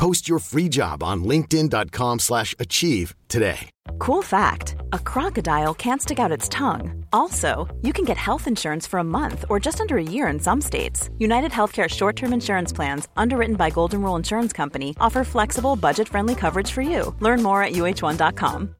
[0.00, 3.68] Post your free job on linkedin.com slash achieve today.
[3.98, 7.04] Cool fact a crocodile can't stick out its tongue.
[7.12, 10.40] Also, you can get health insurance for a month or just under a year in
[10.40, 11.10] some states.
[11.18, 16.08] United Healthcare short term insurance plans, underwritten by Golden Rule Insurance Company, offer flexible, budget
[16.08, 17.14] friendly coverage for you.
[17.20, 18.74] Learn more at uh1.com.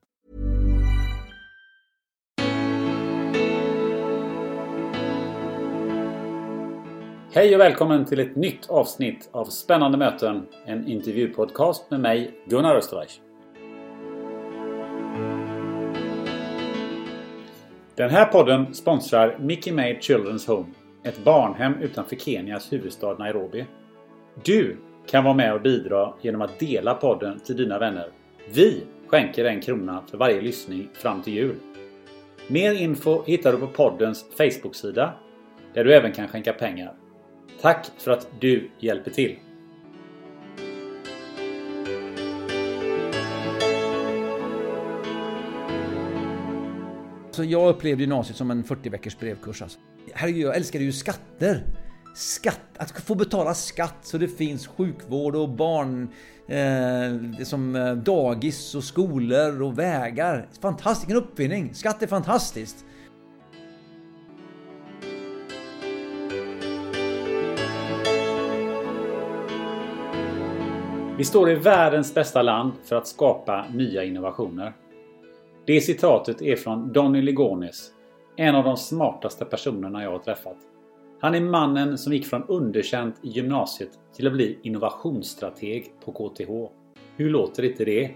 [7.33, 12.75] Hej och välkommen till ett nytt avsnitt av Spännande möten, en intervjupodcast med mig, Gunnar
[12.77, 13.21] Österreich.
[17.95, 20.67] Den här podden sponsrar Mickey May Children's Home,
[21.05, 23.67] ett barnhem utanför Kenias huvudstad Nairobi.
[24.45, 28.09] Du kan vara med och bidra genom att dela podden till dina vänner.
[28.55, 31.57] Vi skänker en krona för varje lyssning fram till jul.
[32.49, 35.13] Mer info hittar du på poddens Facebook-sida
[35.75, 36.95] där du även kan skänka pengar.
[37.61, 39.39] Tack för att du hjälper till!
[47.41, 49.63] Alltså jag upplevde gymnasiet som en 40 veckors brevkurs.
[49.63, 49.79] Alltså.
[50.13, 51.67] Herregud, jag älskade ju skatter.
[52.15, 56.09] Skatt, att få betala skatt så det finns sjukvård och barn,
[56.49, 60.49] eh, som eh, dagis och skolor och vägar.
[60.61, 61.75] Fantastisk, en uppfinning.
[61.75, 62.85] Skatt är fantastiskt.
[71.21, 74.73] Vi står i världens bästa land för att skapa nya innovationer.
[75.67, 77.93] Det citatet är från Donny Ligonis,
[78.37, 80.57] en av de smartaste personerna jag har träffat.
[81.21, 86.51] Han är mannen som gick från underkänt i gymnasiet till att bli innovationsstrateg på KTH.
[87.17, 88.11] Hur låter inte det?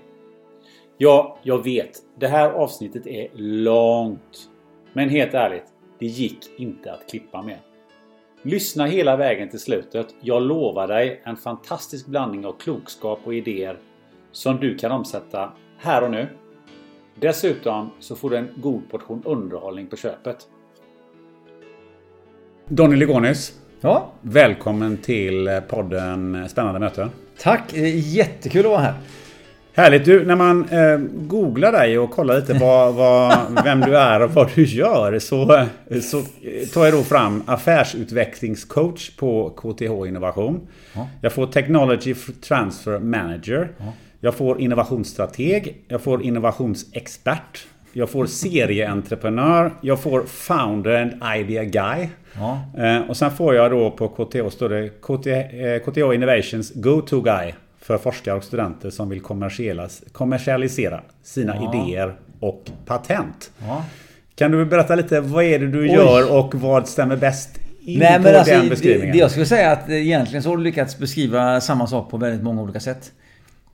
[0.98, 1.98] Ja, jag vet.
[2.18, 4.50] Det här avsnittet är långt.
[4.92, 5.66] Men helt ärligt,
[5.98, 7.58] det gick inte att klippa med.
[8.46, 10.06] Lyssna hela vägen till slutet.
[10.20, 13.78] Jag lovar dig en fantastisk blandning av klokskap och idéer
[14.32, 16.28] som du kan omsätta här och nu.
[17.20, 20.36] Dessutom så får du en god portion underhållning på köpet.
[22.68, 23.60] Donny Ligonis.
[23.80, 24.12] Ja.
[24.20, 27.10] Välkommen till podden Spännande möten.
[27.38, 28.94] Tack, jättekul att vara här.
[29.76, 30.04] Härligt!
[30.04, 34.30] Du, när man eh, googlar dig och kollar lite vad, vad, vem du är och
[34.30, 35.66] vad du gör så,
[36.02, 36.22] så
[36.74, 40.60] tar jag då fram affärsutvecklingscoach på KTH Innovation.
[40.92, 41.08] Ja.
[41.20, 42.14] Jag får Technology
[42.48, 43.68] Transfer Manager.
[43.78, 43.92] Ja.
[44.20, 45.84] Jag får innovationsstrateg.
[45.88, 47.66] Jag får innovationsexpert.
[47.92, 49.74] Jag får serieentreprenör.
[49.80, 52.08] Jag får founder and idea guy.
[52.34, 52.60] Ja.
[52.78, 57.20] Eh, och sen får jag då på KTH står det KTH, eh, KTH Innovations go-to
[57.20, 57.52] guy
[57.84, 59.20] för forskare och studenter som vill
[60.12, 61.74] kommersialisera sina ja.
[61.74, 63.50] idéer och patent.
[63.66, 63.84] Ja.
[64.34, 65.86] Kan du berätta lite, vad är det du Oj.
[65.86, 69.12] gör och vad stämmer bäst in Nej, på alltså, den beskrivningen?
[69.12, 72.42] Det, jag skulle säga att egentligen så har du lyckats beskriva samma sak på väldigt
[72.42, 73.12] många olika sätt.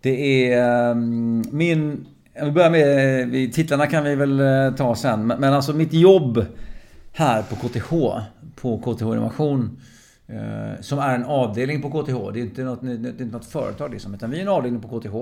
[0.00, 2.06] Det är um, min...
[2.34, 5.26] Jag vill börja med titlarna kan vi väl eh, ta sen.
[5.26, 6.46] Men, alltså mitt jobb
[7.12, 7.90] här på KTH,
[8.54, 9.89] på KTH Innovation Eh,
[10.80, 12.32] som är en avdelning på KTH.
[12.32, 14.82] Det är inte något, det är inte något företag liksom, utan vi är en avdelning
[14.82, 15.16] på KTH.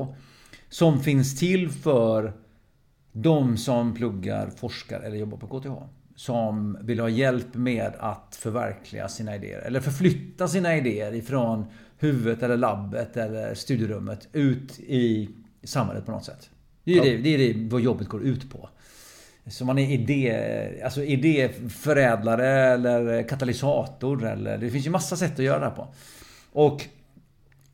[0.69, 2.33] Som finns till för
[3.13, 5.73] de som pluggar, forskar eller jobbar på KTH.
[6.15, 9.59] Som vill ha hjälp med att förverkliga sina idéer.
[9.59, 11.65] Eller förflytta sina idéer ifrån
[11.99, 15.31] huvudet eller labbet eller studierummet ut i
[15.63, 16.51] samhället på något sätt.
[16.85, 18.69] Det är det, det, är det vad jobbet går ut på.
[19.51, 24.27] Så man är idé, alltså idéförädlare eller katalysator.
[24.27, 25.89] Eller, det finns ju massa sätt att göra det här på.
[26.53, 26.85] Och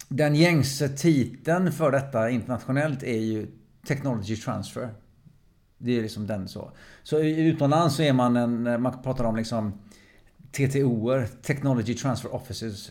[0.09, 3.47] den gängse titeln för detta internationellt är ju
[3.87, 4.88] Technology Transfer.
[5.79, 6.73] Det är liksom den så.
[7.03, 9.73] Så utomlands så är man en, man pratar om liksom
[10.53, 12.91] TTOer, Technology Transfer Offices.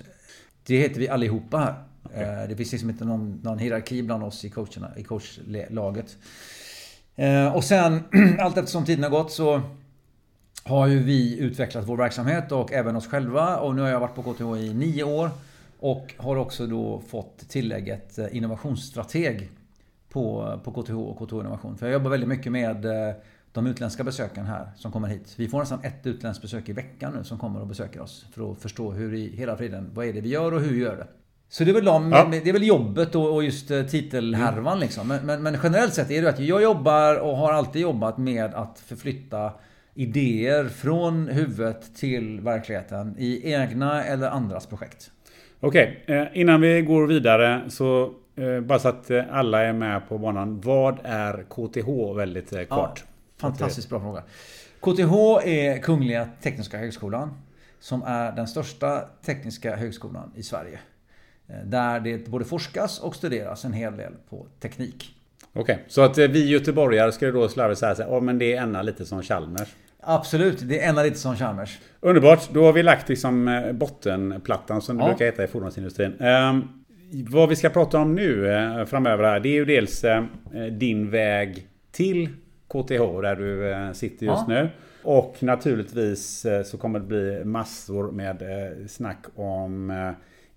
[0.65, 1.83] Det heter vi allihopa här.
[2.03, 2.24] Okay.
[2.24, 6.18] Eh, det finns liksom inte någon, någon hierarki bland oss i, coacherna, i coachlaget.
[7.15, 8.04] Eh, och sen
[8.39, 9.62] allt eftersom tiden har gått så
[10.63, 13.57] har ju vi utvecklat vår verksamhet och även oss själva.
[13.57, 15.30] Och nu har jag varit på KTH i nio år.
[15.80, 19.50] Och har också då fått tillägget eh, innovationsstrateg
[20.10, 21.77] på, på KTH och KTH Innovation.
[21.77, 23.16] För jag jobbar väldigt mycket med eh,
[23.51, 25.33] de utländska besöken här som kommer hit.
[25.38, 28.25] Vi får nästan ett utländskt besök i veckan nu som kommer och besöker oss.
[28.31, 30.80] För att förstå hur i hela friden, vad är det vi gör och hur vi
[30.80, 31.07] gör det.
[31.53, 32.29] Så det är väl, de, Ja.
[32.31, 35.07] det är väl jobbet och, och just eh, titelhärvan liksom.
[35.07, 38.53] Men, men, men generellt sett är det att jag jobbar och har alltid jobbat med
[38.53, 39.51] att förflytta
[39.94, 45.11] idéer från huvudet till verkligheten i egna eller andras projekt.
[45.59, 50.17] Okej, eh, innan vi går vidare så eh, bara så att alla är med på
[50.17, 50.61] banan.
[50.61, 53.03] Vad är KTH väldigt kort?
[53.38, 54.23] Fantastiskt bra fråga.
[54.79, 57.33] KTH är Kungliga Tekniska Högskolan.
[57.79, 60.79] Som är den största tekniska högskolan i Sverige.
[61.50, 65.16] Eh, Där det både forskas och studeras en hel del på teknik.
[65.54, 68.63] Okej, så att eh, vi göteborgare ju då slarvigt säga så här, men det är
[68.63, 69.69] ena lite som Chalmers.
[70.06, 71.80] Absolut, det är ena lite som Chalmers.
[72.00, 75.07] Underbart, då har vi lagt liksom eh, bottenplattan som det Ja.
[75.10, 76.13] brukar heta i fordonsindustrin.
[76.22, 76.63] Ehm,
[77.30, 80.24] vad vi ska prata om nu eh, framöver här, det är ju dels eh,
[80.72, 82.28] din väg till
[82.68, 84.54] KTH där du eh, sitter just Ja.
[84.54, 84.69] nu.
[85.04, 88.44] Och naturligtvis så kommer det bli massor med
[88.88, 89.90] snack om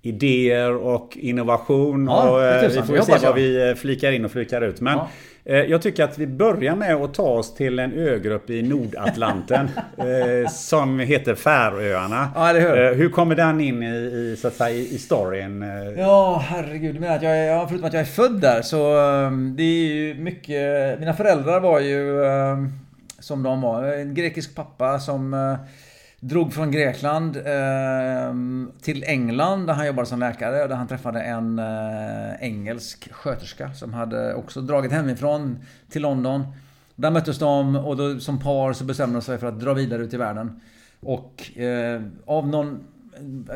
[0.09, 2.07] idéer och innovation.
[2.07, 3.33] Ja, och, eh, vi får ju se hoppas vad jag.
[3.35, 4.81] vi eh, flikar in och flikar ut.
[4.81, 5.09] Men Ja.
[5.45, 9.69] eh, jag tycker att vi börjar med att ta oss till en ögrupp i Nordatlanten
[9.97, 12.29] eh, som heter Färöarna.
[12.35, 12.85] Ja, hur?
[12.85, 15.63] Eh, hur kommer den in i, i, så att säga, i storyn?
[15.63, 15.69] eh?
[16.01, 16.95] Ja, herregud.
[16.95, 19.87] Du menar att jag är, förutom att jag är född där så um, det är
[19.95, 20.99] ju mycket...
[21.01, 22.73] Mina föräldrar var ju um,
[23.19, 23.83] som de var.
[23.85, 25.35] En grekisk pappa som
[26.21, 28.35] drog från Grekland eh,
[28.81, 30.63] till England där han jobbade som läkare.
[30.63, 35.59] och Där han träffade en eh, engelsk sköterska som hade också dragit hemifrån
[35.91, 36.45] till London.
[36.95, 40.03] Där möttes de och då, som par så bestämde de sig för att dra vidare
[40.03, 40.61] ut i världen.
[41.01, 42.81] Och eh, av någon...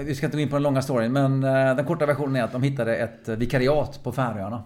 [0.04, 2.42] Vi ska inte gå in på den långa storyn men eh, den korta versionen är
[2.42, 4.62] att de hittade ett vikariat på Färöarna.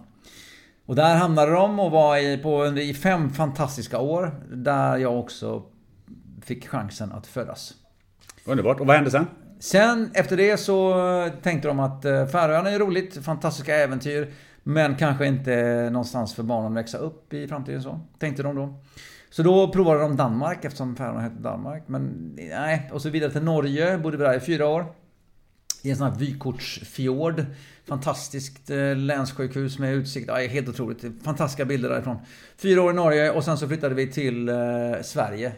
[0.85, 4.31] Och där hamnade de och var i, på, i fem fantastiska år.
[4.53, 5.63] Där jag också
[6.41, 7.73] fick chansen att födas.
[8.45, 8.79] Underbart.
[8.79, 9.27] Och vad hände sen?
[9.59, 14.33] Sen efter det så eh, tänkte de att eh, Färöarna är roligt, fantastiska äventyr.
[14.63, 17.99] Men kanske inte någonstans för barnen att växa upp i framtiden så.
[18.19, 18.73] Tänkte de då.
[19.29, 21.83] Så då provade de Danmark eftersom Färöarna hette Danmark.
[21.87, 23.97] Men nej, och så vidare till Norge.
[23.97, 24.85] Bodde vi där i fyra år.
[25.81, 27.45] I en sån här vykortsfjord.
[27.87, 30.27] Fantastiskt eh, länssjukhus med utsikt.
[30.27, 31.05] Ja, helt otroligt.
[31.23, 32.17] Fantastiska bilder därifrån.
[32.57, 34.55] Fyra år i Norge och sen så flyttade vi till eh,
[35.03, 35.51] Sverige.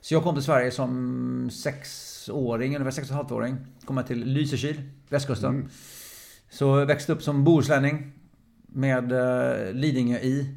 [0.00, 1.48] Så jag kom till Sverige som
[2.22, 3.56] sexåring, ungefär sex och halvt åring.
[3.84, 5.68] Kom jag till Lysekil, västkusten.
[6.50, 8.12] Så jag växte upp som bohuslänning.
[8.66, 10.54] Med eh, Lidingö i.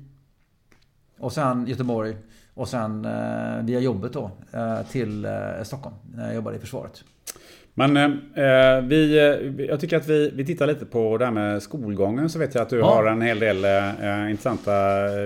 [1.19, 2.17] Och sen Göteborg.
[2.53, 5.27] Och sen eh, via jobbet då eh, till
[5.63, 5.95] Stockholm.
[6.13, 7.03] När jag jobbade i försvaret.
[7.77, 11.63] Men eh, vi, eh, jag tycker att vi, vi tittar lite på det här med
[11.63, 12.29] skolgången.
[12.29, 12.85] Så vet jag att du Ja.
[12.85, 14.73] har en hel del eh, intressanta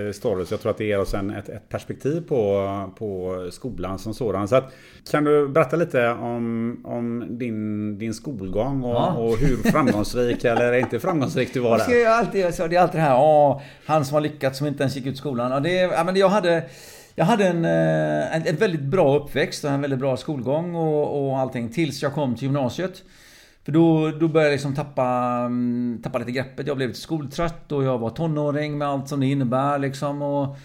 [0.06, 0.50] eh, stories.
[0.50, 4.48] Jag tror att det ger oss en, ett, ett perspektiv på, på skolan som sådan.
[4.48, 4.72] Så att,
[5.10, 9.12] kan du berätta lite om, om din, din skolgång och, Ja.
[9.12, 11.96] och hur framgångsrik eller inte framgångsrik du var Jag där?
[11.98, 14.82] ju alltid, så det är alltid det här, åh, han som har lyckats som inte
[14.82, 15.50] ens gick ut skolan.
[15.52, 16.62] Ja, det, ja, men jag hade,
[17.20, 21.28] jag hade en, eh, en, en väldigt bra uppväxt och en väldigt bra skolgång och,
[21.28, 23.02] och allting tills jag kom till gymnasiet.
[23.64, 25.06] För då, då började jag liksom tappa,
[25.46, 26.66] mm, tappa lite greppet.
[26.66, 30.22] Jag blev lite skoltrött och jag var tonåring med allt som det innebär liksom.
[30.22, 30.56] Och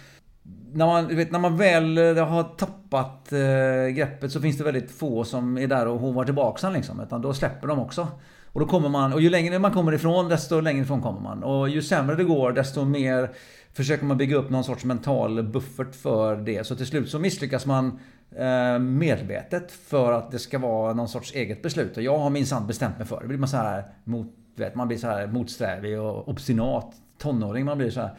[0.73, 4.91] när man, vet, när man väl eh, har tappat eh, greppet så finns det väldigt
[4.91, 6.99] få som är där och hovar tillbaka sen liksom.
[6.99, 8.07] Utan då släpper de också.
[8.45, 11.43] Och då kommer man, och ju längre man kommer ifrån desto längre ifrån kommer man.
[11.43, 13.29] Och ju sämre det går desto mer
[13.75, 16.67] försöker man bygga upp någon sorts mental buffert för det.
[16.67, 17.99] Så till slut så misslyckas man
[18.35, 21.97] eh, medvetet för att det ska vara någon sorts eget beslut.
[21.97, 23.21] Och jag har minsann bestämt mig för.
[23.21, 27.65] Det blir man så här mot, vet, man blir så här motsträvig och obstinat tonåring.
[27.65, 28.11] Man blir så här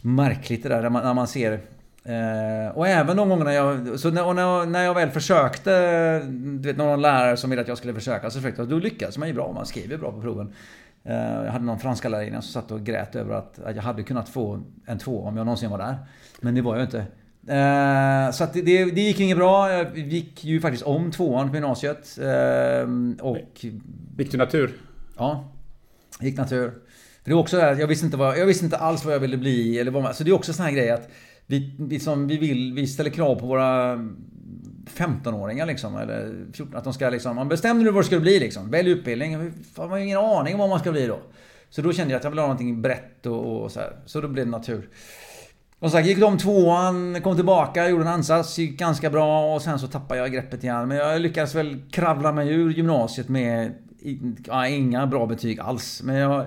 [0.00, 1.60] märkligt det där när man, när man ser
[2.08, 4.00] Uh, och även de gångerna jag...
[4.00, 5.70] Så när, och när, när jag väl försökte...
[6.20, 8.68] Du vet någon lärare som ville att jag skulle försöka så försökte jag.
[8.68, 9.52] Då lyckades man ju bra.
[9.52, 10.52] Man skriver ju bra på proven.
[11.04, 14.02] Eh, jag hade någon franska lärarinna som satt och grät över att, att jag hade
[14.02, 15.96] kunnat få en två om jag någonsin var där.
[16.40, 16.98] Men det var jag inte.
[17.46, 19.72] Eh, så att det, det, gick inget bra.
[19.72, 22.18] Jag gick ju faktiskt om tvåan på gymnasiet.
[22.18, 22.88] Eh,
[23.26, 23.64] och...
[24.18, 24.72] Gick du natur?
[25.16, 25.52] Ja.
[26.20, 26.70] Gick natur.
[27.22, 29.14] För det är också det här, jag visste inte, vad, jag visste inte alls vad
[29.14, 29.78] jag ville bli.
[29.78, 31.10] Eller vad så det är också en sån här grej att
[31.46, 33.98] vi, vi, som, vi, vill, vi ställer krav på våra
[34.86, 35.96] 15-åringar liksom.
[35.96, 37.36] Eller 14, att de ska liksom...
[37.36, 38.70] Man bestämmer nu vad det ska bli liksom.
[38.70, 39.52] Välj utbildning.
[39.74, 41.18] Fan, man har ju ingen aning om vad man ska bli då.
[41.70, 43.96] Så då kände jag att jag ville ha någonting brett och, och så här.
[44.06, 44.88] Så då blev det natur.
[45.78, 49.78] Och så gick de tvåan, kom tillbaka, gjorde en ansats, gick ganska bra och sen
[49.78, 50.88] så tappade jag greppet igen.
[50.88, 53.74] Men jag lyckades väl kravla mig ur gymnasiet med
[54.46, 56.02] ja, inga bra betyg alls.
[56.02, 56.46] Men jag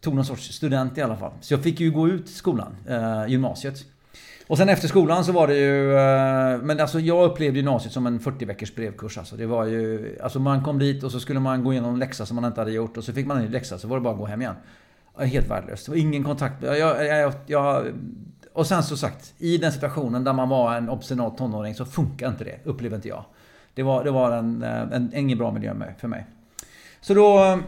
[0.00, 1.32] tog någon sorts student i alla fall.
[1.40, 3.84] Så jag fick ju gå ut skolan, eh, gymnasiet.
[4.50, 5.92] Och sen efter skolan så var det ju...
[5.92, 9.18] Eh, men alltså jag upplevde gymnasiet som en 40 veckors brevkurs.
[9.18, 10.18] Alltså det var ju...
[10.22, 12.60] Alltså man kom dit och så skulle man gå igenom en läxa som man inte
[12.60, 12.96] hade gjort.
[12.96, 14.54] Och så fick man en ny läxa så var det bara att gå hem igen.
[15.18, 15.86] Helt värdelöst.
[15.86, 16.62] Det var ingen kontakt.
[16.62, 17.86] Jag, jag, jag, jag,
[18.52, 22.28] och sen så sagt, i den situationen där man var en obstinat tonåring så funkar
[22.28, 22.58] inte det.
[22.64, 23.24] upplevde inte jag.
[23.74, 26.26] Det var, det var en, en, en, ingen bra miljö för mig.
[27.00, 27.58] Så då...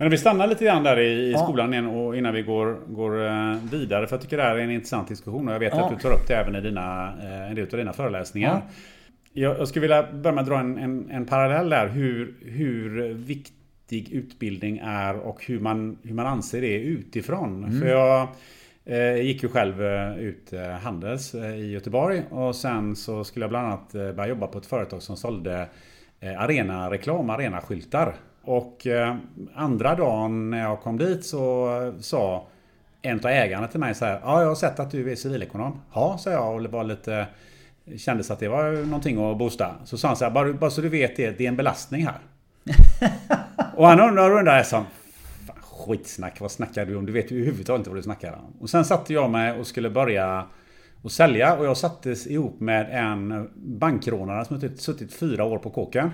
[0.00, 2.78] Men om vi stannar lite grann där i, i skolan igen och innan vi går,
[2.86, 4.06] går eh, vidare.
[4.06, 6.12] För jag tycker det här är en intressant diskussion och jag vet att du tar
[6.12, 8.62] upp det även i dina, eh, en del av dina föreläsningar.
[9.32, 9.56] Ja.
[9.58, 11.88] Jag, skulle vilja börja med att dra en, en, en parallell där.
[11.88, 17.64] Hur, hur viktig utbildning är och hur man, hur man anser det utifrån.
[17.64, 17.80] Mm.
[17.80, 18.28] För jag
[18.84, 20.52] eh, gick ju själv eh, ut
[20.82, 25.02] Handels i Göteborg och sen så skulle jag bland annat börja jobba på ett företag
[25.02, 25.68] som sålde
[26.20, 28.14] eh, arenareklam, arenaskyltar.
[28.42, 29.16] Och eh,
[29.54, 32.46] andra dagen när jag kom dit så sa
[33.02, 34.20] en av ägarna till mig så här.
[34.22, 35.80] Ja, jag har sett att du är civilekonom.
[35.94, 37.26] Ja, sa jag och var lite...
[37.96, 39.74] Kändes att det var någonting att boosta.
[39.84, 42.06] Så sa han så här, bara, bara så du vet det, det är en belastning
[42.06, 42.18] här.
[43.76, 44.84] och han undrar, undrar jag som...
[45.60, 47.06] Skitsnack, vad snackar du om?
[47.06, 48.56] Du vet ju överhuvudtaget inte vad du snackar om.
[48.60, 50.46] Och sen satte jag mig och skulle börja
[51.02, 55.70] och sälja och jag sattes ihop med en bankrånare som hade suttit fyra år på
[55.70, 56.10] kåken.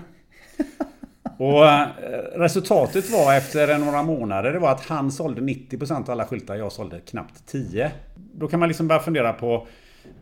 [1.37, 1.87] Och eh,
[2.35, 6.71] resultatet var efter några månader det var att han sålde 90% av alla skyltar, jag
[6.71, 7.91] sålde knappt 10.
[8.35, 9.67] Då kan man liksom börja fundera på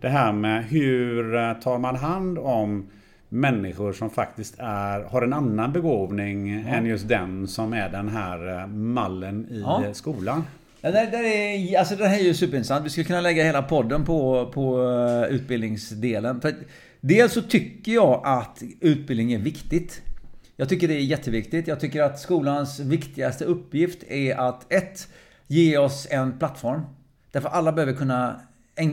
[0.01, 2.89] det här med hur eh, tar man hand om
[3.29, 8.59] människor som faktiskt är, har en annan begåvning än just den som är den här
[8.61, 9.83] eh, mallen i Ja.
[9.93, 10.43] skolan.
[10.81, 12.85] Ja, det, det, är, alltså det här är ju superintressant.
[12.85, 14.79] Vi skulle kunna lägga hela podden på, på
[15.29, 16.41] utbildningsdelen.
[16.41, 16.53] För
[17.01, 20.01] dels så tycker jag att utbildning är viktigt.
[20.55, 21.67] Jag tycker det är jätteviktigt.
[21.67, 25.07] Jag tycker att skolans viktigaste uppgift är att ett,
[25.47, 26.81] Ge oss en plattform.
[27.31, 28.41] Därför alla behöver kunna...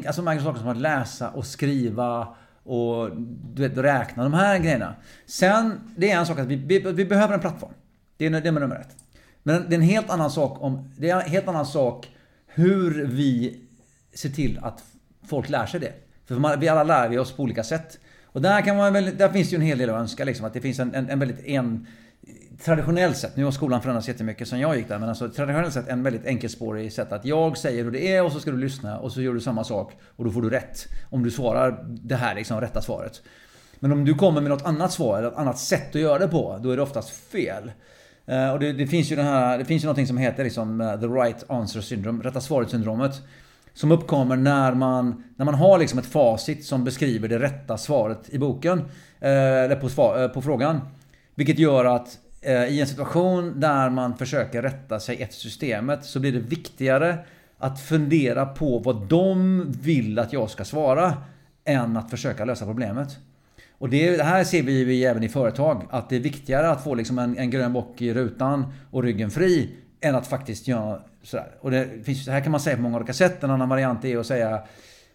[0.07, 3.17] Alltså enkla saker som att läsa och skriva och
[3.55, 4.23] du vet, räkna.
[4.23, 4.95] De här grejerna.
[5.27, 7.73] Sen, det är en sak att vi, vi, vi behöver en plattform.
[8.17, 8.97] Det är, det är nummer ett.
[9.43, 10.91] Men det är en helt annan sak om...
[10.99, 12.09] Det är en helt annan sak
[12.47, 13.61] hur vi
[14.15, 14.85] ser till att
[15.27, 15.93] folk lär sig det.
[16.27, 17.99] För man, vi alla lär vi oss på olika sätt.
[18.33, 20.25] Och där, kan man väl, där finns det ju en hel del att önska.
[20.25, 21.87] Liksom, att det finns en, en, en väldigt en...
[22.65, 25.89] Traditionellt sett, nu har skolan förändrats jättemycket sen jag gick där, men alltså traditionellt sett
[25.89, 28.99] en väldigt enkelspårig sätt att jag säger hur det är och så ska du lyssna
[28.99, 30.89] och så gör du samma sak och då får du rätt.
[31.11, 33.23] Om du svarar det här liksom rätta svaret.
[33.79, 36.29] Men om du kommer med något annat svar eller ett annat sätt att göra det
[36.29, 37.73] på, då är det oftast fel.
[38.27, 40.81] Eh, och det, det finns ju den här, det finns ju någonting som heter liksom
[40.81, 43.23] eh, the right answer syndrome, rätta svaret syndromet.
[43.75, 48.29] Som uppkommer när man, när man har liksom ett facit som beskriver det rätta svaret
[48.29, 48.79] i boken.
[49.21, 49.31] eh,
[49.65, 50.81] Eller på, svar, eh, på frågan.
[51.35, 56.21] Vilket gör att eh, i en situation där man försöker rätta sig efter systemet så
[56.21, 57.19] blir det viktigare
[57.59, 61.15] att fundera på vad de vill att jag ska svara
[61.65, 63.09] än att försöka lösa problemet.
[63.79, 65.87] Och det, det här ser vi ju även i företag.
[65.91, 69.31] Att det är viktigare att få liksom en, en grön bock i rutan och ryggen
[69.31, 69.71] fri
[70.03, 71.47] än att faktiskt göra sådär.
[71.61, 73.43] Och det finns, det här kan man säga på många olika sätt.
[73.43, 74.63] En annan variant är att säga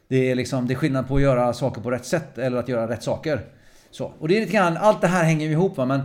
[0.07, 2.67] det är, liksom, det är skillnad på att göra saker på rätt sätt eller att
[2.67, 3.41] göra rätt saker.
[3.91, 4.13] Så.
[4.19, 5.85] Och det är lite grann, allt det här hänger ju ihop va.
[5.85, 6.01] Men,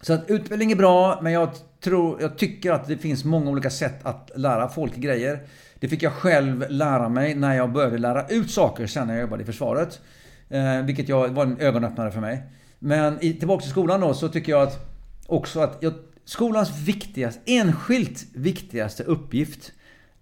[0.00, 3.70] så att utbildning är bra, men jag, tror, jag tycker att det finns många olika
[3.70, 5.40] sätt att lära folk grejer.
[5.80, 9.20] Det fick jag själv lära mig när jag började lära ut saker sen när jag
[9.20, 10.00] jobbade i försvaret.
[10.48, 12.42] Eh, vilket jag, var en ögonöppnare för mig.
[12.78, 14.78] Men i, tillbaka till skolan då så tycker jag att
[15.26, 15.92] också att jag,
[16.30, 19.72] skolans viktigaste, enskilt viktigaste uppgift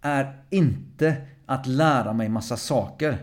[0.00, 3.18] är inte att lära mig massa saker.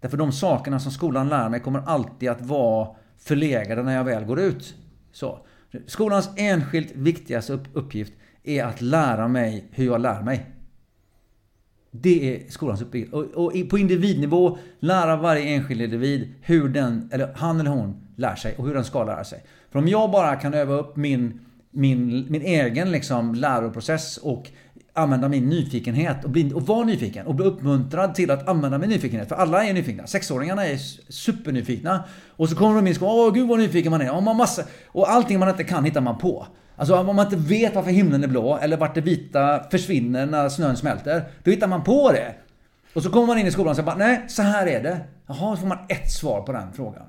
[0.00, 4.24] Därför de sakerna som skolan lär mig kommer alltid att vara förlegade när jag väl
[4.24, 4.74] går ut.
[5.12, 5.46] Så.
[5.86, 8.12] Skolans enskilt viktigaste uppgift
[8.44, 10.46] är att lära mig hur jag lär mig.
[11.90, 13.12] Det är skolans uppgift.
[13.12, 18.34] Och, och på individnivå lära varje enskild individ hur den, eller han eller hon lär
[18.34, 19.44] sig och hur den ska lära sig.
[19.70, 21.40] För om jag bara kan öva upp min,
[21.76, 24.50] min, min egen liksom läroprocess och
[24.92, 28.90] använda min nyfikenhet och, bli, och vara nyfiken och bli uppmuntrad till att använda min
[28.90, 29.28] nyfikenhet.
[29.28, 30.06] För alla är nyfikna.
[30.06, 30.76] Sexåringarna är
[31.12, 32.04] supernyfikna.
[32.28, 33.18] Och så kommer de in och.
[33.18, 34.16] Åh gud vad nyfiken man är.
[34.16, 36.46] Och, man massa, och allting man inte kan hittar man på.
[36.76, 40.48] Alltså om man inte vet varför himlen är blå eller vart det vita försvinner när
[40.48, 41.24] snön smälter.
[41.44, 42.34] Då hittar man på det.
[42.94, 45.00] Och så kommer man in i skolan och säger bara nej, så här är det.
[45.26, 47.06] Jaha, så får man ett svar på den frågan.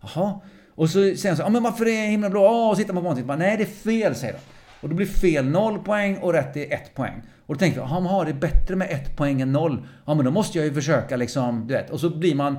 [0.00, 0.40] Jaha.
[0.74, 2.40] Och så säger han så ja men varför är himlen blå?
[2.40, 3.26] Åh, och så hittar man på någonting.
[3.26, 4.38] Bara, nej, det är fel säger de.
[4.80, 7.22] Och då blir fel 0 poäng och rätt är 1 poäng.
[7.46, 9.86] Och då tänker jag, jaha, det är bättre med 1 poäng än 0.
[10.06, 11.90] Ja men då måste jag ju försöka liksom, du vet.
[11.90, 12.56] Och så blir man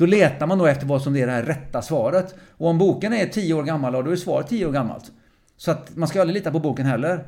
[0.00, 2.34] då letar man då efter vad som är det här rätta svaret.
[2.56, 5.12] Och om boken är 10 år gammal, då är svaret 10 år gammalt.
[5.56, 7.24] Så att man ska aldrig lita på boken heller.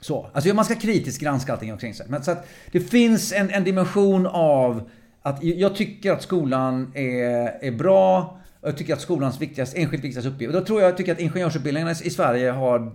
[0.00, 0.26] Så.
[0.32, 2.06] Alltså man ska kritiskt granska allting omkring sig.
[2.08, 4.90] Men så att det finns en, en dimension av
[5.22, 8.38] att jag tycker att skolan är, är bra.
[8.62, 10.54] Jag tycker att skolans viktigaste, enskilt viktigaste uppgift.
[10.54, 12.92] Och då tror jag, jag tycker att ingenjörsutbildningarna i Sverige har...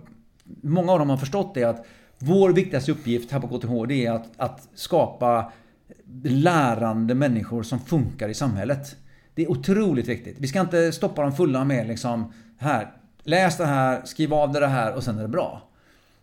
[0.62, 1.86] Många av dem har förstått det att
[2.18, 5.52] vår viktigaste uppgift här på KTH det är att, att skapa
[6.24, 8.96] lärande människor som funkar i samhället.
[9.34, 10.36] Det är otroligt viktigt.
[10.38, 14.66] Vi ska inte stoppa dem fulla med liksom här, läs det här, skriv av det
[14.66, 15.67] här och sen är det bra.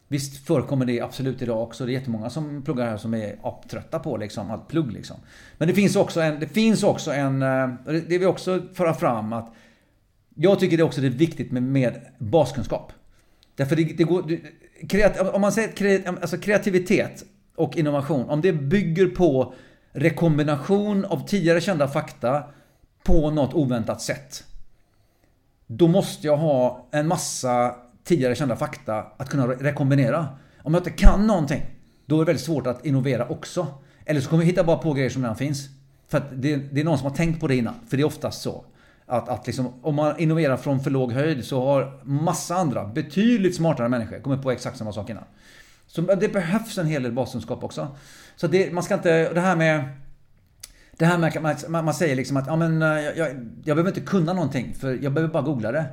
[0.07, 1.85] Visst förekommer det absolut idag också.
[1.85, 3.37] Det är jättemånga som pluggar här som är
[3.69, 4.91] trötta på liksom, allt plugg.
[4.91, 5.17] Liksom.
[5.57, 6.39] Men det finns också en...
[6.39, 7.41] Det finns också en...
[7.41, 9.53] Eh, det vill också föra fram att...
[10.35, 12.91] Jag tycker det också är viktigt med, med baskunskap.
[13.55, 14.37] Därför det, det går...
[14.89, 18.29] Kreat, om man säger alltså kreativitet och innovation.
[18.29, 19.53] Om det bygger på
[19.91, 22.43] rekombination av tidigare kända fakta
[23.03, 24.43] på något oväntat sätt.
[25.67, 30.27] Då måste jag ha en massa tidigare kända fakta att kunna rekombinera.
[30.63, 31.65] Om jag inte kan någonting,
[32.05, 33.67] då är det väldigt svårt att innovera också.
[34.05, 35.69] Eller så kommer vi hitta bara på grejer som redan finns.
[36.07, 37.73] För att det, det, är någon som har tänkt på det innan.
[37.87, 38.65] För det är oftast så.
[39.05, 43.55] Att, att liksom, om man innoverar från för låg höjd så har massa andra, betydligt
[43.55, 45.23] smartare människor kommit på exakt samma sak innan.
[45.87, 47.87] Så det behövs en hel del baskunskap också.
[48.35, 49.83] Så det, man ska inte, det här med
[50.97, 53.27] det här med att man, man säger liksom att ja, men, eh, jag, jag,
[53.63, 55.85] jag behöver inte kunna någonting för jag behöver bara googla det.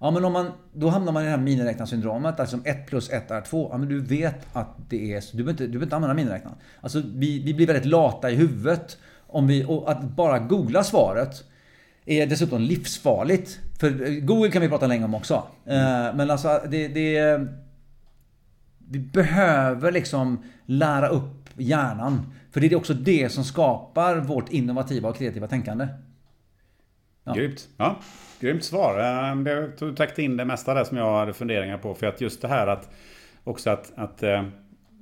[0.00, 2.40] Ja men om man, då hamnar man i det här miniräknarsyndromet.
[2.40, 3.68] Alltså 1 plus 1 är 2.
[3.72, 5.36] Ja men du vet att det är så.
[5.36, 6.58] Du behöver inte, du behöver inte använda miniräknaren.
[6.80, 8.98] Alltså vi, vi blir väldigt lata i huvudet.
[9.26, 11.44] Om vi, och att bara googla svaret
[12.06, 13.60] är dessutom livsfarligt.
[13.80, 15.42] För Google kan vi prata länge om också.
[15.66, 16.16] Mm.
[16.16, 17.40] Men alltså det, det...
[18.90, 22.32] Vi behöver liksom lära upp hjärnan.
[22.50, 25.88] För det är också det som skapar vårt innovativa och kreativa tänkande.
[27.24, 27.32] Ja.
[27.34, 27.68] Grymt.
[27.76, 27.98] Ja.
[28.40, 28.98] Grymt svar.
[28.98, 31.94] Eh, du täckte in det mesta där som jag hade funderingar på.
[31.94, 32.90] För att just det här att
[33.44, 34.44] också att, att eh,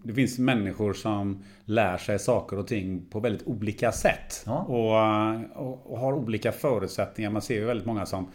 [0.07, 4.42] det finns människor som lär sig saker och ting på väldigt olika sätt.
[4.47, 4.59] Ja.
[4.59, 7.31] Och, och, och, har olika förutsättningar.
[7.31, 8.29] Man ser ju väldigt många som,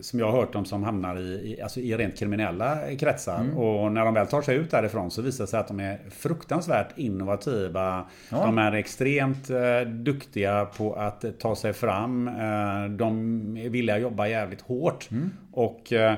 [0.00, 3.40] som jag har hört om, som hamnar i, alltså i rent kriminella kretsar.
[3.40, 3.58] Mm.
[3.58, 6.00] Och när de väl tar sig ut därifrån så visar det sig att de är
[6.10, 8.06] fruktansvärt innovativa.
[8.30, 8.44] Ja.
[8.46, 12.28] De är extremt eh, duktiga på att ta sig fram.
[12.28, 15.08] Eh, de är villiga att jobba jävligt hårt.
[15.10, 15.30] Mm.
[15.52, 16.14] Och Eh,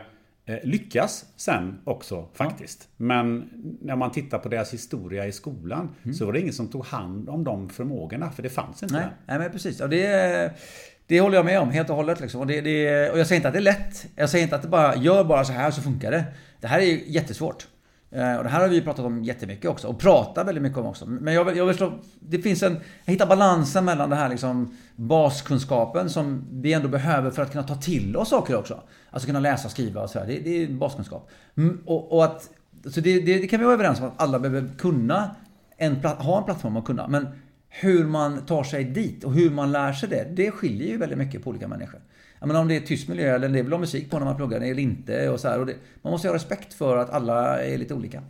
[0.63, 2.89] lyckas sen också faktiskt.
[2.89, 3.05] Ja.
[3.05, 3.51] Men
[3.81, 6.15] när man tittar på deras historia i skolan mm.
[6.15, 8.31] så var det ingen som tog hand om de förmågorna.
[8.31, 8.95] För det fanns inte.
[8.95, 9.81] Nej, Nej men precis.
[9.81, 10.53] Och det,
[11.07, 12.21] det håller jag med om helt och hållet.
[12.21, 12.41] Liksom.
[12.41, 14.07] Och, det, det, och jag säger inte att det är lätt.
[14.17, 16.25] Jag säger inte att det bara gör bara så här så funkar det.
[16.61, 17.67] Det här är jättesvårt.
[18.13, 19.89] Eh, och det här har vi pratat om jättemycket också.
[19.89, 21.07] Och pratar väldigt mycket om också.
[21.07, 21.93] Men jag, jag slå...
[22.21, 22.77] det finns en...
[23.05, 27.65] Jag hittar balansen mellan det här liksom baskunskapen som vi ändå behöver för att kunna
[27.65, 28.81] ta till oss saker också.
[29.11, 30.27] Alltså kunna läsa, skriva och sådär.
[30.27, 31.31] Det, det är baskunskap.
[31.87, 32.51] Och, och, att...
[32.85, 35.37] Så det, det, det, kan vi vara överens om att alla behöver kunna
[35.77, 37.09] en, ha en plattform att kunna.
[37.09, 37.27] Men
[37.69, 41.19] hur man tar sig dit och hur man lär sig det, det skiljer ju väldigt
[41.19, 42.01] mycket på olika människor.
[42.41, 44.37] Jag menar om det är tyst miljö eller det vill ha musik på när man
[44.37, 47.63] pluggar eller inte och så här, och det, Man måste ha respekt för att alla
[47.63, 48.23] är lite olika.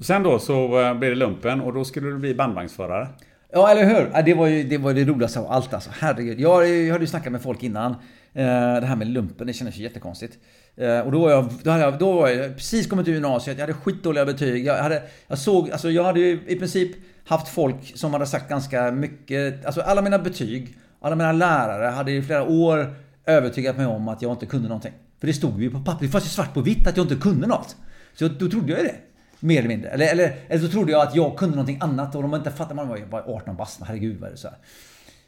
[0.00, 3.08] Sen då så eh, blev det lumpen och då skulle du bli bandvagnsförare.
[3.52, 4.22] Ja, eller hur?
[4.22, 5.90] Det var ju det, var det roligaste av allt alltså.
[5.98, 6.40] Herregud.
[6.40, 7.90] Jag, jag hade ju snackat med folk innan.
[8.34, 10.38] Eh, det här med lumpen, det kändes ju jättekonstigt.
[10.76, 13.58] Eh, och då var jag, då hade jag, då var jag precis kommit ur gymnasiet,
[13.58, 14.66] jag hade skitdåliga betyg.
[14.66, 18.48] Jag hade, jag såg, alltså jag hade ju i princip haft folk som hade sagt
[18.48, 22.94] ganska mycket, alltså alla mina betyg, alla mina lärare hade i flera år
[23.28, 24.92] övertygat mig om att jag inte kunde någonting.
[25.20, 27.14] För det stod ju på papper, det fanns ju svart på vitt att jag inte
[27.16, 27.76] kunde något.
[28.14, 28.96] Så då trodde jag ju det.
[29.40, 29.90] Mer eller mindre.
[29.90, 32.74] Eller, eller, eller så trodde jag att jag kunde någonting annat och de inte fattade.
[32.74, 34.58] Man var ju 18 bast, herregud vad är det så här.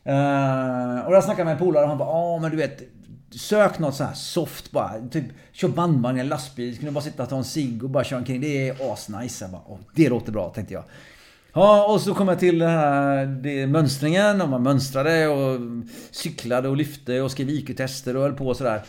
[0.06, 2.82] Uh, och jag snackade med en polare och han bara ja men du vet
[3.30, 4.92] Sök något så här soft bara.
[5.10, 6.76] Typ kör bandvagn i en lastbil.
[6.76, 8.40] Kunde bara sitta och ta en cigg och bara köra omkring.
[8.40, 9.44] Det är asnice.
[9.44, 10.84] Jag bara, det låter bra tänkte jag.
[11.52, 15.60] Ja, och så kom jag till den här det, mönstringen och man mönstrade och
[16.10, 18.82] cyklade och lyfte och skrev IQ-tester och höll på och sådär.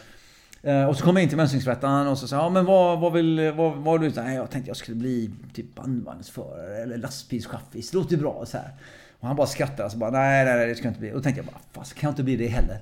[0.63, 3.13] Eh, och så kom jag in till mönstringsrättaren och så sa ja men vad, vad
[3.13, 4.11] vill, vad, vad du?
[4.15, 7.91] Nej, jag tänkte jag skulle bli typ bandvagnsförare eller lastbilschaffis.
[7.91, 8.71] Det låter ju bra så här.
[9.19, 11.11] Och han bara skrattade och så bara nej, nej, nej det ska jag inte bli.
[11.11, 12.79] Och då tänkte jag bara, fast kan jag inte bli det heller?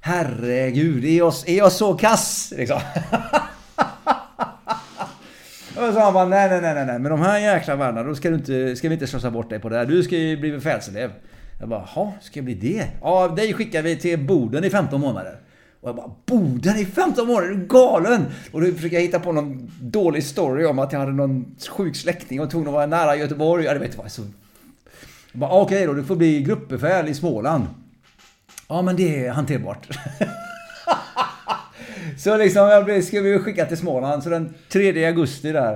[0.00, 2.52] Herregud, är jag, är jag så kass?
[2.56, 2.80] Liksom.
[5.76, 8.28] Och så han bara, nej, nej, nej, nej, men de här jäkla världarna, då ska,
[8.28, 9.86] du inte, ska vi inte slösa bort dig på det där.
[9.86, 11.10] Du ska ju bli befälselev.
[11.60, 12.86] Jag bara, jaha, ska jag bli det?
[13.00, 15.40] Ja, dig skickar vi till Boden i 15 månader.
[15.80, 17.48] Och jag bara, Boden i 15 månader?
[17.48, 18.24] Är du galen?
[18.52, 21.96] Och då försöker jag hitta på någon dålig story om att jag hade någon sjuk
[21.96, 23.64] släkting och tog att vara nära Göteborg.
[23.64, 24.22] Ja, det vet vad, så...
[25.32, 27.64] Jag bara, okej okay då, du får bli gruppbefäl i Småland.
[28.68, 29.88] Ja, men det är hanterbart.
[32.26, 34.22] Så liksom, jag ska vi skicka till Småland.
[34.22, 35.72] Så den 3 augusti där,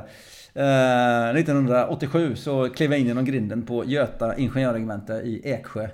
[0.55, 5.89] eh, 1987, så klev jag in genom grinden på Göta ingenjörregemente i Eksjö.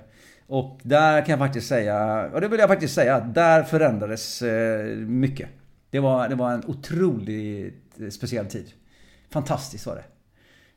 [0.47, 4.41] Och där kan jag faktiskt säga, och det vill jag faktiskt säga, att där förändrades
[4.41, 5.49] eh, mycket.
[5.89, 8.71] Det var, det var en otroligt speciell tid.
[9.29, 10.05] Fantastiskt var det.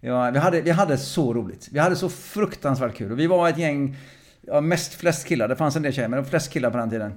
[0.01, 1.69] Ja, vi, hade, vi hade så roligt.
[1.73, 3.13] Vi hade så fruktansvärt kul.
[3.13, 3.97] Och vi var ett gäng,
[4.41, 5.49] ja, mest flest killar.
[5.49, 7.13] Det fanns en del tjejer, men de flest killar på den tiden.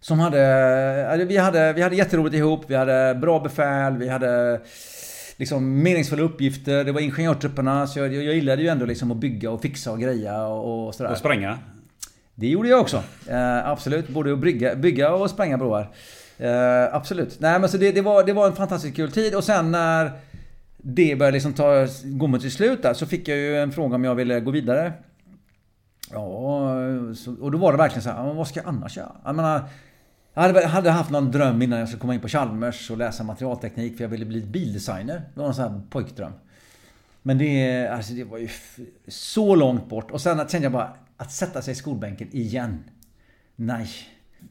[0.00, 4.60] Som hade, vi hade, vi hade jätteroligt ihop, vi hade bra befäl, vi hade
[5.36, 6.84] liksom meningsfulla uppgifter.
[6.84, 10.00] Det var ingenjörstrupperna, så jag, jag gillade ju ändå liksom att bygga och fixa och
[10.00, 11.10] greja och, och sådär.
[11.10, 11.58] Och spränga?
[12.34, 13.02] Det gjorde jag också.
[13.26, 14.08] Eh, absolut.
[14.08, 15.90] Både att bygga, bygga och spränga broar.
[16.38, 17.40] Eh, absolut.
[17.40, 20.12] Nej men så det, det, var, det var en fantastiskt kul tid och sen när
[20.76, 23.94] det började liksom ta, gå mot sitt slut där så fick jag ju en fråga
[23.94, 24.92] om jag ville gå vidare.
[26.12, 26.72] Ja,
[27.16, 29.12] så, och då var det verkligen så här, vad ska jag annars göra?
[29.24, 29.62] Jag menar,
[30.38, 33.24] jag hade, hade, haft någon dröm innan jag skulle komma in på Chalmers och läsa
[33.24, 35.22] materialteknik för jag ville bli bildesigner.
[35.34, 36.32] Det var en sån här pojkdröm.
[37.22, 38.48] Men det, alltså det var ju
[39.08, 40.10] så långt bort.
[40.10, 42.84] Och sen kände jag bara, att sätta sig i skolbänken igen.
[43.56, 43.88] Nej,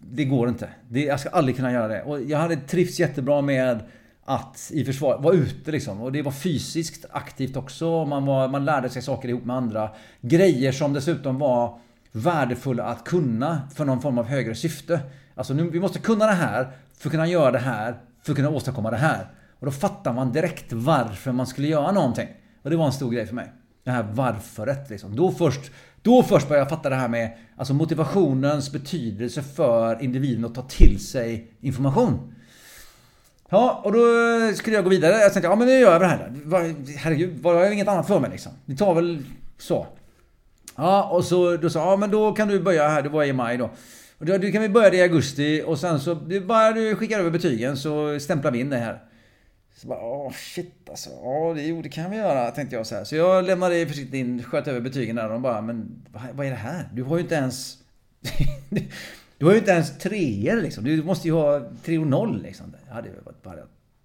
[0.02, 0.70] det går inte.
[0.90, 2.02] Det, jag ska aldrig kunna göra det.
[2.02, 3.80] Och jag hade trivts jättebra med
[4.26, 6.02] att i försvar, vara ute liksom.
[6.02, 8.06] Och det var fysiskt aktivt också.
[8.06, 9.90] Man, var, man lärde sig saker ihop med andra.
[10.22, 11.80] Grejer som dessutom var
[12.12, 15.00] värdefulla att kunna för någon form av högre syfte.
[15.38, 18.36] Alltså nu, vi måste kunna det här för att kunna göra det här för att
[18.36, 19.28] kunna åstadkomma det här.
[19.60, 22.28] Och då fattar man direkt varför man skulle göra någonting.
[22.64, 23.52] Och det var en stor grej för mig.
[23.84, 25.16] Det här varföret liksom.
[25.16, 25.72] Då först,
[26.02, 30.62] då först började jag fatta det här med alltså motivationens betydelse för individen att ta
[30.62, 32.36] till sig information.
[33.50, 34.00] Ja, och då
[34.56, 35.14] skulle jag gå vidare.
[35.14, 36.32] Jag tänkte, ja men nu gör jag det här.
[36.98, 38.52] Herregud, var jag inget annat för mig liksom?
[38.66, 39.24] Vi tar väl
[39.58, 39.88] så.
[40.76, 43.02] Ja, och så då sa ja men då kan du börja här.
[43.02, 43.70] Det var i maj då.
[44.18, 46.16] Och då, du kan vi börja det i augusti och sen så,
[46.48, 49.04] bara du skickar över betygen så stämplar vi in det här.
[49.76, 51.10] Så bara, åh shit alltså.
[51.10, 53.04] Ja, det, jo, det kan vi göra, tänkte jag så här.
[53.04, 56.46] Så jag lämnade försiktigt in, sköt över betygen där och de bara, men vad, vad
[56.46, 56.90] är det här?
[56.94, 57.78] Du har ju inte ens...
[59.38, 60.84] du har ju inte ens treor liksom.
[60.84, 62.74] Du måste ju ha 3 och 0 liksom.
[62.88, 63.58] Jag hade ju bara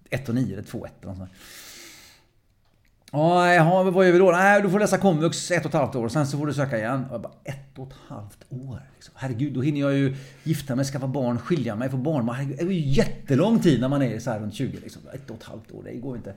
[0.09, 1.31] 1 och 9 eller 2 och 1 eller något sånt.
[3.15, 4.31] Ja, jaha, vad gör vi då?
[4.31, 6.09] Nej, du får läsa komvux ett och ett halvt år.
[6.09, 7.05] Sen så får du söka igen.
[7.09, 8.79] Och jag bara, ett och ett halvt år?
[8.95, 9.13] Liksom.
[9.17, 12.29] Herregud, då hinner jag ju gifta mig, skaffa barn, skilja mig, få barn.
[12.29, 14.77] Herregud, det är ju jättelång tid när man är så här runt 20.
[14.83, 15.01] Liksom.
[15.13, 16.33] Ett och ett halvt år, det går inte.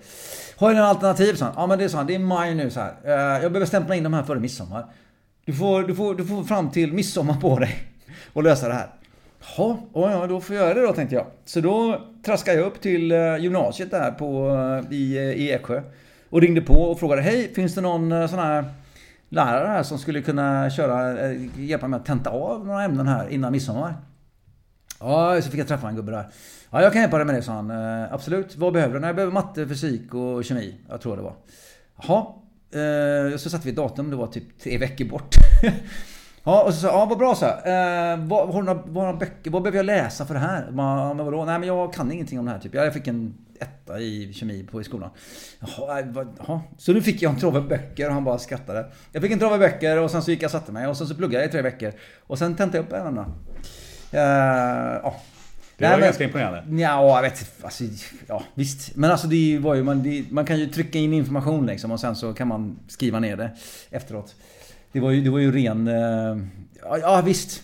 [0.57, 1.35] Har du några alternativ?
[1.35, 1.55] Så han.
[1.57, 2.03] Ja, men det är så.
[2.03, 2.95] Det är maj nu så här.
[3.05, 4.87] Eh, jag behöver stämpla in de här före midsommar.
[5.45, 7.79] Du får, du får, du får fram till midsommar på dig
[8.33, 8.89] och lösa det här.
[9.57, 11.27] Ja, ja, då får jag göra det då tänkte jag.
[11.45, 14.51] Så då traskade jag upp till eh, gymnasiet där på,
[14.89, 15.83] eh, i, i Eksjö.
[16.37, 18.65] Och ringde på och frågade Hej, finns det någon eh, sån här
[19.29, 23.29] lärare här som skulle kunna köra, eh, hjälpa mig att tenta av några ämnen här
[23.29, 23.95] innan midsommar?
[25.01, 26.27] Ja, så fick jag träffa en gubbe där.
[26.71, 27.71] Ja, jag kan hjälpa dig med det, sa han.
[27.71, 28.57] Eh, absolut.
[28.57, 29.01] Vad behöver du?
[29.01, 30.75] Nej, jag behöver matte, fysik och kemi.
[30.89, 31.35] Jag tror det var.
[32.03, 32.27] Jaha.
[33.39, 34.11] Så satte vi ett datum.
[34.11, 35.35] Det var typ tre veckor bort.
[36.47, 37.47] Ja, och så sa ja vad bra så.
[37.47, 40.71] Eh, vad, har, du några, vad, några böcker, vad behöver jag läsa för det här?
[40.71, 41.45] Men, vadå?
[41.45, 42.75] Nej men jag kan ingenting om det här typ.
[42.75, 45.11] Jag fick en etta i kemi på i skolan.
[45.61, 46.61] Jaha, vad, jaha.
[46.79, 48.87] Så nu fick jag en trave böcker och han bara skrattade.
[49.13, 51.07] Jag fick en trave böcker och sen så gick jag och satte mig och sen
[51.07, 51.93] så pluggade jag i tre veckor.
[52.27, 53.23] Och sen tentade jag upp ärendena.
[53.23, 55.17] Uh, ja.
[55.77, 56.83] Det var Nej, ganska imponerande.
[56.83, 57.85] Ja, jag vet alltså,
[58.27, 58.97] Ja, visst.
[58.97, 59.83] Men alltså det var ju...
[59.83, 63.21] Man, det, man kan ju trycka in information liksom och sen så kan man skriva
[63.21, 63.51] ner det
[63.91, 64.35] efteråt.
[64.97, 65.89] Det var ju, det var ju ren...
[65.89, 66.39] Uh,
[66.83, 67.63] ja, visst.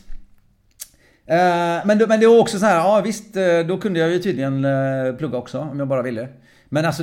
[1.31, 4.19] Uh, men, men det var också så här, ja visst, eh, då kunde jag ju
[4.19, 6.29] tydligen uh, plugga också om jag bara ville.
[6.69, 7.03] Men alltså,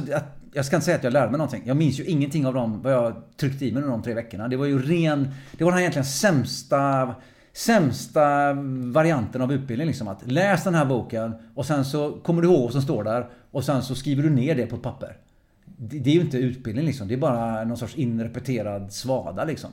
[0.53, 1.61] jag ska inte säga att jag lärde mig någonting.
[1.65, 4.47] Jag minns ju ingenting av dem, vad jag tryckte i mig under de tre veckorna.
[4.47, 5.33] Det var ju ren...
[5.57, 7.15] Det var den här egentligen sämsta...
[7.53, 8.53] Sämsta
[8.93, 10.07] varianten av utbildning liksom.
[10.07, 13.29] Att läs den här boken och sen så kommer du ihåg vad som står där
[13.51, 15.17] och sen så skriver du ner det på ett papper.
[15.65, 17.07] Det, det är ju inte utbildning liksom.
[17.07, 19.69] Det är bara någon sorts inrepeterad svada liksom.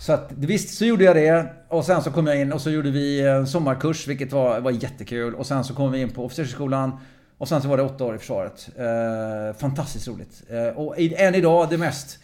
[0.00, 1.46] Så att visst så gjorde jag det.
[1.68, 4.70] Och sen så kom jag in och så gjorde vi en sommarkurs vilket var, var
[4.70, 5.34] jättekul.
[5.34, 6.92] Och sen så kom vi in på officersskolan.
[7.38, 8.68] Och sen så var det åtta år i försvaret.
[8.76, 10.42] Eh, fantastiskt roligt.
[10.50, 12.18] Eh, och än idag det mest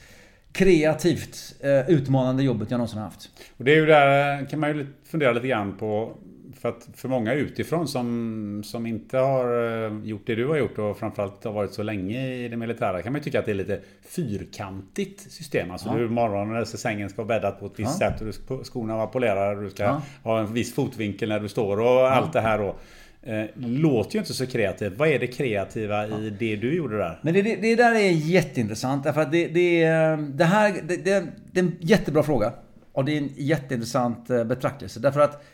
[0.53, 3.31] kreativt eh, utmanande jobbet jag någonsin haft.
[3.57, 6.17] Och det är ju där kan man ju fundera lite grann på
[6.61, 10.79] för att för många utifrån som, som inte har eh, gjort det du har gjort
[10.79, 13.53] och framförallt har varit så länge i det militära kan man ju tycka att det
[13.53, 15.71] är lite fyrkantigt system.
[15.71, 15.95] Alltså ja.
[15.95, 18.11] du morgonen när sängen ska vara bäddat på ett visst ja.
[18.11, 20.03] sätt och du, skorna vara polerade du ska ja.
[20.23, 22.11] ha en viss fotvinkel när du står och ja.
[22.11, 22.77] allt det här då.
[23.23, 24.93] Eh, låter ju inte så kreativt.
[24.97, 27.19] Vad är det kreativa i det du gjorde där?
[27.23, 29.05] Men det, det, det där är jätteintressant.
[29.05, 32.53] Därför att det, det, det här det, det, det är en jättebra fråga.
[32.93, 35.01] Och det är en jätteintressant eh, betraktelse.
[35.01, 35.45] Därför att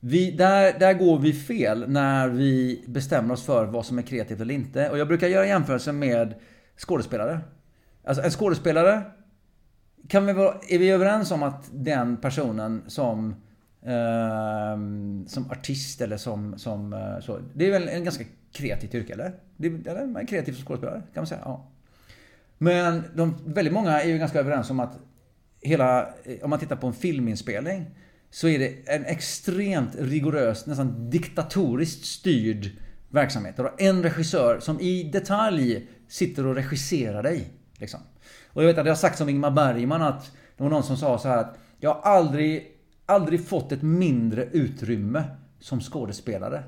[0.00, 4.40] vi, där, där går vi fel när vi bestämmer oss för vad som är kreativt
[4.40, 4.90] eller inte.
[4.90, 6.34] Och jag brukar göra jämförelsen med
[6.76, 7.40] skådespelare.
[8.04, 9.02] Alltså en skådespelare
[10.08, 13.34] kan vi vara, är vi överens om att den personen som
[13.82, 14.78] eh,
[15.26, 17.40] som artist eller som, som eh, så.
[17.54, 19.32] Det är väl en ganska kreativt yrke eller?
[19.56, 21.40] Det, eller man är kreativ som skådespelare kan man säga.
[21.44, 21.70] Ja.
[22.58, 24.98] Men de, väldigt många är ju ganska överens om att
[25.60, 26.08] hela,
[26.42, 27.86] om man tittar på en filminspelning
[28.30, 32.70] så är det en extremt rigorös, nästan diktatoriskt styrd
[33.08, 33.56] verksamhet.
[33.56, 37.52] Du har en regissör som i detalj sitter och regisserar dig.
[37.78, 38.00] Liksom.
[38.46, 40.96] Och jag vet att det har sagts om Ingmar Bergman att det var någon som
[40.96, 42.66] sa så här att jag har aldrig,
[43.06, 45.24] aldrig fått ett mindre utrymme
[45.60, 46.62] som skådespelare.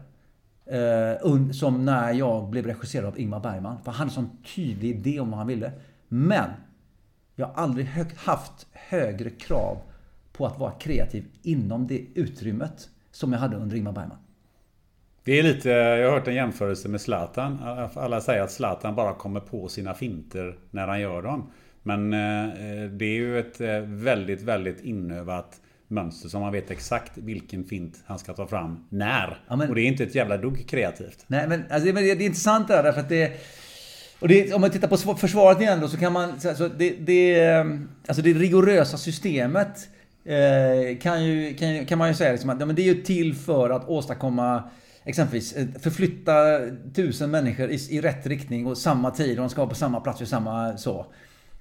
[0.67, 3.79] Eh, som när jag blev regisserad av Ingmar Bergman.
[3.85, 5.73] För han hade en sån tydlig idé om vad han ville.
[6.09, 6.51] Men
[7.35, 9.79] jag har aldrig haft högre krav
[10.41, 14.19] på att vara kreativ inom det utrymmet som jag hade under Ingmar Bergman.
[15.25, 17.59] Det är lite, jag har hört en jämförelse med Zlatan.
[17.95, 21.51] Alla säger att Zlatan bara kommer på sina finter när han gör dem.
[21.83, 27.19] Men eh, det är ju ett eh, väldigt, väldigt inövat mönster som man vet exakt
[27.19, 29.43] vilken fint han ska ta fram när.
[29.49, 31.25] Ja, men, och det är inte ett jävla dugg kreativt.
[31.27, 33.33] Nej men alltså, det, är intressant det där därför att det
[34.21, 36.31] och det, om man tittar på försvaret igen då så kan man...
[36.31, 37.41] Alltså det, det,
[38.07, 42.61] alltså det rigorösa systemet eh, Eh, kan, ju, kan, kan man ju säga liksom att
[42.61, 44.63] ja, men det är ju till för att åstadkomma
[45.05, 46.33] exempelvis eh, förflytta
[46.95, 50.01] tusen människor i, i rätt riktning och samma tid och de ska vara på samma
[50.01, 51.07] plats vid samma så.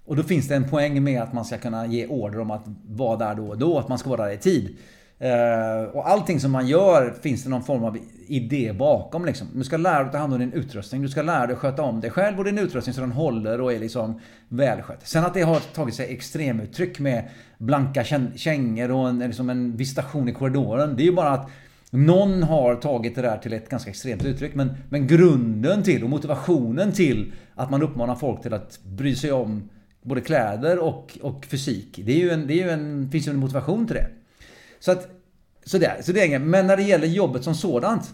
[0.05, 2.63] Och då finns det en poäng med att man ska kunna ge order om att
[2.87, 4.77] vara där då och då, att man ska vara där i tid.
[5.21, 9.47] Eh, och allting som man gör finns det någon form av idé bakom liksom.
[9.53, 11.01] Du ska lära dig att ta hand om din utrustning.
[11.01, 13.61] Du ska lära dig att sköta om dig själv och din utrustning så den håller
[13.61, 15.07] och är liksom välskött.
[15.07, 18.03] Sen att det har tagit sig extremuttryck med blanka
[18.35, 20.95] kängor och en, liksom en visitation i korridoren.
[20.95, 21.49] Det är ju bara att
[21.89, 24.55] någon har tagit det där till ett ganska extremt uttryck.
[24.55, 29.31] Men, men grunden till och motivationen till att man uppmanar folk till att bry sig
[29.31, 29.69] om
[30.01, 31.99] både kläder och, och fysik.
[32.05, 34.07] Det, är ju en, det är ju en, finns ju en motivation till det.
[34.79, 35.07] Så att,
[35.65, 36.41] så det, så det är inget.
[36.41, 38.13] Men när det gäller jobbet som sådant.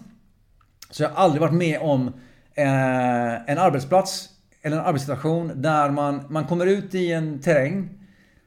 [0.90, 2.06] Så jag har aldrig varit med om
[2.54, 4.28] eh, en arbetsplats
[4.62, 7.88] eller en arbetssituation där man, man kommer ut i en terräng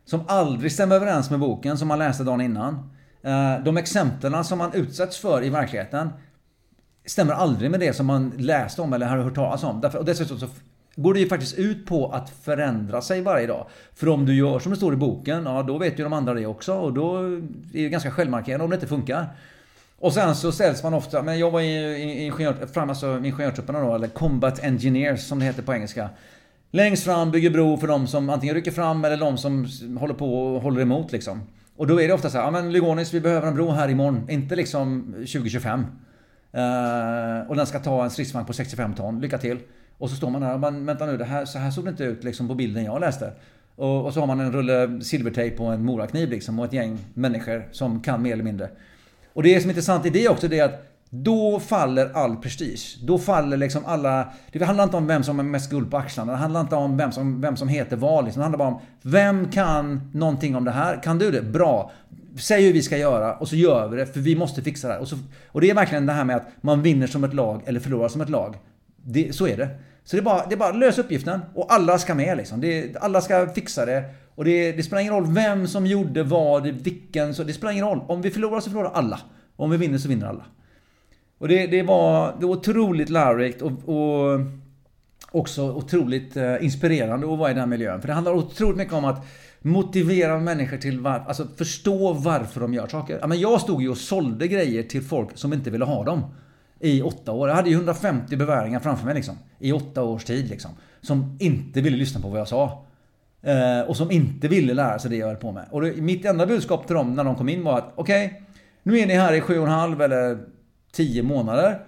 [0.06, 2.74] som aldrig stämmer överens med boken som man läste dagen innan.
[3.24, 6.10] Eh, de exemplen som man utsätts för i verkligheten
[7.06, 9.82] stämmer aldrig med det som man läste om eller har hört talas om.
[9.82, 10.48] Därför, och dessutom så
[10.96, 13.66] går det ju faktiskt ut på att förändra sig varje dag.
[13.94, 16.34] För om du gör som det står i boken, ja då vet ju de andra
[16.34, 19.28] det också och då är det ganska självmarkerande om det inte funkar.
[20.00, 23.96] Och sen så ställs man ofta, men jag var i ingenjör, fram, alltså ingenjörstrupperna då,
[23.96, 26.10] eller Combat Engineers som det heter på engelska.
[26.72, 29.68] Längst fram, bygger bro för de som antingen rycker fram eller de som
[30.00, 31.42] håller på och håller emot liksom.
[31.76, 33.90] Och då är det ofta så här, ja men Lygonis vi behöver en bro här
[33.90, 35.80] imorgon, inte liksom 2025.
[36.56, 39.60] Uh, eh, och den ska ta en stridsvagn på 65 ton, lycka till.
[40.00, 41.90] Och så står man där och man, vänta nu, det här, så här såg det
[41.90, 43.32] inte ut liksom på bilden jag läste.
[43.76, 46.98] Och, och så har man en rulle silvertejp på en morakniv liksom och ett gäng
[47.14, 48.70] människor som kan mer eller mindre.
[49.34, 52.98] Och det som är intressant i det också det är att då faller all prestige.
[53.04, 54.28] Då faller liksom alla...
[54.52, 56.32] Det handlar inte om vem som har mest guld på axlarna.
[56.32, 58.26] Det handlar inte om vem som, vem som heter vad.
[58.26, 58.40] Liksom.
[58.40, 61.04] Det handlar bara om vem kan någonting om det här?
[61.04, 61.42] Kan du det?
[61.42, 61.92] Bra.
[62.40, 64.94] Säg hur vi ska göra och så gör vi det för vi måste fixa det
[64.94, 65.02] här.
[65.02, 67.62] Och, så, och det är verkligen det här med att man vinner som ett lag
[67.66, 68.56] eller förlorar som ett lag.
[69.04, 69.70] Det, så är det.
[70.04, 72.62] Så det är bara, det är bara lös uppgiften och alla ska med liksom.
[72.62, 74.04] Det, alla ska fixa det.
[74.36, 77.86] Och det, det, spelar ingen roll vem som gjorde vad, vilken, så det spelar ingen
[77.86, 78.02] roll.
[78.08, 79.20] Om vi förlorar så förlorar alla.
[79.56, 80.44] Om vi vinner så vinner alla.
[81.38, 84.40] Och det, det var, det var otroligt lärorikt och, och
[85.32, 88.02] också otroligt eh, inspirerande att vara i den miljön.
[88.02, 89.26] För det handlar otroligt mycket om att
[89.62, 91.28] motivera människor till varför.
[91.28, 93.36] alltså förstå varför de gör saker.
[93.36, 96.24] jag stod ju och sålde grejer till folk som inte ville ha dem
[96.80, 97.50] i åtta år.
[97.50, 99.36] Jag hade ju 150 beväringar framför mig liksom.
[99.60, 100.72] I åtta års tid liksom.
[101.02, 102.86] Som inte ville lyssna på vad jag sa.
[103.42, 105.66] Eh, och som inte ville lära sig det jag höll på med.
[105.72, 108.42] Och det, mitt enda budskap till dem när de kom in var att okej, okay,
[108.84, 110.40] nu är ni här i sju och en halv eller
[110.92, 111.80] tio månader.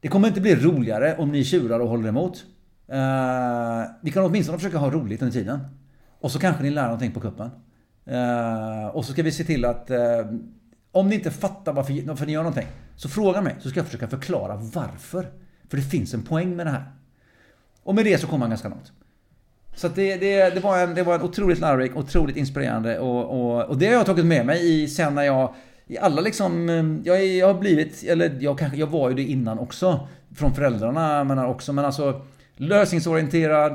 [0.00, 2.44] Det kommer inte bli roligare om ni tjurar och håller emot.
[2.88, 5.58] Eh, vi kan åtminstone försöka ha roligt under tiden.
[6.20, 7.50] Och så kanske ni lär någonting på kuppen.
[8.06, 9.98] Eh, och så ska vi se till att eh,
[10.92, 13.86] om ni inte fattar varför, varför ni gör någonting, så fråga mig så ska jag
[13.86, 15.28] försöka förklara varför.
[15.68, 16.92] För det finns en poäng med det här.
[17.82, 18.92] Och med det så kom han ganska långt.
[19.74, 23.64] Så det, det, det, var en, det var en otroligt lärorik, otroligt inspirerande och, och,
[23.64, 25.54] och det har jag tagit med mig i sen när jag
[25.86, 26.68] i alla liksom,
[27.04, 30.08] jag, jag har blivit, eller jag kanske, jag var ju det innan också.
[30.34, 32.22] Från föräldrarna menar också, men alltså
[32.56, 33.72] lösningsorienterad.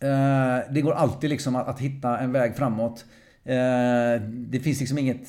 [0.00, 3.04] Eh, det går alltid liksom att, att hitta en väg framåt.
[3.44, 5.28] Eh, det finns liksom inget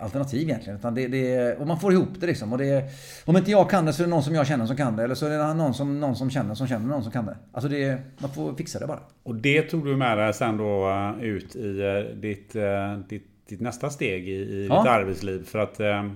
[0.00, 0.78] alternativ egentligen.
[0.78, 2.52] Utan det, det, och man får ihop det liksom.
[2.52, 2.84] Och det,
[3.24, 5.04] om inte jag kan det så är det någon som jag känner som kan det.
[5.04, 7.36] Eller så är det någon som, någon som känner som känner någon som kan det.
[7.52, 9.00] Alltså det, man får fixa det bara.
[9.22, 12.62] Och det tog du med dig sen då eh, ut i eh, ditt, eh,
[13.08, 14.78] ditt, ditt nästa steg i, i Ja.
[14.82, 15.44] ditt arbetsliv.
[15.44, 16.10] För att eh,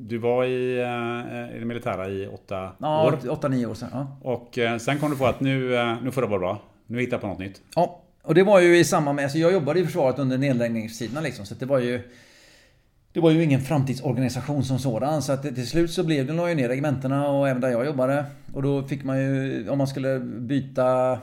[0.00, 3.12] du var i, eh, i det militära i åtta Ja, år.
[3.12, 3.88] 8-9 år sedan.
[3.92, 4.16] Ja.
[4.22, 5.68] Och eh, sen kom du på att nu,
[6.02, 6.62] nu får det vara bra.
[6.86, 7.62] Nu hittar jag på något nytt.
[7.74, 9.22] Ja, och det var ju i samband med...
[9.24, 11.46] Alltså jag jobbade i försvaret under nedläggningstiderna liksom.
[11.46, 12.02] Så det var ju...
[13.12, 15.22] Det var ju ingen framtidsorganisation som sådan.
[15.22, 17.86] Så att till slut så blev det, la ju ner regementena och även där jag
[17.86, 18.24] jobbade.
[18.52, 21.18] Och då fick man ju, om man skulle byta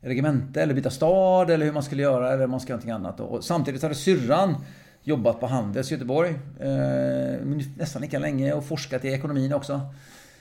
[0.00, 3.06] regemente eller byta stad eller hur man skulle göra eller om man skulle göra någonting
[3.06, 3.20] annat.
[3.20, 4.54] Och samtidigt hade syrran
[5.02, 6.30] jobbat på Handels i Göteborg.
[6.60, 7.40] Eh,
[7.76, 9.80] nästan lika länge och forskat i ekonomin också.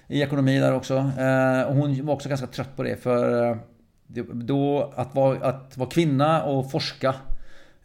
[0.07, 0.95] I ekonomi där också.
[0.95, 3.57] Eh, och hon var också ganska trött på det för eh,
[4.33, 7.15] då att vara, att vara kvinna och forska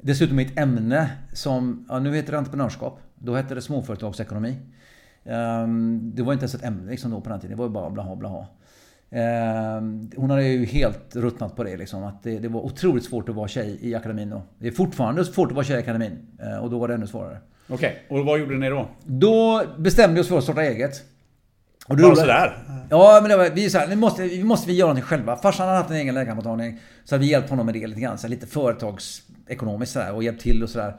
[0.05, 3.01] Dessutom i ett ämne som, ja, nu heter det entreprenörskap.
[3.15, 4.57] Då hette det småföretagsekonomi.
[5.25, 7.57] Ehm, det var inte ens ett ämne liksom då på den tiden.
[7.57, 8.47] Det var ju bara blaha blaha.
[9.11, 12.05] Ehm, hon hade ju helt ruttnat på det liksom.
[12.05, 14.43] Att det, det var otroligt svårt att vara tjej i akademin då.
[14.59, 16.19] Det är fortfarande svårt att vara tjej i akademin.
[16.43, 17.39] Eh, Och då var det ännu svårare.
[17.69, 18.89] Okej, och vad gjorde ni då?
[19.05, 21.03] Då bestämde vi oss för att starta eget.
[21.89, 22.59] Och det Bara sådär?
[22.91, 25.05] Ja, men det var, vi är så här, nu måste, vi måste vi göra någonting
[25.05, 25.37] själva.
[25.37, 26.79] Farsan hade haft en egen läkarmottagning.
[27.05, 28.19] Så hade vi hjälpt honom med det lite grann.
[28.19, 28.47] Så lite
[29.49, 30.95] ekonomiskt sådär och hjälpt till och sådär.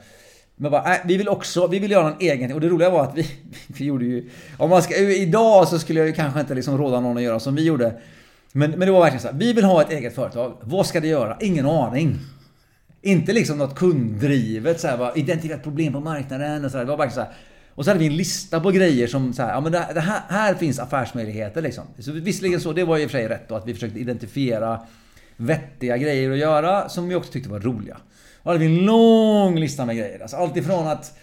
[0.56, 2.54] Men bara, äh, vi vill också, vi vill göra en egen.
[2.54, 3.28] Och det roliga var att vi,
[3.68, 4.30] vi gjorde ju...
[4.58, 7.40] Om man ska, idag så skulle jag ju kanske inte liksom råda någon att göra
[7.40, 8.02] som vi gjorde.
[8.52, 10.58] Men, men det var verkligen så här, vi vill ha ett eget företag.
[10.62, 11.38] Vad ska det göra?
[11.42, 12.20] Ingen aning.
[13.02, 16.86] Inte liksom något kunddrivet så här, bara, identifiera ett problem på marknaden och så här.
[16.86, 17.34] Det var verkligen så här.
[17.76, 20.00] Och så hade vi en lista på grejer som så här, ja men det, det
[20.00, 21.84] här, här finns affärsmöjligheter liksom.
[22.00, 24.00] Så visserligen så, det var ju i och för sig rätt då att vi försökte
[24.00, 24.80] identifiera
[25.38, 27.98] vettiga grejer att göra som vi också tyckte var roliga.
[28.44, 30.20] Då hade vi en lång lista med grejer.
[30.20, 31.18] Alltså allt ifrån att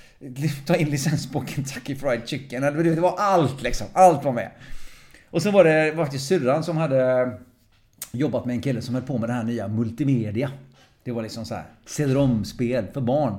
[0.66, 2.62] ta in licens på Kentucky Fried Chicken.
[2.62, 3.86] Det var allt liksom.
[3.92, 4.50] Allt var med.
[5.30, 7.32] Och så var det faktiskt syrran som hade
[8.12, 10.50] jobbat med en kille som höll på med det här nya multimedia.
[11.04, 13.34] Det var liksom så här CD-ROM-spel för barn.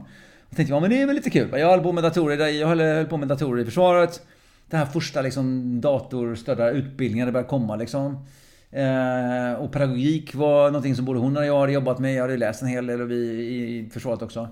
[0.49, 1.49] Jag tänkte jag, ja men det är väl lite kul.
[1.51, 4.21] Jag höll på med datorer, jag höll, höll på med datorer i försvaret.
[4.69, 8.25] Det här första liksom datorstödda utbildningen det började komma liksom.
[8.71, 12.13] Eh, och pedagogik var någonting som både hon och jag hade jobbat med.
[12.13, 14.47] Jag hade läst en hel del och vi i försvaret också.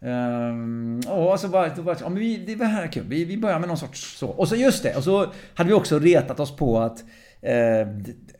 [0.00, 3.04] Um, och så bara, då bara ja, men vi, det var här kul.
[3.08, 4.28] Vi, vi börjar med någon sorts så.
[4.28, 4.96] Och så just det.
[4.96, 7.04] Och så hade vi också retat oss på att
[7.40, 7.88] eh,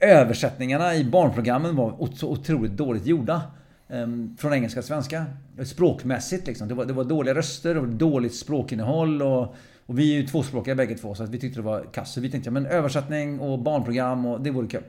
[0.00, 3.42] översättningarna i barnprogrammen var så otroligt dåligt gjorda.
[3.88, 4.06] Eh,
[4.38, 5.24] från engelska till svenska.
[5.64, 6.68] Språkmässigt liksom.
[6.68, 9.22] Det var, det var dåliga röster och dåligt språkinnehåll.
[9.22, 9.54] Och,
[9.92, 12.12] och vi är ju tvåspråkiga bägge två så att vi tyckte det var kass.
[12.12, 14.82] Så vi tänkte ja, men översättning och barnprogram och det vore kul.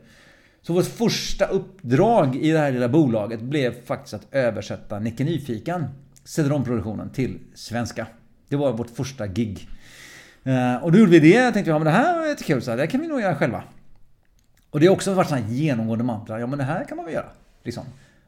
[0.61, 5.85] Så vårt första uppdrag i det här lilla bolaget blev faktiskt att översätta Nicke Nyfiken,
[6.23, 8.07] CD-ROM-produktionen, till svenska.
[8.49, 9.67] Det var vårt första gig.
[10.43, 11.27] Eh, och då gjorde vi det.
[11.27, 12.61] Jag tänkte ja, men det här var jättekul.
[12.61, 13.63] Så här, det kan vi nog göra själva.
[14.69, 16.39] Och det har också varit sån här genomgående mantra.
[16.39, 17.29] Ja men det här kan man väl göra.
[17.63, 17.83] Liksom.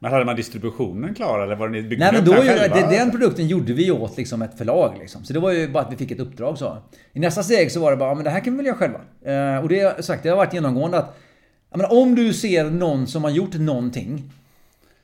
[0.06, 2.86] Men hade man distributionen klar eller var det ni byggde Nej men då, ju- det,
[2.90, 5.24] den produkten gjorde vi åt liksom ett förlag liksom.
[5.24, 6.78] Så det var ju bara att vi fick ett uppdrag så.
[7.12, 8.76] I nästa steg så var det bara, ja, men det här kan vi väl göra
[8.76, 9.00] själva.
[9.24, 11.16] Eh, och det sagt, det har varit genomgående att
[11.76, 14.32] menar, om du ser någon som har gjort någonting.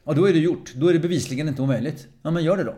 [0.06, 0.72] Ja då är det gjort.
[0.74, 2.06] Då är det bevisligen inte omöjligt.
[2.22, 2.74] Ja men gör det då.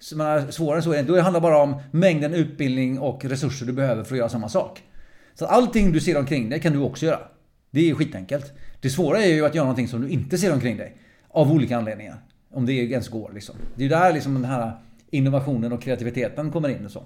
[0.00, 1.12] Så, menar, svårare än så är det inte.
[1.12, 4.48] Då handlar det bara om mängden utbildning och resurser du behöver för att göra samma
[4.48, 4.82] sak.
[5.34, 7.20] Så att allting du ser omkring dig kan du också göra.
[7.70, 8.52] Det är skitenkelt.
[8.80, 10.96] Det svåra är ju att göra någonting som du inte ser omkring dig.
[11.38, 12.16] Av olika anledningar.
[12.50, 13.54] Om det ens går liksom.
[13.74, 14.72] Det är ju där liksom den här
[15.10, 17.02] innovationen och kreativiteten kommer in och så.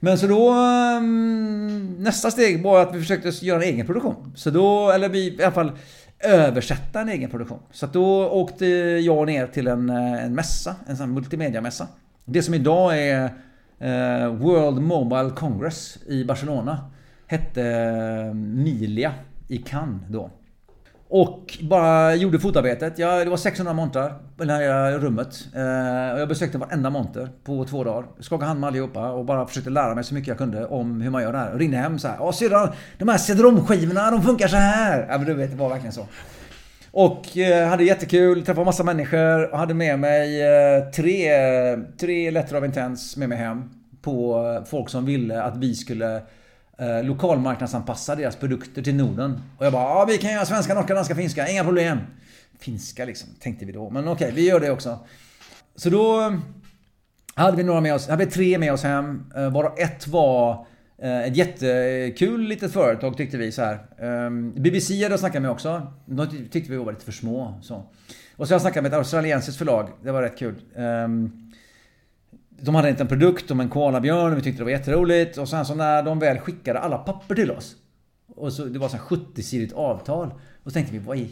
[0.00, 0.52] Men så då...
[0.52, 4.32] Mm, nästa steg var att vi försökte göra en egen produktion.
[4.36, 5.72] Så då, eller vi i alla fall
[6.20, 7.58] översätta en egen produktion.
[7.72, 11.88] Så att då åkte jag ner till en, en mässa, en sån här multimediamässa.
[12.24, 13.24] Det som idag är
[13.78, 16.90] eh, World Mobile Congress i Barcelona.
[17.26, 19.12] Hette eh, Milia
[19.48, 20.30] i Cannes då.
[21.08, 22.98] Och bara gjorde fotarbetet.
[22.98, 25.48] Ja, det var 600 montrar i det här rummet.
[25.54, 28.04] Eh, och jag besökte varenda monter på två dagar.
[28.20, 31.10] Skakade hand med allihopa och bara försökte lära mig så mycket jag kunde om hur
[31.10, 31.52] man gör det här.
[31.52, 32.16] Och ringde hem så här.
[32.20, 35.06] Ja syrran, de här CD-ROM-skivorna de funkar så här.
[35.08, 36.06] Ja men du vet, det var verkligen så.
[36.90, 41.30] Och eh, hade jättekul, träffade massa människor och hade med mig eh, tre,
[42.00, 43.70] tre Letter of intense med mig hem.
[44.02, 46.22] På folk som ville att vi skulle
[46.78, 49.42] eh, lokalmarknadsanpassa deras produkter till Norden.
[49.58, 51.98] Och jag bara, ja vi kan göra svenska, norska, danska, finska, inga problem.
[52.58, 53.90] Finska liksom, tänkte vi då.
[53.90, 54.98] Men okej, vi gör det också.
[55.74, 56.32] Så då eh,
[57.34, 59.32] hade vi några med oss, hade vi tre med oss hem.
[59.36, 60.66] Eh, varav ett var
[60.98, 63.78] eh, ett jättekul litet företag tyckte vi så här.
[64.60, 65.92] BBC hade jag snackat med också.
[66.06, 67.58] De tyckte vi var lite för små.
[67.62, 67.74] Så.
[68.36, 69.88] Och så har jag snackat med ett australiensiskt förlag.
[70.02, 70.54] Det var rätt kul.
[72.60, 75.38] De hade en liten produkt om en koalabjörn och vi tyckte det var jätteroligt.
[75.38, 77.76] Och sen så när de väl skickade alla papper till oss.
[78.28, 80.30] Och så, det var så 70-sidigt avtal.
[80.62, 81.30] Och så tänkte vi, vad i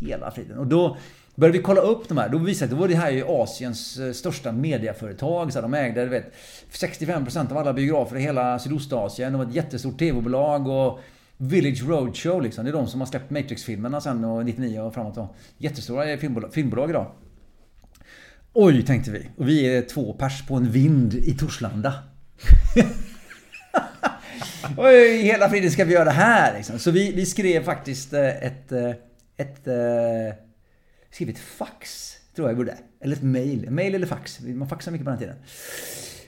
[0.00, 0.58] hela friden?
[0.58, 0.96] Och då
[1.34, 2.28] började vi kolla upp de här.
[2.28, 5.52] Då visade det, då det här ju Asiens eh, största mediaföretag.
[5.52, 6.32] Så de ägde, du vet,
[6.72, 9.32] 65% av alla biografer i hela Sydostasien.
[9.32, 11.00] De var ett jättestort TV-bolag och
[11.36, 12.64] Village Roadshow liksom.
[12.64, 15.18] Det är de som har släppt Matrix-filmerna sen och 99 och framåt.
[15.58, 17.06] Jättestora eh, filmbolag, filmbolag idag.
[18.52, 19.30] Oj, tänkte vi.
[19.36, 21.94] Och vi är två pers på en vind i Torslanda.
[24.76, 26.78] Oj, hela friden ska vi göra det här liksom.
[26.78, 28.72] Så vi, vi skrev faktiskt eh, ett...
[28.72, 28.90] Eh,
[29.36, 30.38] ett, ett
[31.10, 32.76] skrev ett fax, tror jag vi borde.
[33.00, 33.70] Eller ett mail.
[33.70, 34.40] Mail eller fax.
[34.40, 35.36] Man faxar mycket på den tiden.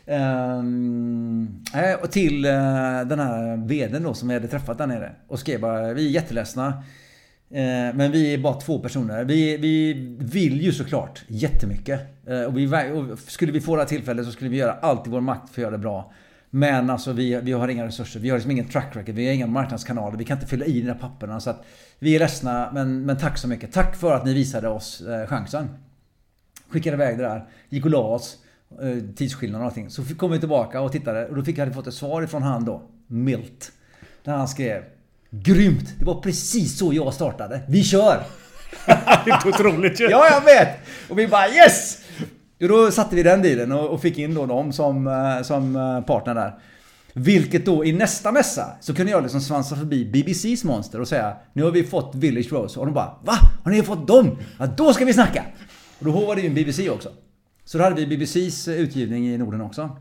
[0.07, 1.65] Um,
[2.03, 5.13] och till uh, den här VDn då som vi hade träffat där nere.
[5.29, 6.85] Och skrev bara, vi är jätteledsna.
[7.55, 9.25] Eh, men vi är bara två personer.
[9.25, 12.01] Vi, vi vill ju såklart jättemycket.
[12.27, 15.07] Eh, och, vi, och skulle vi få det här tillfället så skulle vi göra allt
[15.07, 16.13] i vår makt för att göra det bra.
[16.51, 18.21] Men alltså vi, vi har inga resurser.
[18.21, 19.15] Vi har liksom ingen track record.
[19.15, 20.19] Vi har inga marknadskanaler.
[20.19, 21.41] Vi kan inte fylla i de där papperna.
[21.41, 21.65] Så att
[21.99, 23.73] vi är ledsna men, men tack så mycket.
[23.73, 25.69] Tack för att ni visade oss eh, chansen.
[26.69, 27.49] Skickade iväg det där.
[27.69, 28.39] Gick och la oss.
[29.17, 29.91] Tidsskillnad och allting.
[29.91, 31.29] Så kom vi tillbaka och tittade.
[31.29, 32.83] Och då fick jag fått ett svar ifrån han då.
[33.07, 33.73] Milt.
[34.25, 34.83] Där han skrev.
[35.35, 35.99] Grymt!
[35.99, 37.61] Det var precis så jag startade.
[37.69, 38.23] Vi kör!
[39.25, 40.05] det är otroligt ju!
[40.11, 40.69] ja, jag vet!
[41.09, 41.99] Och vi bara yes!
[42.59, 46.35] Då satte vi den dealen och fick in då dem som, eh, som eh, partner
[46.35, 46.55] där.
[47.13, 51.37] Vilket då i nästa mässa så kunde jag liksom svansa förbi BBC's monster och säga
[51.53, 53.35] Nu har vi fått Village Rose och de bara Va?
[53.65, 54.39] Har ni fått dem?
[54.59, 55.45] Ja, då ska vi snacka!
[55.99, 57.09] Och då håvade ju en BBC också.
[57.65, 59.97] Så då hade vi BBC's utgivning i Norden också.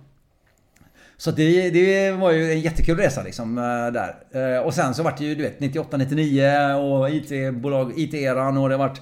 [1.22, 4.15] Så det, det var ju en jättekul resa liksom eh, där.
[4.32, 8.69] Eh, och sen så vart det ju du vet 98, 99 och IT-bolag, IT-eran och
[8.69, 9.01] det vart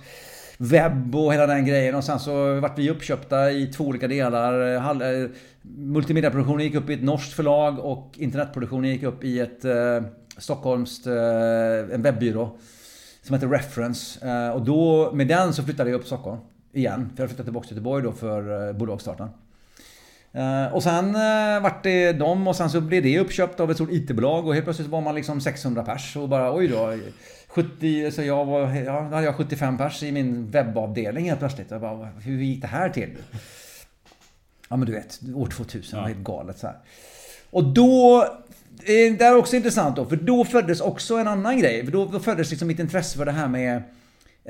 [0.57, 1.95] webb och hela den grejen.
[1.95, 4.75] Och sen så vart vi uppköpta i två olika delar.
[4.75, 5.29] Eh,
[5.63, 10.01] multimediaproduktionen gick upp i ett norskt förlag och internetproduktionen gick upp i ett eh,
[10.37, 12.57] Stockholmskt, eh, en webbyrå.
[13.21, 14.27] Som heter Reference.
[14.27, 16.39] Eh, och då, med den så flyttade jag upp till Stockholm.
[16.73, 17.09] Igen.
[17.15, 19.29] För jag flyttade tillbaka till Göteborg då för eh, bolagsstarten.
[20.35, 23.77] Uh, och sen uh, vart det dem och sen så blev det uppköpt av ett
[23.77, 26.97] stort IT-bolag och helt plötsligt var man liksom 600 pers och bara oj då.
[27.47, 31.71] 70, så jag var, ja, då hade jag 75 pers i min webbavdelning helt plötsligt.
[31.71, 33.17] Jag bara, hur gick det här till?
[34.69, 36.01] Ja men du vet, år 2000 ja.
[36.01, 36.75] var helt galet så här.
[37.49, 38.23] Och då
[38.79, 41.85] eh, det är också intressant då, för då föddes också en annan grej.
[41.85, 43.83] För då, då föddes liksom mitt intresse för det här med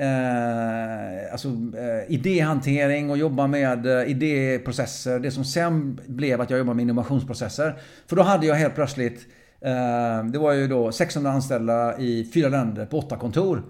[0.00, 5.18] eh, alltså, eh, idéhantering och jobba med eh, idéprocesser.
[5.18, 7.78] Det som sen blev att jag jobbade med innovationsprocesser.
[8.06, 9.26] För då hade jag helt plötsligt
[9.60, 13.62] eh, det var ju då 600 anställda i fyra länder på åtta kontor.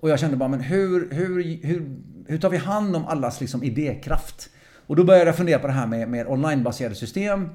[0.00, 1.96] Och jag kände bara, men hur, hur, hur,
[2.26, 4.50] hur tar vi hand om allas liksom idékraft?
[4.86, 7.48] Och då började jag fundera på det här med, med onlinebaserade system.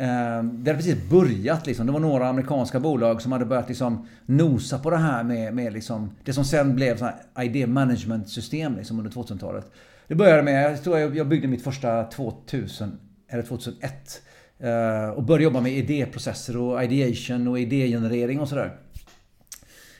[0.00, 1.86] Ehm, det hade precis börjat liksom.
[1.86, 5.72] Det var några amerikanska bolag som hade börjat liksom nosa på det här med, med
[5.72, 7.08] liksom, det som sen blev
[7.42, 9.72] idé management system liksom under 2000-talet.
[10.08, 14.22] Det började med, jag tror jag byggde mitt första 2000 eller 2001.
[14.58, 18.76] Eh, och började jobba med idéprocesser och ideation och idégenerering och sådär.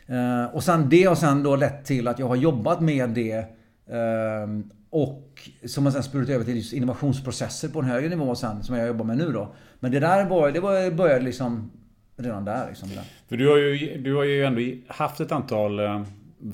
[0.06, 3.44] Eh, och sen det har sen då lett till att jag har jobbat med det
[3.90, 8.76] ehm, och som har sen spurit över till innovationsprocesser på en högre nivå sen, som
[8.76, 9.54] jag jobbar med nu då.
[9.80, 11.70] Men det där var, det började liksom
[12.16, 12.68] redan där.
[12.68, 12.88] Liksom.
[13.28, 16.02] För du har, ju, du har ju ändå haft ett antal eh,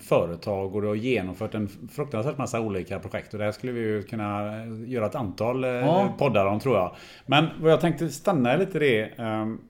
[0.01, 3.33] företag och du har genomfört en fruktansvärt massa olika projekt.
[3.33, 6.15] Och det här skulle vi ju kunna eh, göra ett antal eh, ja.
[6.19, 6.97] poddar om tror jag.
[7.27, 9.11] Men vad jag tänkte stanna lite det.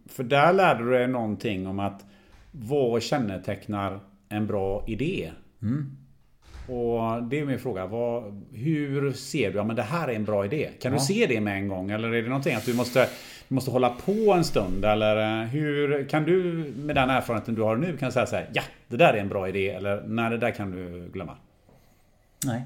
[0.09, 2.05] För där lärde du dig någonting om att
[2.51, 5.31] vad kännetecknar en bra idé?
[5.63, 5.97] Mm.
[6.67, 7.87] Och det är min fråga.
[7.87, 10.71] Vad, hur ser du, ja men det här är en bra idé.
[10.81, 10.99] Kan ja.
[10.99, 11.91] du se det med en gång?
[11.91, 13.09] Eller är det någonting att du måste,
[13.49, 14.85] du måste hålla på en stund?
[14.85, 16.43] Eller eh, hur, kan du
[16.77, 19.29] med den erfarenheten du har nu kan säga så här, ja det där är en
[19.29, 19.71] bra idé.
[19.71, 21.37] Eller nej det där kan du glömma.
[22.45, 22.63] Nej.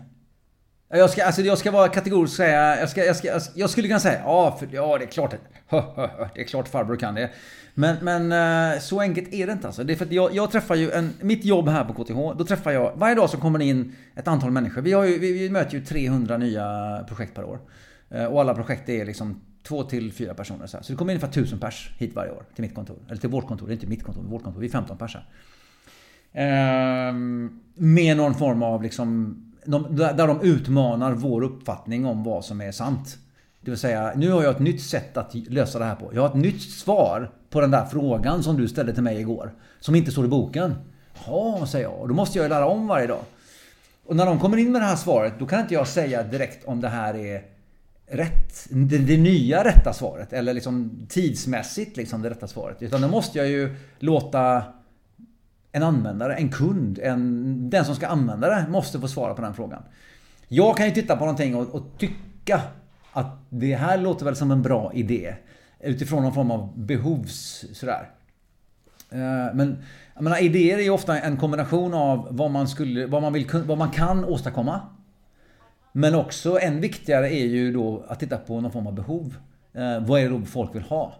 [0.90, 3.70] Jag ska, alltså jag ska vara kategorisk och säga, jag, ska, jag, ska, alltså, jag
[3.70, 5.30] skulle kunna säga ja, för, ja det är klart
[6.34, 7.30] det är klart farbror kan det.
[7.74, 9.84] Men, men eh, så enkelt är det inte alltså.
[9.84, 11.12] Det är för att jag, jag, träffar ju en...
[11.20, 12.92] Mitt jobb här på KTH, då träffar jag...
[12.96, 14.82] Varje dag så kommer det in ett antal människor.
[14.82, 17.58] Vi, har ju, vi, vi möter ju 300 nya projekt per år.
[18.10, 20.66] Eh, och alla projekt är liksom två till fyra personer.
[20.66, 22.98] Så, så det kommer ungefär 1000 pers hit varje år till mitt kontor.
[23.06, 24.60] Eller till vårt kontor, det är inte mitt kontor, vårt kontor.
[24.60, 25.26] Vi är 15 pers här.
[26.32, 29.44] Ehm, med någon form av liksom...
[29.70, 33.18] De, där de utmanar vår uppfattning om vad som är sant.
[33.60, 36.10] Det vill säga, nu har jag ett nytt sätt att lösa det här på.
[36.14, 39.54] Jag har ett nytt svar på den där frågan som du ställde till mig igår.
[39.80, 40.74] Som inte står i boken.
[41.26, 42.00] Ja, säger jag.
[42.00, 43.20] Och då måste jag ju lära om varje dag.
[44.06, 46.64] Och när de kommer in med det här svaret, då kan inte jag säga direkt
[46.64, 47.42] om det här är
[48.06, 50.32] rätt, det, det, nya rätta svaret.
[50.32, 52.82] Eller liksom tidsmässigt liksom det rätta svaret.
[52.82, 54.62] Utan då måste jag ju låta
[55.72, 59.54] en användare, en kund, en, den som ska använda det måste få svara på den
[59.54, 59.82] frågan.
[60.48, 62.60] Jag kan ju titta på någonting och, och tycka
[63.12, 65.34] att det här låter väl som en bra idé.
[65.80, 67.64] Utifrån någon form av behovs...
[67.72, 68.10] Sådär.
[69.10, 69.82] Eh, men
[70.14, 73.46] jag menar, idéer är ju ofta en kombination av vad man, skulle, vad, man vill,
[73.52, 74.80] vad man kan åstadkomma.
[75.92, 79.36] Men också än viktigare är ju då att titta på någon form av behov.
[79.72, 81.14] Eh, vad är det då folk vill ha?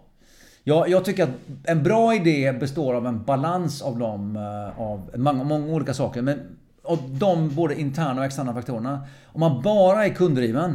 [0.69, 1.29] Jag, jag tycker att
[1.63, 6.21] en bra idé består av en balans av de eh, av många, många olika saker.
[6.21, 6.39] Men
[6.83, 9.07] av de både interna och externa faktorerna.
[9.25, 10.71] Om man bara är kunddriven,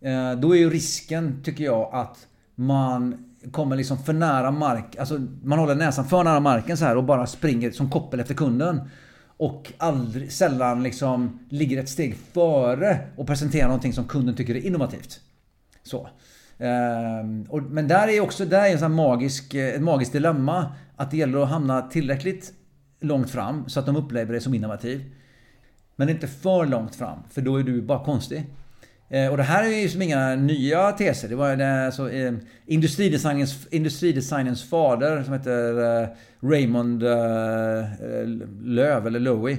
[0.00, 5.20] eh, då är ju risken, tycker jag, att man kommer liksom för nära mark, alltså
[5.42, 8.80] man håller näsan för nära marken så här och bara springer som koppel efter kunden.
[9.36, 14.66] Och aldrig, sällan liksom ligger ett steg före och presenterar någonting som kunden tycker är
[14.66, 15.20] innovativt.
[15.82, 16.08] Så.
[16.58, 20.66] Ehm, och, men där är också där är en sån magisk, eh, ett magiskt dilemma.
[20.96, 22.52] Att det gäller att hamna tillräckligt
[23.00, 25.04] långt fram så att de upplever dig som innovativ.
[25.96, 28.44] Men inte för långt fram, för då är du bara konstig.
[29.08, 31.28] Eh, och det här är ju som inga nya teser.
[31.28, 36.08] Det var det, alltså, ehm, industridesignens, industridesignens fader som heter eh,
[36.40, 37.02] Raymond
[38.62, 39.56] Löv, eller Lowy.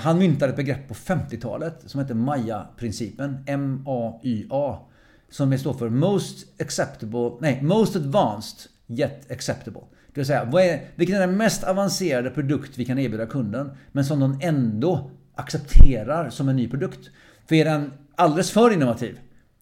[0.00, 3.44] Han myntade ett begrepp på 50-talet som heter Maya-principen.
[3.46, 4.78] M-A-Y-A.
[5.34, 9.80] Som står för Most Acceptable, nej, Most Advanced Yet Acceptable.
[10.06, 13.70] Det vill säga, vad är, vilken är den mest avancerade produkt vi kan erbjuda kunden,
[13.92, 17.10] men som de ändå accepterar som en ny produkt.
[17.48, 19.18] För är den alldeles för innovativ,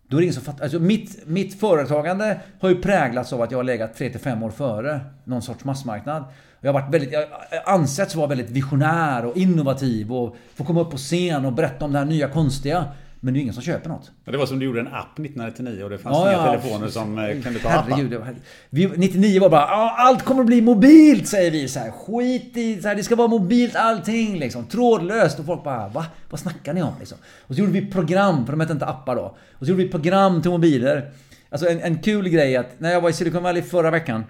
[0.08, 0.64] då är det ingen som fattar.
[0.64, 5.00] Alltså mitt, mitt företagande har ju präglats av att jag har legat 3-5 år före
[5.24, 6.24] någon sorts massmarknad.
[6.60, 7.28] Jag har varit väldigt, jag
[7.64, 11.92] ansetts vara väldigt visionär och innovativ och få komma upp på scen och berätta om
[11.92, 12.84] det här nya konstiga.
[13.24, 14.10] Men det är ingen som köper något.
[14.24, 16.52] Det var som du gjorde en app 1999 och det fanns ja, inga ja.
[16.52, 18.34] telefoner som eh, kunde ta Herregud, appar.
[18.70, 21.90] Vi, 99 var bara allt kommer bli mobilt säger vi så här.
[21.90, 24.66] Skit i så här, det ska vara mobilt allting liksom.
[24.66, 26.06] Trådlöst och folk bara va?
[26.30, 27.18] Vad snackar ni om liksom?
[27.46, 29.36] Och så gjorde vi program, för de hette inte appar då.
[29.52, 31.12] Och så gjorde vi program till mobiler.
[31.50, 34.24] Alltså en, en kul grej att när jag var i Silicon Valley förra veckan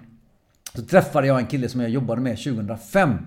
[0.75, 3.17] så träffade jag en kille som jag jobbade med 2005.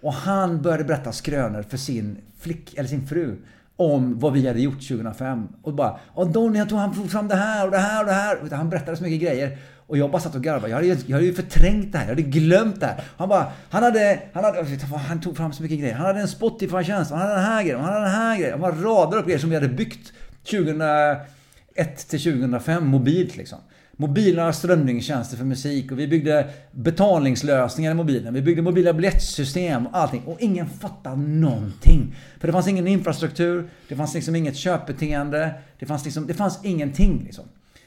[0.00, 3.36] Och han började berätta skrönor för sin flick, eller sin fru
[3.78, 5.48] om vad vi hade gjort 2005.
[5.62, 8.06] Och bara och Donny, jag tror han tog fram det här och det här och
[8.06, 8.56] det här.
[8.56, 9.58] Han berättade så mycket grejer.
[9.86, 10.68] Och jag bara satt och garvade.
[10.68, 12.04] Jag hade, jag hade ju förträngt det här.
[12.04, 13.00] Jag hade glömt det här.
[13.16, 14.66] Han bara, han hade, han hade,
[15.08, 15.94] han tog fram så mycket grejer.
[15.94, 18.52] Han hade en Spotify-tjänst, han hade den här grejen, han hade den här grejen.
[18.52, 20.12] Han bara radade upp grejer som vi hade byggt
[20.50, 23.58] 2001 till 2005 mobilt liksom
[24.00, 28.34] mobila strömningstjänster för musik och vi byggde betalningslösningar i mobilen.
[28.34, 30.22] Vi byggde mobila biljettsystem och allting.
[30.26, 32.16] Och ingen fattade någonting.
[32.40, 36.64] För det fanns ingen infrastruktur, det fanns liksom inget köpbeteende, det fanns, liksom, det fanns
[36.64, 37.22] ingenting.
[37.24, 37.44] Liksom.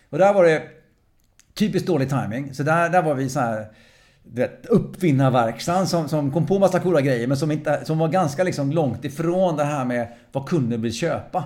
[0.09, 0.63] Och där var det
[1.53, 2.53] typiskt dålig timing.
[2.53, 3.67] Så där, där var vi så här
[4.23, 8.43] vet, uppfinnarverkstan som, som kom på massa coola grejer men som, inte, som var ganska
[8.43, 11.43] liksom långt ifrån det här med vad kunden vill köpa.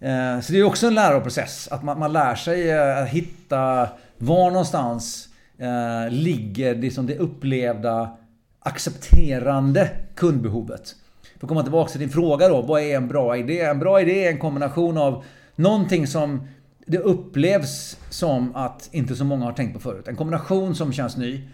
[0.00, 1.68] Eh, så det är också en läroprocess.
[1.68, 3.88] Att man, man lär sig eh, att hitta
[4.18, 5.28] var någonstans
[5.58, 8.16] eh, ligger liksom det upplevda
[8.60, 10.96] accepterande kundbehovet.
[11.38, 12.62] För att komma tillbaka till din fråga då.
[12.62, 13.60] Vad är en bra idé?
[13.60, 15.24] En bra idé är en kombination av
[15.56, 16.48] någonting som
[16.86, 20.08] det upplevs som att inte så många har tänkt på förut.
[20.08, 21.48] En kombination som känns ny.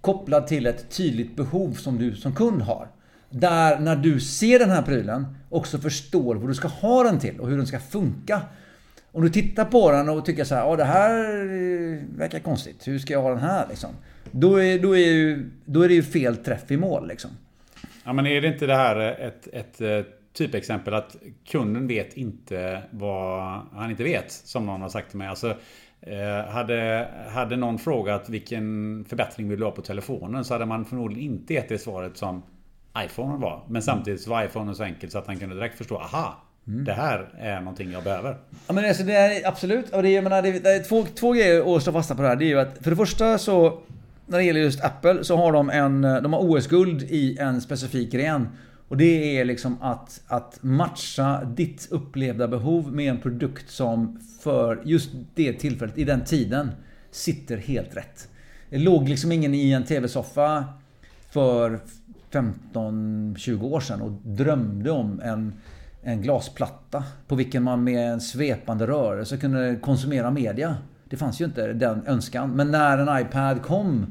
[0.00, 2.88] Kopplad till ett tydligt behov som du som kund har.
[3.32, 7.40] Där när du ser den här prylen också förstår vad du ska ha den till
[7.40, 8.40] och hur den ska funka.
[9.12, 12.88] Om du tittar på den och tycker så här, ja det här eh, verkar konstigt.
[12.88, 13.90] Hur ska jag ha den här liksom?
[14.30, 17.30] Då är, då är, ju, då är det ju fel träff i mål liksom.
[18.04, 20.00] Ja men är det inte det här ett, ett eh,
[20.32, 24.32] typexempel att kunden vet inte vad han inte vet?
[24.32, 25.28] Som någon har sagt till mig.
[25.28, 25.56] Alltså,
[26.00, 30.84] eh, hade, hade någon frågat vilken förbättring vill du ha på telefonen så hade man
[30.84, 32.42] förmodligen inte gett det svaret som
[32.98, 33.64] iPhone var.
[33.68, 36.84] Men samtidigt var iPhone så enkel så att han kunde direkt förstå, aha, Mm.
[36.84, 38.36] Det här är någonting jag behöver.
[38.66, 39.90] Ja men alltså det är absolut.
[39.90, 42.14] Och det är, jag menar, det är, det är två, två grejer att stå fasta
[42.14, 42.36] på det här.
[42.36, 43.80] Det är ju att för det första så
[44.26, 48.12] när det gäller just Apple så har de en, de har OS-guld i en specifik
[48.12, 48.48] gren.
[48.88, 54.82] Och det är liksom att, att matcha ditt upplevda behov med en produkt som för
[54.84, 56.70] just det tillfället, i den tiden,
[57.10, 58.28] sitter helt rätt.
[58.70, 60.64] Det låg liksom ingen i en TV-soffa
[61.30, 61.80] för
[62.32, 65.52] 15-20 år sedan och drömde om en,
[66.02, 70.76] en glasplatta på vilken man med en svepande rörelse kunde konsumera media.
[71.04, 72.50] Det fanns ju inte den önskan.
[72.50, 74.06] Men när en iPad kom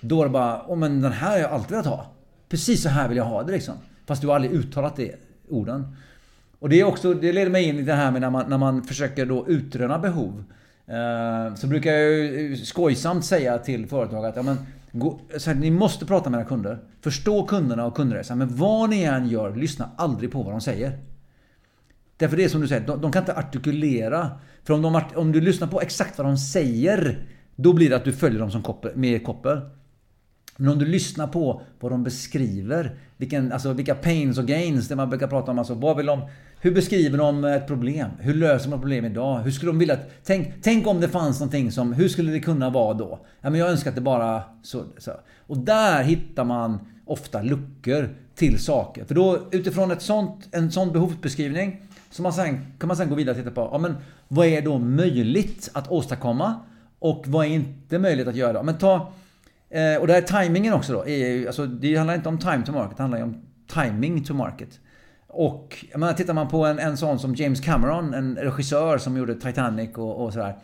[0.00, 2.06] då var det bara, oh, men den här har jag alltid velat ha.
[2.48, 3.74] Precis så här vill jag ha det liksom.
[4.06, 5.14] Fast du har aldrig uttalat det
[5.48, 5.96] orden.
[6.58, 8.58] Och det, är också, det leder mig in i det här med när man, när
[8.58, 10.44] man försöker då utröna behov.
[10.86, 14.56] Eh, så brukar jag ju skojsamt säga till företag att ja, men,
[14.92, 16.78] gå, så här, ni måste prata med era kunder.
[17.00, 18.38] Förstå kunderna och kundresan.
[18.38, 20.98] Men vad ni än gör, lyssna aldrig på vad de säger.
[22.16, 24.30] Därför det är som du säger, de, de kan inte artikulera.
[24.64, 27.26] För om, de, om du lyssnar på exakt vad de säger,
[27.56, 29.60] då blir det att du följer dem som koppel, med koppel.
[30.56, 34.96] Men om du lyssnar på vad de beskriver, vilken, alltså vilka pains och gains, det
[34.96, 35.58] man brukar prata om.
[35.58, 36.28] Alltså, vad vill de,
[36.60, 38.10] hur beskriver de ett problem?
[38.18, 39.38] Hur löser man problem idag?
[39.38, 42.40] Hur skulle de vilja att, tänk, tänk om det fanns någonting som, hur skulle det
[42.40, 43.18] kunna vara då?
[43.40, 45.12] Ja, men jag önskar att det bara så, så.
[45.46, 49.04] Och där hittar man ofta luckor till saker.
[49.04, 53.14] För då utifrån ett sånt, en sån behovsbeskrivning så man sen, kan man sen gå
[53.14, 53.96] vidare och titta på, ja men
[54.28, 56.54] vad är då möjligt att åstadkomma?
[56.98, 58.62] Och vad är inte möjligt att göra?
[58.62, 59.12] Men ta,
[59.70, 61.08] eh, och det här timingen också då.
[61.08, 63.42] Är, alltså, det handlar inte om time to market, det handlar ju om
[63.74, 64.80] timing to market.
[65.32, 69.16] Och jag menar, tittar man på en, en sån som James Cameron, en regissör som
[69.16, 70.56] gjorde Titanic och, och sådär.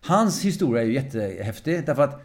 [0.00, 2.20] Hans historia är ju jättehäftig därför att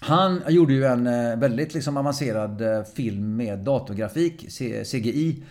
[0.00, 4.48] han gjorde ju en eh, väldigt liksom avancerad eh, film med datorgrafik,
[4.84, 5.42] CGI,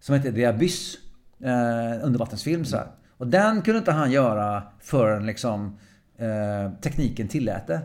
[0.00, 0.98] som heter The Abyss
[1.40, 2.64] eh, undervattensfilm.
[2.64, 2.86] Så här.
[3.16, 5.78] Och den kunde inte han göra förrän liksom,
[6.18, 7.80] eh, tekniken tillät det.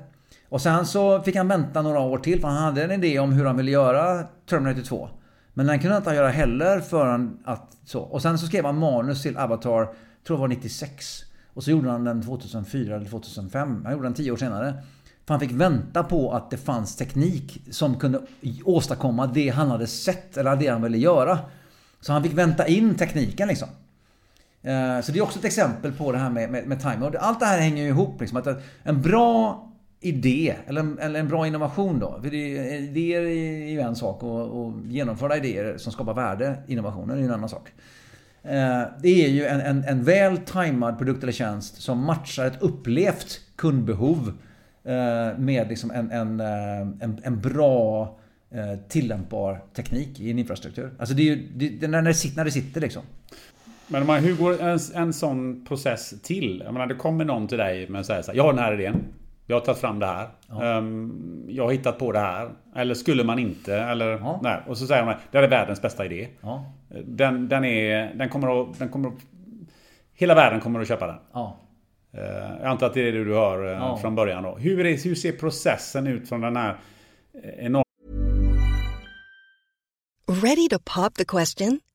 [0.50, 3.34] Och sen så fick han vänta några år till för han hade en idé om
[3.34, 5.10] hur han ville göra Terminator 2.
[5.54, 8.00] Men den kunde han inte göra heller förrän att så.
[8.00, 9.86] Och sen så skrev han manus till Avatar,
[10.28, 11.24] tror jag var 96.
[11.54, 13.82] Och så gjorde han den 2004 eller 2005.
[13.84, 14.74] Han gjorde den 10 år senare.
[15.26, 18.22] För han fick vänta på att det fanns teknik som kunde
[18.64, 21.40] åstadkomma det han hade sett eller det han ville göra.
[22.02, 23.68] Så han fick vänta in tekniken liksom.
[24.62, 27.12] Eh, så det är också ett exempel på det här med, med, med timing.
[27.20, 28.22] allt det här hänger ju ihop.
[28.22, 28.48] Liksom, att
[28.84, 29.70] en bra
[30.04, 32.20] idé, eller en, eller en bra innovation då.
[32.24, 37.20] För idéer är ju en sak och, och genomförda idéer som skapar värde, innovationer, är
[37.20, 37.72] ju en annan sak.
[38.44, 42.62] Eh, det är ju en, en, en väl tajmad produkt eller tjänst som matchar ett
[42.62, 44.34] upplevt kundbehov
[44.84, 48.20] eh, med liksom en, en, eh, en, en bra
[48.88, 50.92] tillämpbar teknik i en infrastruktur.
[51.00, 53.02] Alltså det är ju det, när, det sitter, när det sitter liksom.
[53.88, 56.62] Men man, hur går en, en sån process till?
[56.66, 58.74] Jag menar, det kommer någon till dig med säger så här, jag har den här
[58.74, 59.04] idén.
[59.48, 60.28] Jag har tagit fram det här.
[60.50, 60.78] Ja.
[60.78, 62.50] Um, jag har hittat på det här.
[62.76, 63.76] Eller skulle man inte?
[63.76, 64.40] Eller, ja.
[64.44, 64.62] nej.
[64.68, 66.28] Och så säger man, det här är världens bästa idé.
[66.42, 66.66] Ja.
[67.06, 68.80] Den, den, är, den kommer att...
[68.80, 69.16] Den kommer att
[70.14, 71.16] hela världen kommer att köpa den.
[71.34, 71.60] Ja.
[72.18, 72.22] Uh,
[72.62, 74.56] jag antar att det är det du hör uh, från början då.
[74.56, 76.76] Hur, är, hur ser processen ut från den här
[77.58, 77.84] enorma
[80.28, 81.80] Ready to pop the question?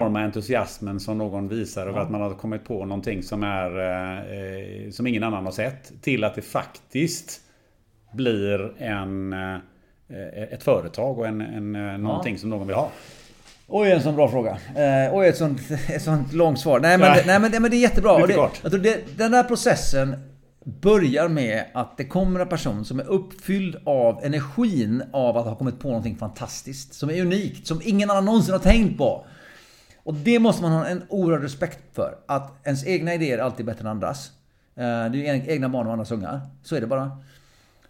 [0.00, 3.70] Entusiasmen som någon visar över att man har kommit på någonting som är
[4.84, 7.40] eh, som ingen annan har sett till att det faktiskt
[8.12, 9.56] blir en eh,
[10.52, 11.96] ett företag och en, en, ja.
[11.96, 12.90] någonting som någon vill ha.
[13.66, 14.58] Oj, en sån bra fråga.
[14.76, 16.80] Eh, oj, ett sånt, ett sånt långt svar.
[16.80, 18.26] Nej, men, nej, men, men det är jättebra.
[18.26, 18.32] Det,
[18.62, 20.16] jag tror det, den här processen
[20.64, 25.56] börjar med att det kommer en person som är uppfylld av energin av att ha
[25.56, 26.94] kommit på någonting fantastiskt.
[26.94, 29.26] Som är unikt, som ingen annan någonsin har tänkt på.
[30.04, 32.18] Och det måste man ha en oerhörd respekt för.
[32.26, 34.32] Att ens egna idéer är alltid bättre än andras.
[34.74, 36.40] Eh, det är egna barn och andras ungar.
[36.62, 37.18] Så är det bara.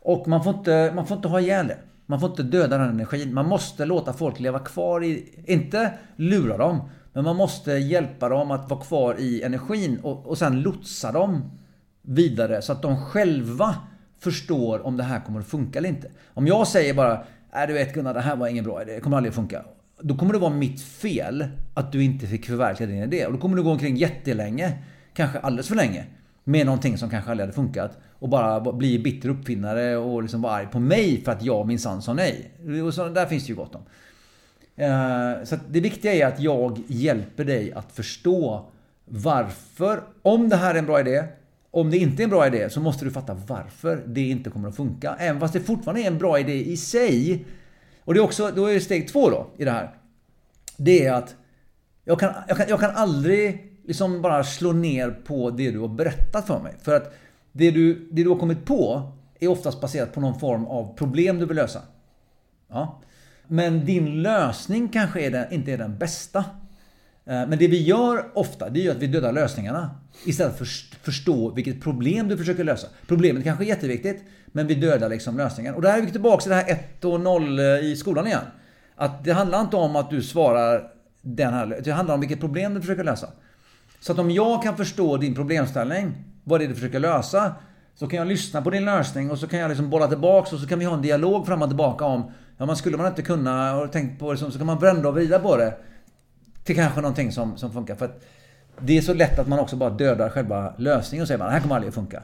[0.01, 1.79] Och man får inte, man får inte ha ihjäl det.
[2.07, 3.35] Man får inte döda den energin.
[3.35, 5.35] Man måste låta folk leva kvar i...
[5.47, 6.89] Inte lura dem.
[7.13, 11.51] Men man måste hjälpa dem att vara kvar i energin och, och sen lotsa dem
[12.03, 13.75] vidare så att de själva
[14.19, 16.11] förstår om det här kommer att funka eller inte.
[16.35, 18.95] Om jag säger bara Nej du vet Gunnar, det här var ingen bra idé.
[18.95, 19.65] Det kommer aldrig att funka.
[20.07, 23.27] Då kommer det vara mitt fel att du inte fick förverkliga din idé.
[23.27, 24.73] Och då kommer du gå omkring jättelänge,
[25.15, 26.05] kanske alldeles för länge,
[26.45, 27.99] med någonting som kanske aldrig hade funkat.
[28.19, 32.03] Och bara bli bitter uppfinnare och liksom vara arg på mig för att jag minsann
[32.03, 32.51] sa nej.
[32.87, 33.83] Och så, där finns det ju gott om.
[34.77, 38.67] Eh, så det viktiga är att jag hjälper dig att förstå
[39.05, 41.25] varför, om det här är en bra idé,
[41.71, 44.69] om det inte är en bra idé så måste du fatta varför det inte kommer
[44.69, 45.17] att funka.
[45.19, 47.45] Även fast det fortfarande är en bra idé i sig.
[48.05, 49.95] Och det är också, då är det steg två då i det här.
[50.77, 51.35] Det är att
[52.05, 55.89] jag kan, jag kan, jag kan aldrig liksom bara slå ner på det du har
[55.89, 56.75] berättat för mig.
[56.83, 57.15] För att
[57.53, 61.39] det du, det du har kommit på är oftast baserat på någon form av problem
[61.39, 61.83] du vill lösa.
[62.69, 63.01] Ja.
[63.47, 66.39] Men din lösning kanske är den, inte är den bästa.
[67.25, 69.91] Eh, men det vi gör ofta, det är ju att vi dödar lösningarna.
[70.25, 72.87] Istället för att förstå vilket problem du försöker lösa.
[73.07, 74.25] Problemet kanske är jätteviktigt,
[74.57, 75.75] men vi dödar liksom lösningen.
[75.75, 78.45] Och där är vi tillbaka till det här 1 och 0 eh, i skolan igen.
[78.97, 80.91] Att det handlar inte om att du svarar
[81.23, 83.29] den här, det handlar om vilket problem du försöker lösa.
[84.01, 87.55] Så att om jag kan förstå din problemställning, vad det är du försöker lösa,
[87.95, 90.59] så kan jag lyssna på din lösning och så kan jag liksom bolla tillbaks och
[90.59, 93.23] så kan vi ha en dialog fram och tillbaka om, ja man skulle man inte
[93.23, 95.75] kunna, och tänkt på det så kan man vända och vrida på det
[96.65, 97.95] till kanske någonting som, som funkar.
[97.95, 98.25] För att
[98.81, 101.53] det är så lätt att man också bara dödar själva lösningen och säger man det
[101.53, 102.23] här kommer aldrig att funka.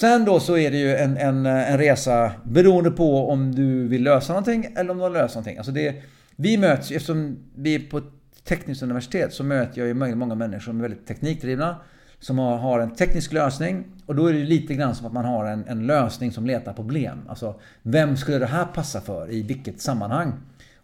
[0.00, 4.02] Sen då så är det ju en, en, en resa beroende på om du vill
[4.02, 5.56] lösa någonting eller om du har löst någonting.
[5.56, 6.02] Alltså det,
[6.36, 8.04] vi möts, eftersom vi är på ett
[8.44, 11.76] tekniskt universitet så möter jag ju många människor som är väldigt teknikdrivna.
[12.20, 15.12] Som har, har en teknisk lösning och då är det ju lite grann som att
[15.12, 17.18] man har en, en lösning som letar problem.
[17.28, 20.32] Alltså vem skulle det här passa för i vilket sammanhang?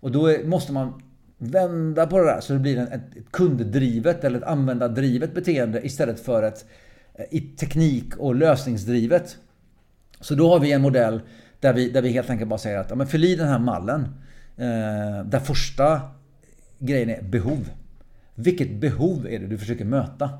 [0.01, 1.03] Och då är, måste man
[1.39, 6.43] vända på det där så det blir ett kunddrivet eller ett användardrivet beteende istället för
[6.43, 6.67] ett
[7.31, 9.37] i teknik och lösningsdrivet.
[10.21, 11.21] Så då har vi en modell
[11.61, 13.59] där vi, där vi helt enkelt bara säger att ja, men fyll i den här
[13.59, 14.01] mallen.
[14.57, 16.01] Eh, där första
[16.79, 17.69] grejen är behov.
[18.35, 20.31] Vilket behov är det du försöker möta?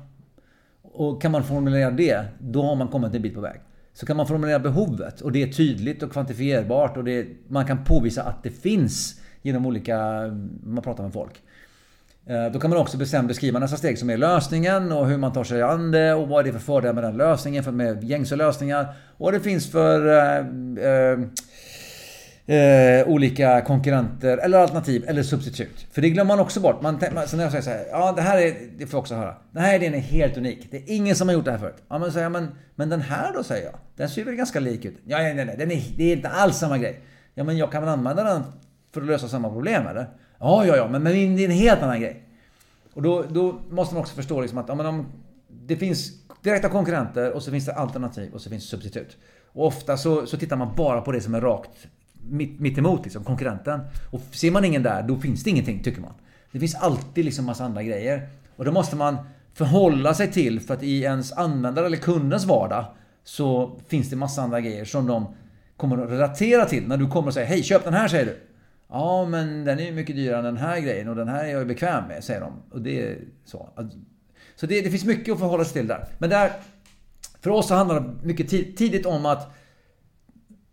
[0.81, 3.59] Och kan man formulera det, då har man kommit en bit på väg.
[3.93, 7.83] Så kan man formulera behovet och det är tydligt och kvantifierbart och det, man kan
[7.83, 9.97] påvisa att det finns genom olika,
[10.63, 11.41] man pratar med folk.
[12.27, 15.33] Eh, då kan man också bestämt beskriva nästa steg som är lösningen och hur man
[15.33, 18.03] tar sig an det och vad det är för fördelar med den lösningen för med
[18.03, 18.87] gängse lösningar.
[19.17, 20.45] Och vad det finns för eh,
[20.85, 21.19] eh,
[22.45, 25.87] eh, olika konkurrenter eller alternativ eller substitut.
[25.91, 26.81] För det glömmer man också bort.
[26.81, 29.01] Man, man, så när jag säger så här, ja det här är, det får jag
[29.01, 29.35] också höra.
[29.51, 30.67] Den här idén är helt unik.
[30.71, 31.83] Det är ingen som har gjort det här förut.
[31.89, 33.75] Ja men säger jag, men, men den här då säger jag.
[33.95, 34.97] Den ser väl ganska lik ut.
[35.05, 37.01] Ja nej nej, den är, det är inte alls samma grej.
[37.33, 38.43] Ja men jag kan väl använda den
[38.93, 40.07] för att lösa samma problem eller?
[40.45, 42.23] Ja, ja, ja, men, men det är en helt annan grej.
[42.93, 45.05] Och då, då måste man också förstå liksom att ja, men om
[45.49, 49.17] det finns direkta konkurrenter och så finns det alternativ och så finns det substitut.
[49.53, 51.87] Och ofta så, så tittar man bara på det som är rakt
[52.29, 53.79] mitt, mitt emot liksom, konkurrenten.
[54.11, 56.13] Och ser man ingen där, då finns det ingenting, tycker man.
[56.51, 58.29] Det finns alltid liksom massa andra grejer.
[58.55, 59.17] Och då måste man
[59.53, 62.85] förhålla sig till, för att i ens användare eller kundens vardag
[63.23, 65.25] så finns det massa andra grejer som de
[65.77, 66.87] kommer att relatera till.
[66.87, 68.44] När du kommer och säger Hej, köp den här, säger du.
[68.89, 71.49] Ja, men den är ju mycket dyrare än den här grejen och den här är
[71.49, 72.53] jag ju bekväm med, säger de.
[72.71, 73.69] Och det är så.
[74.55, 76.07] Så det, det finns mycket att förhålla sig till där.
[76.17, 76.51] Men där,
[77.41, 79.55] för oss så handlar det mycket tidigt om att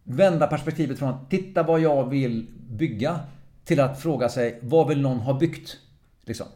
[0.05, 3.21] vända perspektivet från att titta vad jag vill bygga
[3.65, 5.79] till att fråga sig vad vill någon ha byggt?
[6.25, 6.47] Liksom.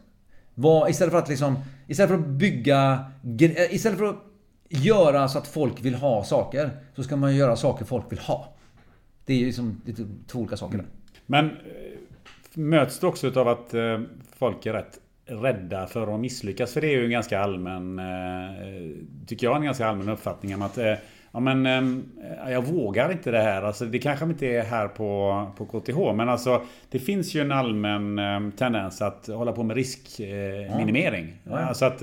[0.55, 4.23] Vad, istället för att liksom, istället för att bygga, eh, istället för att
[4.69, 8.55] göra så att folk vill ha saker, så ska man göra saker folk vill ha.
[9.25, 10.87] Det är ju liksom det är två olika saker Mm.
[11.27, 11.53] Men eh,
[12.55, 14.01] möts du också av att eh,
[14.39, 16.73] folk är rätt rädda för att misslyckas?
[16.73, 20.63] För det är ju en ganska allmän, eh, tycker jag, en ganska allmän uppfattning om
[20.63, 20.79] att
[21.33, 21.67] Ja men
[22.49, 23.63] jag vågar inte det här.
[23.63, 26.15] Alltså, det kanske inte är här på, på KTH.
[26.15, 31.35] Men alltså det finns ju en allmän tendens att hålla på med riskminimering.
[31.45, 31.51] Ja.
[31.51, 31.67] Ja.
[31.67, 32.03] Alltså att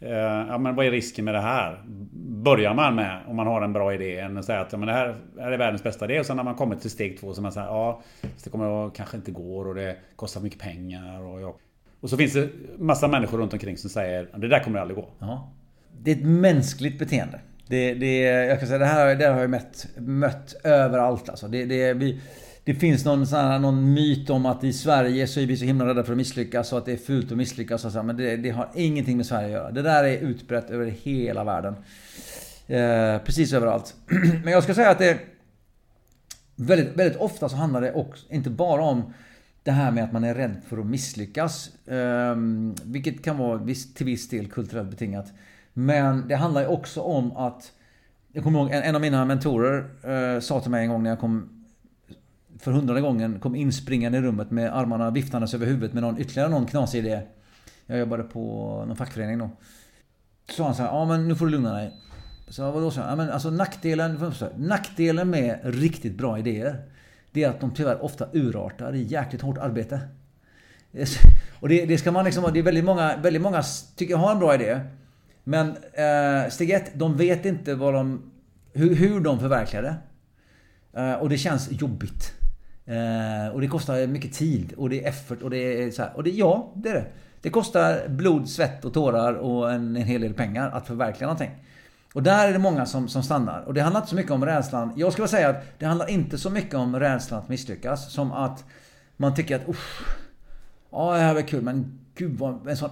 [0.00, 0.10] Eh,
[0.48, 1.82] ja, men vad är risken med det här?
[2.22, 4.86] Börjar man med, om man har en bra idé, än att säga att ja, men
[4.86, 6.20] det här är världens bästa idé.
[6.20, 8.02] Och sen när man kommit till steg två så man säger ja,
[8.44, 11.22] det kommer att kanske inte går och det kostar mycket pengar.
[11.22, 11.56] Och, ja.
[12.00, 15.08] och så finns det massa människor runt omkring som säger det där kommer aldrig gå.
[15.18, 15.52] Ja.
[15.98, 17.40] Det är ett mänskligt beteende.
[17.68, 21.48] Det, det, jag kan säga, det här det har jag mött, mött överallt alltså.
[21.48, 22.20] Det, det, vi,
[22.66, 25.64] det finns någon, sån här, någon myt om att i Sverige så är vi så
[25.64, 27.84] himla rädda för att misslyckas och att det är fult att misslyckas.
[27.84, 29.70] Och så, men det, det har ingenting med Sverige att göra.
[29.70, 31.74] Det där är utbrett över hela världen.
[32.66, 33.94] Eh, precis överallt.
[34.44, 35.18] men jag ska säga att det...
[36.56, 39.12] Väldigt, väldigt ofta så handlar det också, inte bara om
[39.62, 41.86] det här med att man är rädd för att misslyckas.
[41.86, 42.36] Eh,
[42.84, 45.32] vilket kan vara viss, till viss del kulturellt betingat.
[45.72, 47.72] Men det handlar ju också om att...
[48.32, 51.10] Jag kommer ihåg en, en av mina mentorer eh, sa till mig en gång när
[51.10, 51.55] jag kom
[52.58, 56.48] för hundrade gången kom inspringande i rummet med armarna viftandes över huvudet med någon, ytterligare
[56.48, 57.22] någon knasig idé.
[57.86, 58.40] Jag jobbade på
[58.86, 59.50] någon fackförening då.
[60.48, 61.92] Så sa han så här, ja men nu får du lugna dig.
[62.48, 63.00] Så vadå så?
[63.00, 66.82] Ja men alltså nackdelen, nackdelen med riktigt bra idéer.
[67.32, 70.00] Det är att de tyvärr ofta urartar i jäkligt hårt arbete.
[71.60, 73.62] Och det, det ska man liksom, det är väldigt många, väldigt många
[73.96, 74.80] tycker jag har en bra idé.
[75.44, 78.30] Men eh, steg ett, de vet inte vad de,
[78.72, 79.96] hur, hur de förverkligar det.
[81.00, 82.32] Eh, och det känns jobbigt.
[82.86, 86.16] Eh, och det kostar mycket tid och det är effort och det är så här,
[86.16, 87.06] Och det, ja, det är det.
[87.40, 91.50] Det kostar blod, svett och tårar och en, en hel del pengar att förverkliga någonting.
[92.14, 93.60] Och där är det många som, som stannar.
[93.60, 94.92] Och det handlar inte så mycket om rädslan.
[94.96, 98.12] Jag skulle säga att det handlar inte så mycket om rädslan att misslyckas.
[98.12, 98.64] Som att
[99.16, 100.16] man tycker att Uff,
[100.90, 102.90] ja det här var kul men gud vad en sån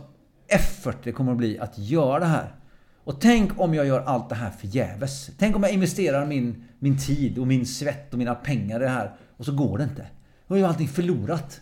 [0.48, 2.54] effort det kommer att bli att göra det här.
[3.04, 5.30] Och tänk om jag gör allt det här förgäves.
[5.38, 8.90] Tänk om jag investerar min, min tid och min svett och mina pengar i det
[8.90, 10.06] här och så går det inte.
[10.48, 11.60] Då är ju allting förlorat.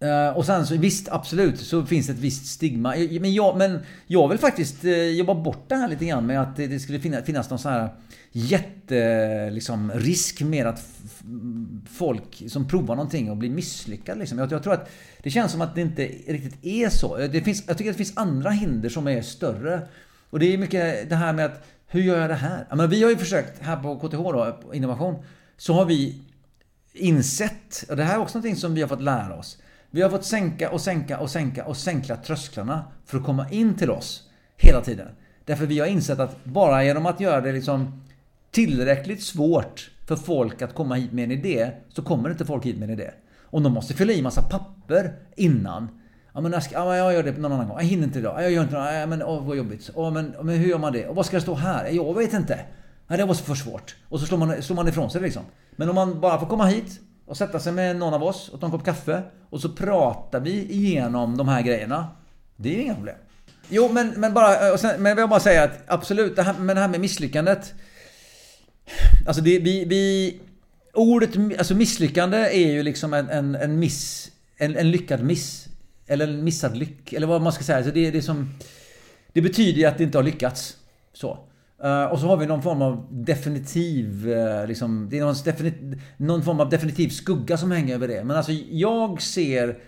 [0.00, 2.96] Eh, och sen så visst, absolut, så finns det ett visst stigma.
[2.96, 6.42] Eh, men jag, men jag vill faktiskt eh, jobba bort det här lite grann med
[6.42, 7.88] att det, skulle finnas, finnas någon sån här
[8.32, 10.84] jätte liksom, risk med att
[11.90, 14.18] folk som provar någonting och blir misslyckade.
[14.18, 14.38] Liksom.
[14.38, 14.90] Jag, jag, tror att
[15.22, 17.16] det känns som att det inte riktigt är så.
[17.16, 19.80] Det finns, jag tycker att det finns andra hinder som är större.
[20.30, 22.66] Och det är mycket det här med att hur gör jag det här?
[22.70, 25.14] Ja, vi har ju försökt här på KTH då, på innovation,
[25.56, 26.22] så har vi
[26.98, 29.58] insett, och det här är också någonting som vi har fått lära oss.
[29.90, 33.74] Vi har fått sänka och sänka och sänka och sänka trösklarna för att komma in
[33.74, 35.08] till oss hela tiden.
[35.44, 38.04] Därför vi har insett att bara genom att göra det liksom
[38.50, 42.78] tillräckligt svårt för folk att komma hit med en idé så kommer inte folk hit
[42.78, 43.10] med en idé.
[43.42, 45.88] Om de måste fylla i massa papper innan.
[46.34, 47.76] Ja men, jag, ska, ja, jag gör det någon annan gång.
[47.78, 48.42] Jag hinner inte idag.
[48.42, 49.00] Jag gör inte det.
[49.00, 49.90] Ja, men åh, vad jobbigt.
[49.96, 51.06] Ja, men, men hur gör man det?
[51.06, 51.88] Och vad ska det stå här?
[51.88, 52.60] Jag vet inte.
[53.08, 53.96] Nej, det var för svårt.
[54.08, 55.42] Och så slår man, slår man ifrån sig liksom.
[55.76, 58.60] Men om man bara får komma hit och sätta sig med någon av oss och
[58.60, 62.06] ta en kopp kaffe och så pratar vi igenom de här grejerna.
[62.56, 63.16] Det är inga problem.
[63.68, 64.72] Jo, men, men bara...
[64.72, 67.00] Och sen, men jag vill bara säga att absolut, det här, men det här med
[67.00, 67.74] misslyckandet.
[69.26, 70.40] Alltså det, vi, vi...
[70.94, 74.30] Ordet alltså misslyckande är ju liksom en, en, en miss...
[74.56, 75.68] En, en lyckad miss.
[76.06, 77.12] Eller en missad lyck.
[77.12, 77.78] Eller vad man ska säga.
[77.78, 78.54] Alltså det, det, är som,
[79.32, 80.76] det betyder ju att det inte har lyckats.
[81.12, 81.47] Så.
[81.84, 85.74] Uh, och så har vi någon form av definitiv, uh, liksom, det är någon, definit,
[86.16, 88.24] någon form av definitiv skugga som hänger över det.
[88.24, 89.78] Men alltså jag ser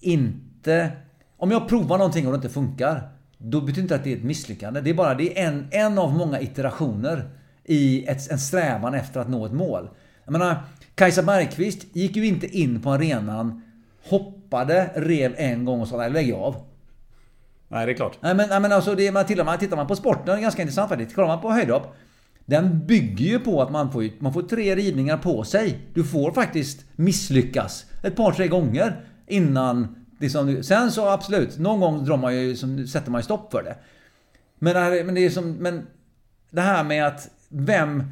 [0.00, 0.90] inte...
[1.36, 3.08] Om jag provar någonting och det inte funkar,
[3.38, 4.80] då betyder inte att det är ett misslyckande.
[4.80, 7.30] Det är bara det är en, en av många iterationer
[7.64, 9.88] i ett, en strävan efter att nå ett mål.
[10.24, 10.56] Jag menar,
[10.94, 13.62] Kajsa Bergqvist gick ju inte in på arenan,
[14.08, 16.56] hoppade, rev en gång och sa nej, lägg av.
[17.68, 18.18] Nej, det är klart.
[18.20, 20.62] Nej, men, men alltså, det, man, tittar, man, tittar man på sporten, det är ganska
[20.62, 21.14] intressant faktiskt.
[21.14, 21.96] Kollar man på höjdhopp.
[22.46, 25.78] Den bygger ju på att man får, man får tre rivningar på sig.
[25.94, 29.94] Du får faktiskt misslyckas ett par, tre gånger innan...
[30.20, 33.62] Liksom, sen så absolut, någon gång drar man ju, som, sätter man ju stopp för
[33.62, 33.76] det.
[34.58, 35.52] Men det, här, men det är som...
[35.52, 35.86] Men
[36.50, 38.04] det här med att vem...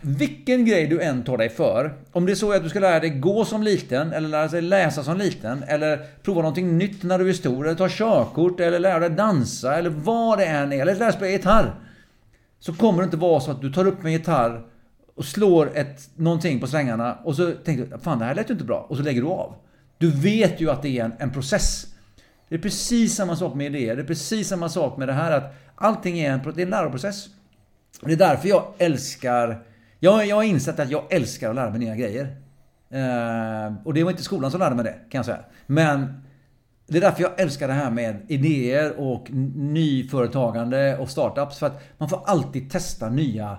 [0.00, 1.94] Vilken grej du än tar dig för.
[2.12, 4.62] Om det är så att du ska lära dig gå som liten, eller lära dig
[4.62, 8.78] läsa som liten, eller prova någonting nytt när du är stor, eller ta körkort, eller
[8.78, 11.74] lära dig dansa, eller vad det än är, eller lära dig spela gitarr.
[12.60, 14.62] Så kommer det inte vara så att du tar upp en gitarr
[15.14, 18.52] och slår ett, någonting på svängarna och så tänker du fan det här lät ju
[18.52, 19.54] inte bra och så lägger du av.
[19.98, 21.86] Du vet ju att det är en, en process.
[22.48, 23.96] Det är precis samma sak med idéer.
[23.96, 26.70] Det är precis samma sak med det här att allting är en, det är en
[26.70, 27.28] läroprocess.
[28.00, 29.64] Det är därför jag älskar
[30.04, 32.36] jag, jag har insett att jag älskar att lära mig nya grejer.
[32.90, 35.44] Eh, och det var inte skolan som lärde mig det, kan jag säga.
[35.66, 36.22] Men
[36.86, 41.58] det är därför jag älskar det här med idéer och nyföretagande och startups.
[41.58, 43.58] För att man får alltid testa nya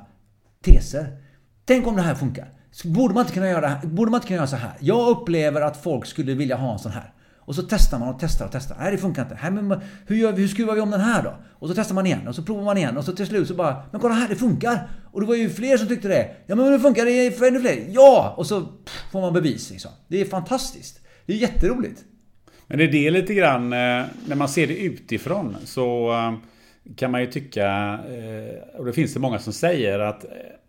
[0.62, 1.18] teser.
[1.66, 2.50] Tänk om det här funkar.
[2.86, 4.74] Borde man inte kunna göra, borde man inte kunna göra så här?
[4.80, 7.14] Jag upplever att folk skulle vilja ha en sån här.
[7.46, 8.78] Och så testar man och testar och testar.
[8.80, 9.38] Nej, det funkar inte.
[9.42, 11.36] Nej, men hur, gör vi, hur skruvar vi om den här då?
[11.60, 13.54] Och så testar man igen och så provar man igen och så till slut så
[13.54, 14.90] bara Men kolla här, det funkar!
[15.12, 16.32] Och det var ju fler som tyckte det.
[16.46, 17.86] Ja, men det funkar det för ännu fler.
[17.90, 18.34] Ja!
[18.38, 19.92] Och så pff, får man bevis liksom.
[20.08, 21.00] Det är fantastiskt.
[21.26, 22.04] Det är jätteroligt.
[22.68, 26.34] Men det är det lite grann, eh, när man ser det utifrån så eh,
[26.96, 30.26] kan man ju tycka, eh, och det finns det många som säger att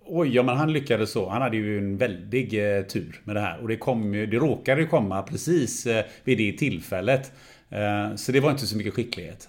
[0.07, 1.29] Oj, ja men han lyckades så.
[1.29, 3.63] Han hade ju en väldig eh, tur med det här.
[3.63, 7.33] Och det, kom ju, det råkade ju komma precis eh, vid det tillfället.
[7.71, 9.49] Eh, så det var inte så mycket skicklighet.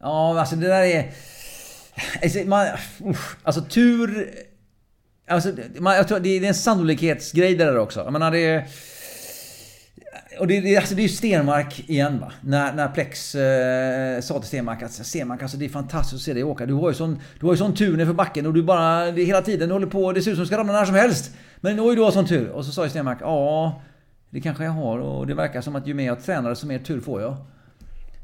[0.00, 1.10] Ja, alltså det där är...
[2.22, 2.66] Alltså, man,
[3.42, 4.30] alltså tur...
[5.28, 8.00] Alltså, man, jag tror det är en sannolikhetsgrej det där också.
[8.00, 8.64] Jag menar, det är...
[10.38, 12.32] Och det, det, alltså det är ju Stenmark igen va.
[12.40, 16.34] När, när Plex eh, sa till Stenmark att Stenmark alltså det är fantastiskt att se
[16.34, 16.66] dig åka.
[16.66, 19.24] Du har ju sån, du har ju sån tur nerför backen och du bara det,
[19.24, 20.12] hela tiden håller på.
[20.12, 21.30] Det ser ut som du ska ramla när som helst.
[21.60, 22.48] Men oj du har sån tur.
[22.48, 23.82] Och så sa ju Stenmark ja
[24.30, 26.78] det kanske jag har och det verkar som att ju mer jag tränar desto mer
[26.78, 27.36] tur får jag.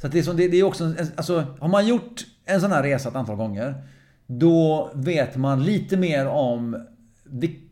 [0.01, 2.61] Så att det, är som, det, det är också en, alltså har man gjort en
[2.61, 3.75] sån här resa ett antal gånger.
[4.27, 6.87] Då vet man lite mer om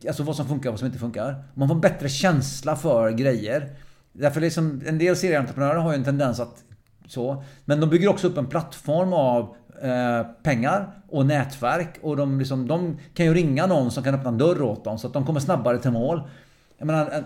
[0.08, 1.44] alltså vad som funkar och vad som inte funkar.
[1.54, 3.68] Man får en bättre känsla för grejer.
[4.12, 6.64] Därför liksom, en del serieentreprenörer har ju en tendens att
[7.06, 7.44] så.
[7.64, 11.98] Men de bygger också upp en plattform av eh, pengar och nätverk.
[12.02, 14.98] Och de, liksom, de kan ju ringa någon som kan öppna en dörr åt dem
[14.98, 16.22] så att de kommer snabbare till mål.
[16.78, 17.24] Jag menar, eh,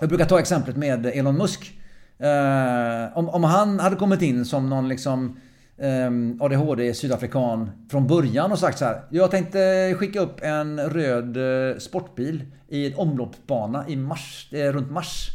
[0.00, 1.78] jag brukar ta exemplet med Elon Musk.
[2.18, 5.36] Eh, om, om han hade kommit in som någon liksom
[5.76, 9.02] eh, ADHD sydafrikan från början och sagt så här.
[9.10, 14.90] Jag tänkte skicka upp en röd eh, sportbil i en omloppsbana i mars, eh, runt
[14.90, 15.30] Mars.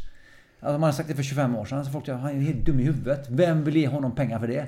[0.59, 1.85] Alltså man har sagt det för 25 år sedan.
[1.85, 3.27] Så folk säger han är helt dum i huvudet.
[3.29, 4.65] Vem vill ge honom pengar för det?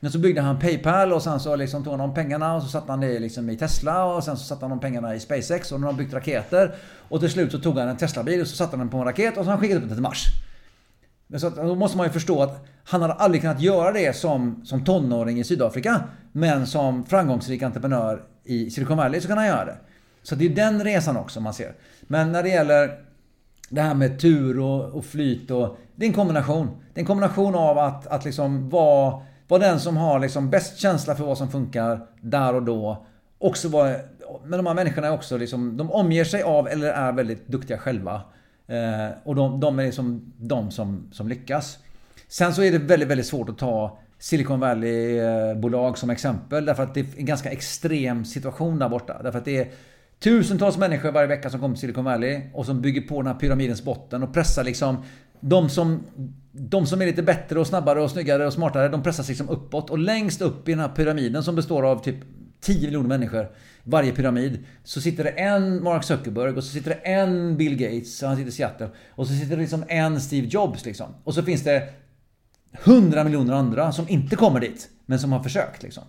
[0.00, 2.68] Men så byggde han Paypal och sen så liksom tog han de pengarna och så
[2.68, 5.72] satte han det liksom i Tesla och sen så satte han de pengarna i SpaceX
[5.72, 6.74] och de har byggt raketer.
[7.08, 9.04] Och till slut så tog han en Tesla-bil och så satte han den på en
[9.04, 10.26] raket och så har han skickat upp den till Mars.
[11.26, 14.16] Men så att, då måste man ju förstå att han hade aldrig kunnat göra det
[14.16, 16.02] som, som tonåring i Sydafrika.
[16.32, 19.76] Men som framgångsrik entreprenör i Silicon Valley så kan han göra det.
[20.22, 21.72] Så det är den resan också man ser.
[22.00, 22.98] Men när det gäller
[23.70, 25.76] det här med tur och, och flyt och...
[25.96, 26.68] Det är en kombination.
[26.94, 30.78] Det är en kombination av att, att liksom vara, vara den som har liksom bäst
[30.78, 33.06] känsla för vad som funkar där och då.
[33.38, 33.96] Också vara,
[34.44, 37.78] men de här människorna är också liksom, de omger sig av eller är väldigt duktiga
[37.78, 38.22] själva.
[38.66, 41.78] Eh, och de, de, är liksom de som, som lyckas.
[42.28, 46.64] Sen så är det väldigt, väldigt svårt att ta Silicon Valley-bolag eh, som exempel.
[46.64, 49.22] Därför att det är en ganska extrem situation där borta.
[49.22, 49.68] Därför att det är
[50.20, 53.40] tusentals människor varje vecka som kommer till Silicon Valley och som bygger på den här
[53.40, 55.04] pyramidens botten och pressar liksom
[55.40, 56.02] de som,
[56.52, 59.90] de som är lite bättre och snabbare och snyggare och smartare, de pressas liksom uppåt.
[59.90, 62.16] Och längst upp i den här pyramiden som består av typ
[62.60, 63.50] 10 miljoner människor.
[63.82, 64.64] Varje pyramid.
[64.84, 68.48] Så sitter det en Mark Zuckerberg och så sitter det en Bill Gates, han sitter
[68.48, 68.88] i Seattle.
[69.10, 71.06] Och så sitter det liksom en Steve Jobs liksom.
[71.24, 71.88] Och så finns det
[72.84, 74.88] 100 miljoner andra som inte kommer dit.
[75.06, 76.04] Men som har försökt liksom.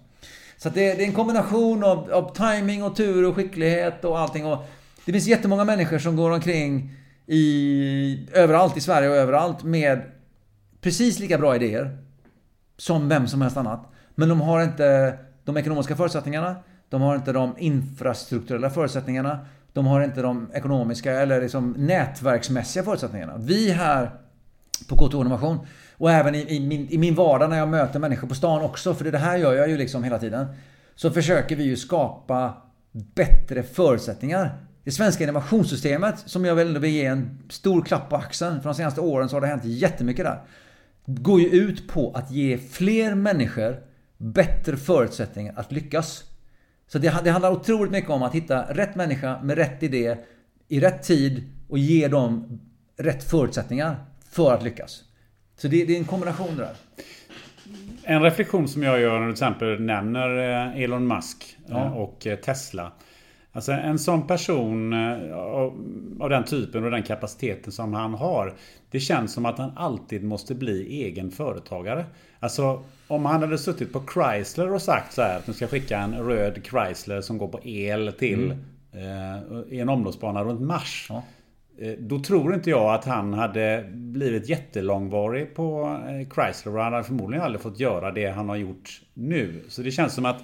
[0.64, 4.46] Så det, det, är en kombination av, av timing och tur och skicklighet och allting.
[4.46, 4.66] Och
[5.06, 6.94] det finns jättemånga människor som går omkring
[7.28, 10.02] i, överallt i Sverige och överallt med
[10.82, 11.98] precis lika bra idéer
[12.78, 13.92] som vem som helst annat.
[14.16, 16.56] Men de har inte de ekonomiska förutsättningarna.
[16.90, 19.40] De har inte de infrastrukturella förutsättningarna.
[19.74, 23.34] De har inte de ekonomiska eller liksom nätverksmässiga förutsättningarna.
[23.38, 24.12] Vi här
[24.90, 25.60] på KTH Innovation
[26.02, 28.94] och även i, i, min, i min vardag när jag möter människor på stan också,
[28.94, 30.48] för det här gör jag ju liksom hela tiden.
[30.96, 32.54] Så försöker vi ju skapa
[32.92, 34.58] bättre förutsättningar.
[34.84, 38.76] Det svenska innovationssystemet, som jag väl vill ge en stor klapp på axeln, för de
[38.76, 40.42] senaste åren så har det hänt jättemycket där.
[41.06, 43.84] Går ju ut på att ge fler människor
[44.18, 46.24] bättre förutsättningar att lyckas.
[46.88, 50.18] Så det, det handlar otroligt mycket om att hitta rätt människa med rätt idé
[50.68, 52.60] i rätt tid och ge dem
[52.98, 55.04] rätt förutsättningar för att lyckas.
[55.62, 56.76] Så det, det är en kombination där.
[58.04, 61.92] En reflektion som jag gör när du till exempel nämner eh, Elon Musk eh, ja.
[61.92, 62.92] och eh, Tesla.
[63.52, 64.94] Alltså en sån person
[66.20, 68.54] av den typen och den kapaciteten som han har.
[68.92, 72.06] Det känns som att han alltid måste bli egen företagare.
[72.40, 75.98] Alltså om han hade suttit på Chrysler och sagt så här att nu ska skicka
[75.98, 78.56] en röd Chrysler som går på el till
[78.94, 79.72] mm.
[79.72, 81.06] eh, en omloppsbana runt Mars.
[81.10, 81.24] Ja.
[81.78, 86.94] Eh, då tror inte jag att han hade blivit jättelångvarig på eh, Chrysler och han
[86.94, 89.64] hade förmodligen aldrig fått göra det han har gjort nu.
[89.68, 90.44] Så det känns som att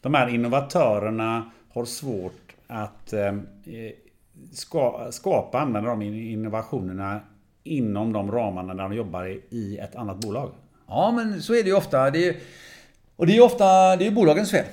[0.00, 3.32] de här innovatörerna har svårt att eh,
[4.52, 7.20] ska, skapa, använda de innovationerna
[7.64, 10.50] inom de ramarna när de jobbar i ett annat bolag.
[10.88, 12.10] Ja, men så är det ju ofta.
[12.10, 12.36] Det är,
[13.16, 14.64] och det är ju ofta det är bolagens fel.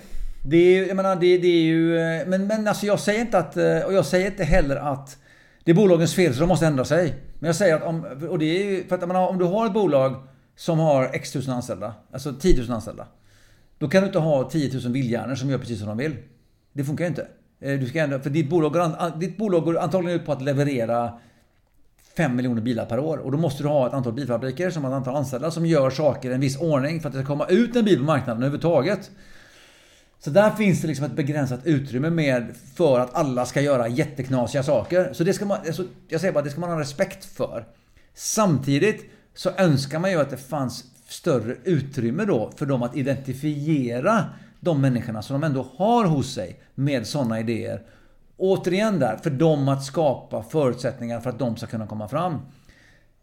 [0.45, 1.95] Det är, jag menar, det, det är ju...
[2.27, 3.55] Men, men alltså jag säger inte att...
[3.85, 5.17] Och jag säger inte heller att
[5.63, 7.15] det är bolagens fel så de måste ändra sig.
[7.39, 8.05] Men jag säger att om...
[8.29, 11.31] Och det är ju för att menar, om du har ett bolag som har x
[11.31, 13.07] tusen anställda, alltså 10 000 anställda.
[13.77, 16.17] Då kan du inte ha 10 000 vildhjärnor som gör precis som de vill.
[16.73, 17.27] Det funkar ju inte.
[17.59, 20.41] Eh, du ska ändå, för ditt bolag, går, ditt bolag går antagligen ut på att
[20.41, 21.19] leverera
[22.17, 23.17] 5 miljoner bilar per år.
[23.17, 25.89] Och då måste du ha ett antal bilfabriker som har ett antal anställda som gör
[25.89, 28.43] saker i en viss ordning för att det ska komma ut en bil på marknaden
[28.43, 29.11] överhuvudtaget.
[30.23, 34.63] Så där finns det liksom ett begränsat utrymme med för att alla ska göra jätteknasiga
[34.63, 35.13] saker.
[35.13, 37.65] Så det ska man, alltså, jag säger bara, det ska man ha respekt för.
[38.13, 44.25] Samtidigt så önskar man ju att det fanns större utrymme då för dem att identifiera
[44.59, 47.81] de människorna som de ändå har hos sig med sådana idéer.
[48.37, 52.37] Återigen där, för dem att skapa förutsättningar för att de ska kunna komma fram.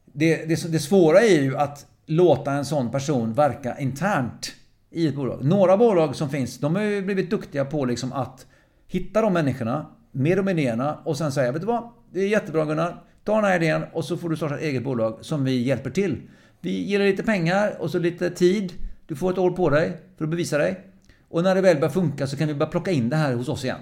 [0.04, 4.52] Det, det, det svåra är ju att låta en sån person verka internt
[4.90, 5.44] i ett bolag.
[5.44, 8.46] Några bolag som finns, de har ju blivit duktiga på liksom att
[8.86, 11.90] hitta de människorna med de idéerna och sen säga, vet du vad?
[12.12, 13.02] Det är jättebra Gunnar.
[13.24, 15.90] Ta den här idén och så får du starta ett eget bolag som vi hjälper
[15.90, 16.22] till.
[16.60, 18.72] Vi ger dig lite pengar och så lite tid.
[19.06, 20.80] Du får ett år på dig för att bevisa dig.
[21.28, 23.48] Och när det väl börjar funka så kan vi börja plocka in det här hos
[23.48, 23.78] oss igen.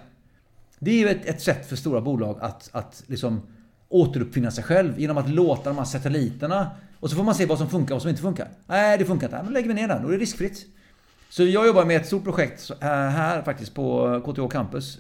[0.79, 3.41] Det är ju ett, ett sätt för stora bolag att, att liksom
[3.89, 7.59] återuppfinna sig själv genom att låta de här satelliterna och så får man se vad
[7.59, 8.49] som funkar och vad som inte funkar.
[8.67, 9.37] Nej, det funkar inte.
[9.37, 10.03] Men då lägger vi ner den.
[10.03, 10.67] Då är det riskfritt.
[11.29, 14.99] Så jag jobbar med ett stort projekt eh, här faktiskt på KTH Campus.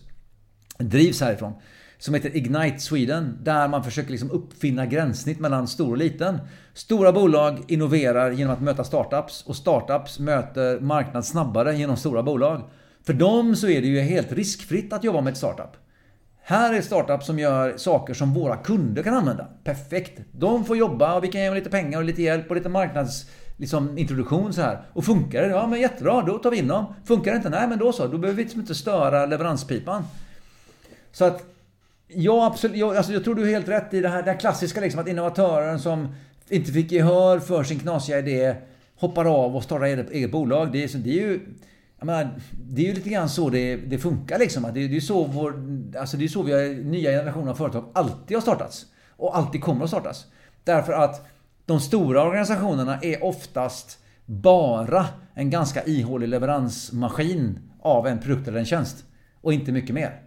[0.79, 1.53] Drivs härifrån.
[1.99, 3.39] Som heter Ignite Sweden.
[3.43, 6.39] Där man försöker liksom uppfinna gränssnitt mellan stor och liten.
[6.74, 9.43] Stora bolag innoverar genom att möta startups.
[9.47, 12.70] Och startups möter marknad snabbare genom stora bolag.
[13.07, 15.77] För dem så är det ju helt riskfritt att jobba med ett startup.
[16.43, 19.49] Här är startup som gör saker som våra kunder kan använda.
[19.64, 20.20] Perfekt!
[20.33, 22.68] De får jobba och vi kan ge dem lite pengar och lite hjälp och lite
[22.68, 24.82] marknads liksom, introduktion så här.
[24.92, 25.48] Och funkar det?
[25.48, 26.94] Ja men jättebra, då tar vi in dem.
[27.04, 27.48] Funkar det inte?
[27.48, 30.04] Nej men då så, då behöver vi liksom inte störa leveranspipan.
[31.12, 31.57] Så att
[32.09, 32.76] Ja, absolut.
[32.76, 35.00] Jag, alltså, jag tror du har helt rätt i det här, det här klassiska liksom,
[35.00, 36.14] att innovatören som
[36.48, 38.54] inte fick gehör för sin knasiga idé
[38.96, 40.72] hoppar av och startar eget, eget bolag.
[40.72, 41.40] Det är, det är ju...
[42.02, 44.62] Menar, det är ju lite grann så det, det funkar liksom.
[44.62, 45.54] Det, det är så vår,
[45.98, 48.86] alltså det är så vi har, nya generationer av företag alltid har startats.
[49.16, 50.26] Och alltid kommer att startas.
[50.64, 51.26] Därför att
[51.67, 58.67] de stora organisationerna är oftast bara en ganska ihålig leveransmaskin av en produkt eller en
[58.67, 59.05] tjänst.
[59.41, 60.21] Och inte mycket mer.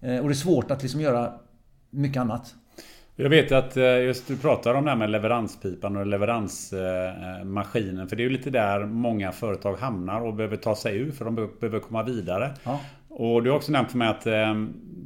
[0.00, 1.32] Eh, och det är svårt att liksom göra
[1.90, 2.54] mycket annat.
[3.16, 8.08] Jag vet att eh, just du pratar om det här med leveranspipan och leveransmaskinen.
[8.08, 11.24] För det är ju lite där många företag hamnar och behöver ta sig ur för
[11.24, 12.50] de behöver komma vidare.
[12.64, 12.80] Ja.
[13.18, 14.54] Och du har också nämnt för mig att eh,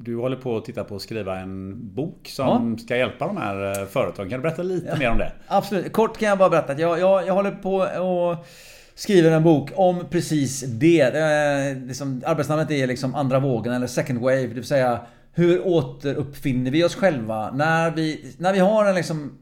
[0.04, 2.84] du håller på att titta på att skriva en bok som ja.
[2.84, 4.30] ska hjälpa de här företagen.
[4.30, 4.96] Kan du berätta lite ja.
[4.98, 5.32] mer om det?
[5.46, 5.92] Absolut.
[5.92, 8.46] Kort kan jag bara berätta att jag, jag, jag håller på och
[8.94, 11.10] skriver en bok om precis det.
[11.10, 14.40] det liksom, arbetsnamnet är liksom andra vågen eller second wave.
[14.40, 15.00] Det vill säga
[15.32, 19.38] hur återuppfinner vi oss själva när vi, när vi har en liksom,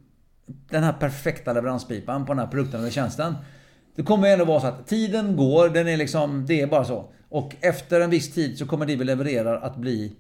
[0.47, 3.35] den här perfekta leveranspipan på den här produkten eller tjänsten.
[3.97, 7.13] Det kommer ändå vara så att tiden går, den är liksom, det är bara så.
[7.31, 10.13] Och efter en viss tid så kommer det vi levererar att bli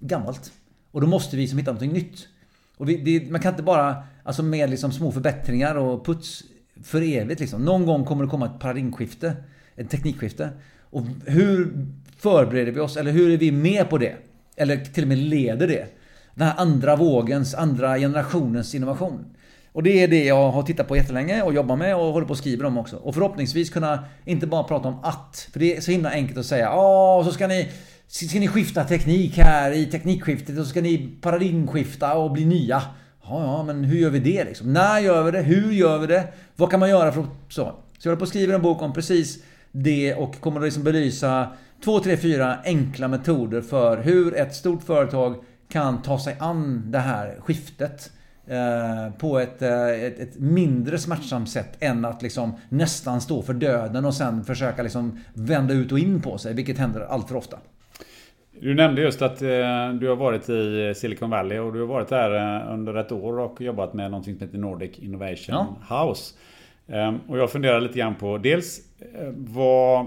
[0.00, 0.52] gammalt.
[0.90, 2.28] Och då måste vi liksom hitta någonting nytt.
[2.76, 6.42] Och vi, det, man kan inte bara, alltså med liksom små förbättringar och puts
[6.82, 7.64] för evigt liksom.
[7.64, 9.36] Någon gång kommer det komma ett paradigmskifte.
[9.76, 10.50] Ett teknikskifte.
[10.90, 11.86] Och hur
[12.18, 12.96] förbereder vi oss?
[12.96, 14.16] Eller hur är vi med på det?
[14.56, 15.86] Eller till och med leder det?
[16.34, 19.24] Den här andra vågens, andra generationens innovation.
[19.72, 22.32] Och det är det jag har tittat på jättelänge och jobbar med och håller på
[22.32, 22.96] att skriva om också.
[22.96, 25.48] Och förhoppningsvis kunna inte bara prata om att.
[25.52, 27.68] För det är så himla enkelt att säga Ja, så ska ni
[28.12, 32.82] Ska ni skifta teknik här i teknikskiftet och så ska ni paradigmskifta och bli nya.
[33.22, 34.72] Ja, ja, men hur gör vi det liksom?
[34.72, 35.42] När gör vi det?
[35.42, 36.24] Hur gör vi det?
[36.56, 37.28] Vad kan man göra för att...
[37.48, 37.74] Så.
[37.98, 39.38] Så jag håller på att skriva en bok om precis
[39.72, 41.48] det och kommer att liksom belysa
[41.84, 45.36] två, tre, fyra enkla metoder för hur ett stort företag
[45.68, 48.10] kan ta sig an det här skiftet
[49.18, 54.04] på ett, eh, ett, ett, mindre smärtsamt sätt än att liksom nästan stå för döden
[54.04, 57.58] och sen försöka liksom vända ut och in på sig, vilket händer allt för ofta.
[58.60, 62.08] Du nämnde just att eh, du har varit i Silicon Valley och du har varit
[62.08, 66.04] där eh, under ett år och jobbat med någonting som heter Nordic Innovation ja.
[66.04, 66.34] House.
[66.88, 70.06] Ehm, och jag funderar lite grann på dels eh, vad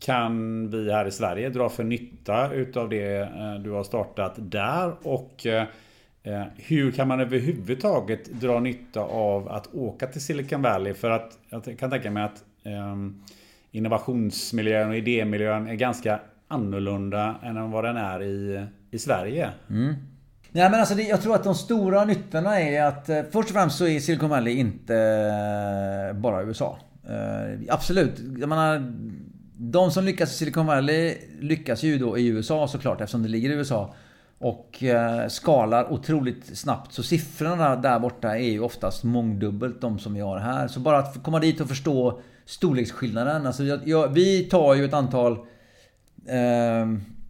[0.00, 3.28] kan vi här i Sverige dra för nytta utav det
[3.64, 5.46] du har startat där och
[6.22, 10.94] Eh, hur kan man överhuvudtaget dra nytta av att åka till Silicon Valley?
[10.94, 13.22] För att jag kan tänka mig att ehm,
[13.70, 19.50] innovationsmiljön och idémiljön är ganska annorlunda än vad den är i, i Sverige.
[19.70, 19.94] Mm.
[20.52, 23.54] Nej men alltså det, jag tror att de stora nyttorna är att eh, först och
[23.54, 26.78] främst så är Silicon Valley inte eh, bara USA.
[27.08, 28.92] Eh, absolut, jag menar
[29.56, 33.50] de som lyckas i Silicon Valley lyckas ju då i USA såklart eftersom det ligger
[33.50, 33.94] i USA.
[34.40, 36.92] Och eh, skalar otroligt snabbt.
[36.92, 40.68] Så siffrorna där borta är ju oftast mångdubbelt de som vi har här.
[40.68, 43.46] Så bara att komma dit och förstå storleksskillnaden.
[43.46, 45.32] Alltså jag, jag, vi tar ju ett antal
[46.26, 46.86] eh,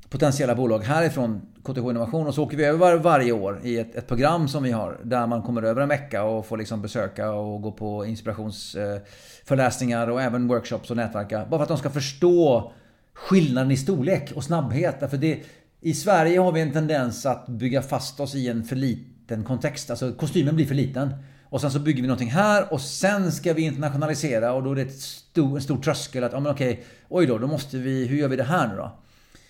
[0.08, 3.94] potentiella bolag härifrån KTH Innovation och så åker vi över var, varje år i ett,
[3.94, 7.32] ett, program som vi har där man kommer över en vecka och får liksom besöka
[7.32, 11.46] och gå på inspirationsföreläsningar eh, och även workshops och nätverka.
[11.50, 12.72] Bara för att de ska förstå
[13.14, 14.96] skillnaden i storlek och snabbhet.
[15.00, 15.38] Därför det,
[15.82, 19.90] i Sverige har vi en tendens att bygga fast oss i en för liten kontext.
[19.90, 21.14] Alltså kostymen blir för liten.
[21.44, 24.74] Och sen så bygger vi någonting här och sen ska vi internationalisera och då är
[24.74, 28.06] det ett stor, en stor tröskel att, ja men okej, oj då, då måste vi,
[28.06, 28.98] hur gör vi det här nu då?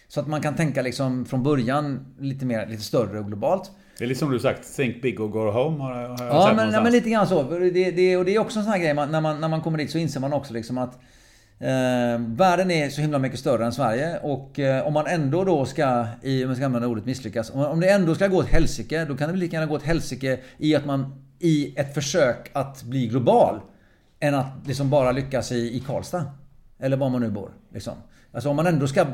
[0.08, 3.70] Så att man kan tänka liksom från början lite mer, lite större och globalt.
[3.98, 6.52] Det är lite som du sagt, think big or go home har, har jag ja,
[6.56, 7.42] men, ja, men lite grann så.
[7.42, 9.60] Det, det, och det är också en sån här grej, man, när, man, när man
[9.60, 11.00] kommer dit så inser man också liksom att
[11.62, 15.64] Eh, världen är så himla mycket större än Sverige och eh, om man ändå då
[15.64, 18.48] ska, i, om man ska använda ordet misslyckas, om, om det ändå ska gå åt
[18.48, 21.94] helsike, då kan det väl lika gärna gå åt helsike i att man i ett
[21.94, 23.60] försök att bli global,
[24.20, 26.24] än att liksom bara lyckas i, i Karlstad.
[26.78, 27.50] Eller var man nu bor.
[27.72, 27.94] Liksom.
[28.32, 29.06] Alltså om man, ändå ska,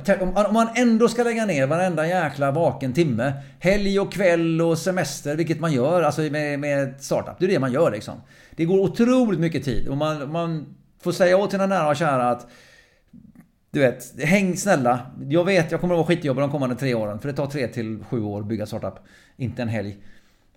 [0.46, 3.32] om man ändå ska lägga ner varenda jäkla vaken timme.
[3.58, 7.34] Helg och kväll och semester, vilket man gör alltså med, med startup.
[7.38, 8.14] Det är det man gör liksom.
[8.56, 12.30] Det går otroligt mycket tid och man, man får säga åt sina nära och kära
[12.30, 12.46] att
[13.70, 15.00] du vet, häng snälla.
[15.28, 17.18] Jag vet, jag kommer att vara skitjobbig de kommande tre åren.
[17.18, 18.94] För det tar tre till sju år att bygga startup.
[19.36, 19.96] Inte en helg.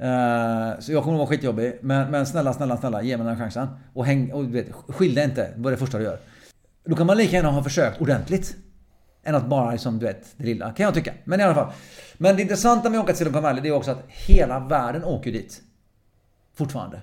[0.02, 1.80] Uh, så jag kommer att vara skitjobbig.
[1.82, 3.68] Men, men snälla, snälla, snälla, ge mig den här chansen.
[3.94, 5.54] Och, häng, och du vet, skilj dig inte.
[5.56, 6.20] Vad är det första du gör.
[6.86, 8.56] Då kan man lika gärna ha försökt ordentligt.
[9.24, 10.72] Än att bara liksom, du vet, det lilla.
[10.72, 11.14] Kan jag tycka.
[11.24, 11.72] Men i alla fall.
[12.18, 15.04] Men det intressanta med att åka till Silicon Valley, det är också att hela världen
[15.04, 15.62] åker dit.
[16.56, 17.02] Fortfarande.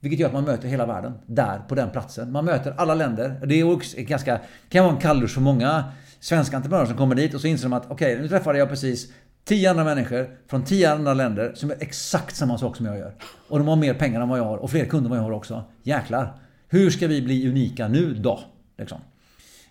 [0.00, 2.32] Vilket gör att man möter hela världen där, på den platsen.
[2.32, 3.40] Man möter alla länder.
[3.46, 5.84] Det är också ganska, kan vara en kalldusch för många
[6.20, 8.68] svenska entreprenörer som kommer dit och så inser de att okej, okay, nu träffade jag
[8.68, 9.12] precis
[9.44, 13.14] tio andra människor från tio andra länder som gör exakt samma sak som jag gör.
[13.48, 15.22] Och de har mer pengar än vad jag har och fler kunder än vad jag
[15.22, 15.64] har också.
[15.82, 16.32] Jäklar!
[16.68, 18.40] Hur ska vi bli unika nu då?
[18.78, 19.00] Liksom.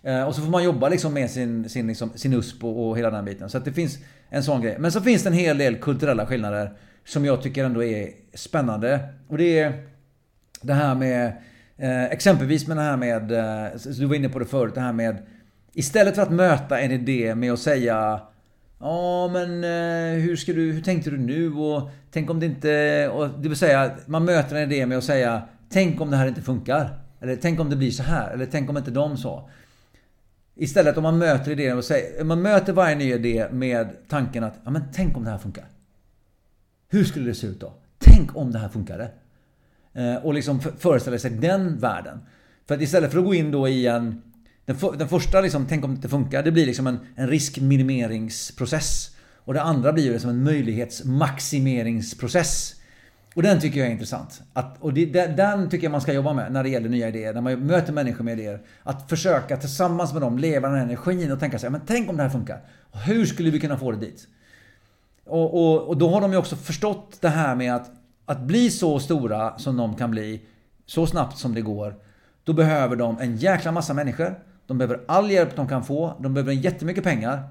[0.02, 2.98] Eh, och så får man jobba liksom med sin, sin, liksom, sin USP och, och
[2.98, 3.50] hela den biten.
[3.50, 3.98] Så att det finns
[4.28, 4.76] en sån grej.
[4.78, 6.72] Men så finns det en hel del kulturella skillnader
[7.06, 9.00] som jag tycker ändå är spännande.
[9.28, 9.88] Och det är
[10.60, 11.32] det här med
[11.76, 14.92] eh, exempelvis med det här med, eh, du var inne på det förut, det här
[14.92, 15.16] med
[15.72, 18.20] istället för att möta en idé med att säga
[18.80, 23.08] Ja men eh, hur, ska du, hur tänkte du nu och tänk om det inte...
[23.08, 26.26] Och det vill säga, man möter en idé med att säga Tänk om det här
[26.26, 26.98] inte funkar.
[27.20, 28.30] Eller tänk om det blir så här.
[28.30, 29.48] Eller tänk om inte de sa...
[30.54, 32.24] Istället om man möter idén och säger...
[32.24, 35.64] Man möter varje ny idé med tanken att ja men tänk om det här funkar.
[36.88, 37.72] Hur skulle det se ut då?
[37.98, 39.10] Tänk om det här funkade.
[39.98, 42.18] Eh, och liksom föreställer sig den världen.
[42.68, 44.22] För att istället för att gå in då i en...
[44.64, 47.28] Den, för, den första liksom, tänk om det inte funkar, det blir liksom en, en
[47.28, 49.10] riskminimeringsprocess.
[49.36, 52.74] Och det andra blir ju liksom en möjlighetsmaximeringsprocess.
[53.34, 54.42] Och den tycker jag är intressant.
[54.52, 57.34] Att, och det, den tycker jag man ska jobba med när det gäller nya idéer.
[57.34, 58.60] När man möter människor med idéer.
[58.82, 62.16] Att försöka tillsammans med dem leva den här energin och tänka sig, men tänk om
[62.16, 62.60] det här funkar.
[63.06, 64.26] Hur skulle vi kunna få det dit?
[65.26, 67.90] Och, och, och då har de ju också förstått det här med att
[68.28, 70.40] att bli så stora som de kan bli,
[70.86, 71.94] så snabbt som det går,
[72.44, 74.38] då behöver de en jäkla massa människor.
[74.66, 76.14] De behöver all hjälp de kan få.
[76.20, 77.42] De behöver jättemycket pengar.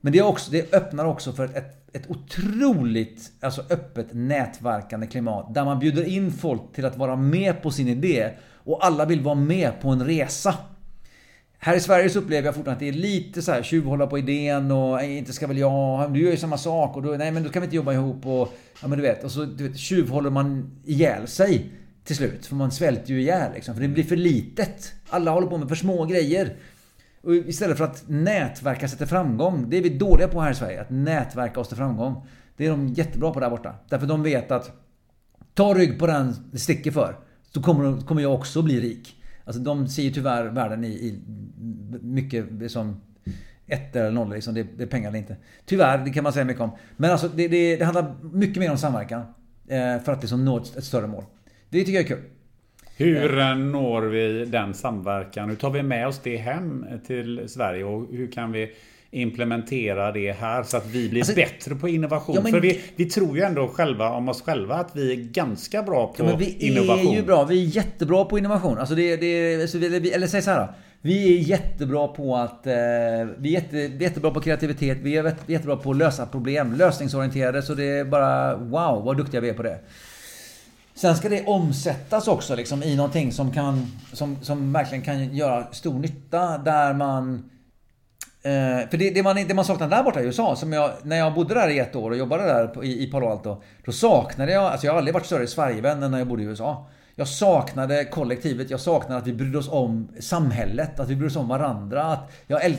[0.00, 5.54] Men det, också, det öppnar också för ett, ett otroligt alltså öppet nätverkande klimat.
[5.54, 8.30] Där man bjuder in folk till att vara med på sin idé.
[8.64, 10.54] Och alla vill vara med på en resa.
[11.64, 14.18] Här i Sverige så upplever jag fortfarande att det är lite så här tjuvhålla på
[14.18, 17.42] idén och inte ska väl jag, du gör ju samma sak och då, nej men
[17.42, 19.24] då kan vi inte jobba ihop och ja men du vet.
[19.24, 21.72] Och så du vet, tjuvhåller man ihjäl sig
[22.04, 22.46] till slut.
[22.46, 23.74] För man svälter ju ihjäl liksom.
[23.74, 24.92] För det blir för litet.
[25.08, 26.56] Alla håller på med för små grejer.
[27.22, 29.70] Och istället för att nätverka sig till framgång.
[29.70, 30.80] Det är vi dåliga på här i Sverige.
[30.80, 32.26] Att nätverka oss till framgång.
[32.56, 33.74] Det är de jättebra på där borta.
[33.88, 34.70] Därför de vet att
[35.54, 37.16] ta rygg på den det sticker för.
[37.54, 39.21] Så kommer, kommer jag också bli rik.
[39.44, 41.20] Alltså de ser ju tyvärr världen i, i
[42.00, 43.00] mycket som
[43.66, 44.30] ett eller noll.
[44.30, 44.54] Liksom.
[44.54, 45.36] Det, det är pengar eller inte.
[45.64, 46.70] Tyvärr, det kan man säga mycket om.
[46.96, 49.22] Men alltså det, det, det handlar mycket mer om samverkan.
[49.68, 51.24] Eh, för att liksom nå ett, ett större mål.
[51.68, 52.22] Det tycker jag är kul.
[53.02, 55.48] Hur eh, når vi den samverkan?
[55.48, 57.84] Hur tar vi med oss det hem till Sverige?
[57.84, 58.70] Och hur kan vi
[59.10, 62.34] implementera det här så att vi blir alltså, bättre på innovation.
[62.34, 65.16] Ja, men, För vi, vi tror ju ändå själva om oss själva att vi är
[65.16, 67.00] ganska bra på ja, vi innovation.
[67.00, 67.44] Vi är ju bra.
[67.44, 68.78] Vi är jättebra på innovation.
[68.78, 70.74] Alltså det, det, alltså vi, eller säg så här då.
[71.04, 72.66] Vi är jättebra på att...
[72.66, 72.72] Eh,
[73.38, 74.98] vi, är jätte, jättebra på kreativitet.
[75.02, 76.74] Vi är jättebra på att lösa problem.
[76.74, 77.62] Lösningsorienterade.
[77.62, 79.78] Så det är bara wow vad duktiga vi är på det.
[80.94, 83.86] Sen ska det omsättas också liksom i någonting som kan...
[84.12, 86.58] Som, som verkligen kan göra stor nytta.
[86.58, 87.50] Där man
[88.44, 91.16] Eh, för det, det, man, det man saknar där borta i USA, som jag, när
[91.16, 93.62] jag bodde där i ett år och jobbade där på, i, i Palo Alto.
[93.84, 96.46] Då saknade jag, alltså jag har aldrig varit större Sverigevän än när jag bodde i
[96.46, 96.86] USA.
[97.14, 101.36] Jag saknade kollektivet, jag saknade att vi brydde oss om samhället, att vi brydde oss
[101.36, 102.02] om varandra.
[102.02, 102.76] Att jag, äl,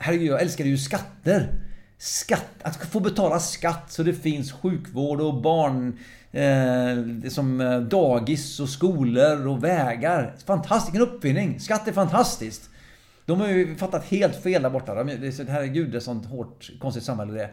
[0.00, 1.52] herregud, jag älskade ju skatter.
[1.98, 5.98] Skatt, att få betala skatt så det finns sjukvård och barn...
[6.36, 10.34] Eh, som eh, dagis och skolor och vägar.
[10.46, 11.60] Fantastisk, en uppfinning.
[11.60, 12.70] Skatt är fantastiskt.
[13.24, 14.94] De har ju fattat helt fel där borta.
[14.94, 17.50] De, det är herregud, det är sånt hårt, konstigt samhälle det är.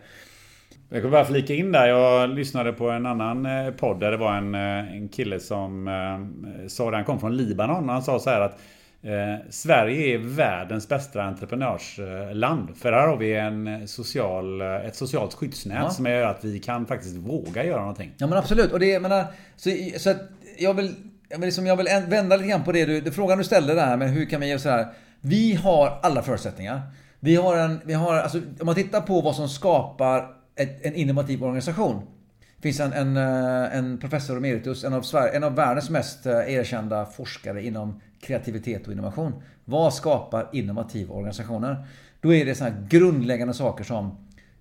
[0.90, 1.88] Jag kan bara flika in där.
[1.88, 5.88] Jag lyssnade på en annan eh, podd där det var en, eh, en kille som
[5.88, 7.90] eh, sa han kom från Libanon.
[7.90, 8.60] Han sa så här att
[9.04, 12.78] eh, Sverige är världens bästa entreprenörsland.
[12.78, 15.90] För här har vi en social, ett socialt skyddsnät ja.
[15.90, 18.12] som gör att vi kan faktiskt våga göra någonting.
[18.18, 18.72] Ja men absolut.
[18.72, 19.26] Och det, menar,
[19.56, 20.18] så, så att
[20.58, 20.96] jag vill,
[21.30, 23.98] jag vill, liksom, jag vill vända lite grann på det du, frågan du ställde där
[23.98, 24.88] med hur kan vi göra så här.
[25.22, 26.82] Vi har alla förutsättningar.
[27.20, 30.96] Vi har en, vi har, alltså, om man tittar på vad som skapar ett, en
[30.96, 32.02] innovativ organisation.
[32.56, 36.26] Det finns en, en, eh, en professor emeritus, en av, Sverige, en av världens mest
[36.26, 39.34] eh, erkända forskare inom kreativitet och innovation.
[39.66, 41.88] Vad skapar innovativa organisationer?
[42.22, 44.06] Då är det sådana grundläggande saker som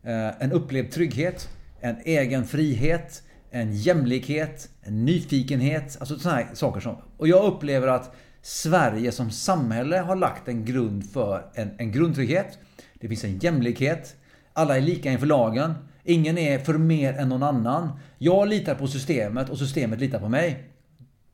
[0.03, 1.49] eh, en upplevd trygghet,
[1.81, 5.97] en egen frihet, en jämlikhet, en nyfikenhet.
[6.01, 6.97] Alltså sådana här saker som...
[7.17, 12.59] Och jag upplever att Sverige som samhälle har lagt en grund för en, en grundtrygghet.
[12.95, 14.17] Det finns en jämlikhet.
[14.53, 15.75] Alla är lika inför lagen.
[16.05, 17.89] Ingen är för mer än någon annan.
[18.19, 20.65] Jag litar på systemet och systemet litar på mig.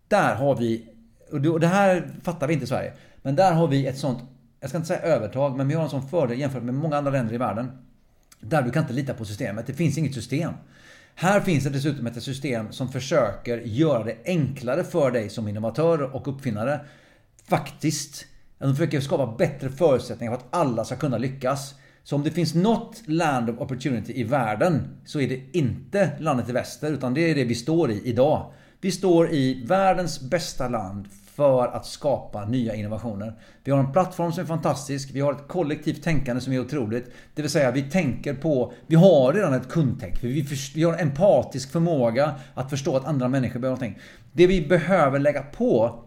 [0.09, 0.87] Där har vi,
[1.33, 2.93] och det här fattar vi inte i Sverige,
[3.23, 4.19] men där har vi ett sånt,
[4.61, 7.11] jag ska inte säga övertag, men vi har en sån fördel jämfört med många andra
[7.11, 7.71] länder i världen.
[8.41, 9.67] Där du kan inte lita på systemet.
[9.67, 10.53] Det finns inget system.
[11.15, 16.03] Här finns det dessutom ett system som försöker göra det enklare för dig som innovatör
[16.03, 16.81] och uppfinnare.
[17.49, 18.27] Faktiskt.
[18.59, 21.75] De försöker skapa bättre förutsättningar för att alla ska kunna lyckas.
[22.05, 26.49] Så om det finns något land of opportunity i världen så är det inte landet
[26.49, 28.53] i väster utan det är det vi står i idag.
[28.81, 33.35] Vi står i världens bästa land för att skapa nya innovationer.
[33.65, 35.11] Vi har en plattform som är fantastisk.
[35.13, 37.11] Vi har ett kollektivt tänkande som är otroligt.
[37.35, 38.73] Det vill säga vi tänker på...
[38.87, 40.25] Vi har redan ett kundtänk.
[40.25, 44.03] Vi, vi har en empatisk förmåga att förstå att andra människor behöver någonting.
[44.33, 46.05] Det vi behöver lägga på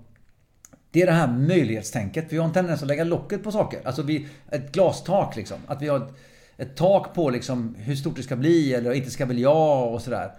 [0.91, 2.26] det är det här möjlighetstänket.
[2.30, 3.81] Vi har en tendens att lägga locket på saker.
[3.84, 5.57] Alltså vi, ett glastak liksom.
[5.68, 6.14] Att vi har ett,
[6.57, 10.02] ett tak på liksom hur stort det ska bli eller inte ska väl jag och
[10.02, 10.31] sådär.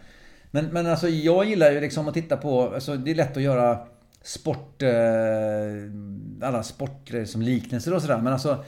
[0.55, 3.43] Men, men alltså jag gillar ju liksom att titta på, alltså det är lätt att
[3.43, 3.79] göra
[4.23, 4.83] sport...
[4.83, 4.91] Eh,
[6.43, 8.19] alla sporter som liknelser och sådär.
[8.19, 8.65] Men alltså...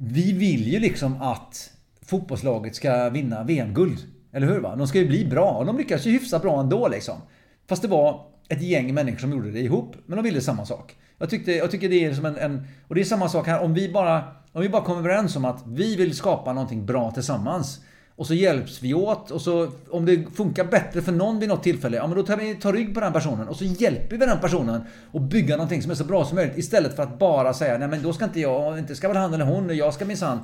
[0.00, 1.70] Vi vill ju liksom att
[2.02, 3.98] fotbollslaget ska vinna VM-guld.
[4.32, 4.60] Eller hur?
[4.60, 4.76] Va?
[4.76, 5.50] De ska ju bli bra.
[5.50, 7.18] Och de lyckas ju hyfsat bra ändå liksom.
[7.66, 9.96] Fast det var ett gäng människor som gjorde det ihop.
[10.06, 10.96] Men de ville samma sak.
[11.18, 12.66] Jag, tyckte, jag tycker det är som en, en...
[12.88, 13.62] Och det är samma sak här.
[13.62, 14.24] Om vi bara...
[14.52, 17.80] Om vi bara kommer överens om att vi vill skapa någonting bra tillsammans.
[18.18, 21.62] Och så hjälps vi åt och så om det funkar bättre för någon vid något
[21.62, 24.26] tillfälle, ja men då tar vi tar rygg på den personen och så hjälper vi
[24.26, 27.54] den personen och bygga någonting som är så bra som möjligt istället för att bara
[27.54, 30.04] säga nej men då ska inte jag, inte ska väl han eller hon, jag ska
[30.04, 30.38] minsann.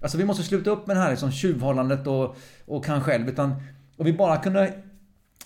[0.00, 2.36] Alltså vi måste sluta upp med det här liksom tjuvhållandet och,
[2.66, 3.54] och kan själv utan
[3.96, 4.72] om vi bara kunde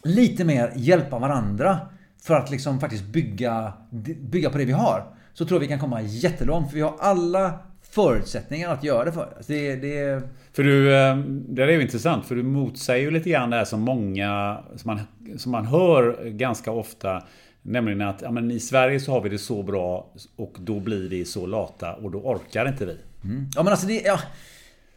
[0.02, 1.78] lite mer hjälpa varandra
[2.22, 3.72] för att liksom faktiskt bygga,
[4.20, 5.04] bygga på det vi har.
[5.34, 7.58] Så tror jag vi kan komma jättelångt för vi har alla
[7.90, 9.32] förutsättningar att göra det för.
[9.36, 10.22] Alltså det, det...
[10.52, 13.64] För du, eh, det är ju intressant för du motsäger ju lite grann det här
[13.64, 15.00] som många, som man,
[15.38, 17.22] som man hör ganska ofta.
[17.62, 21.08] Nämligen att ja, men i Sverige så har vi det så bra och då blir
[21.08, 22.96] vi så lata och då orkar inte vi.
[23.24, 23.46] Mm.
[23.54, 24.20] Ja men alltså det, ja,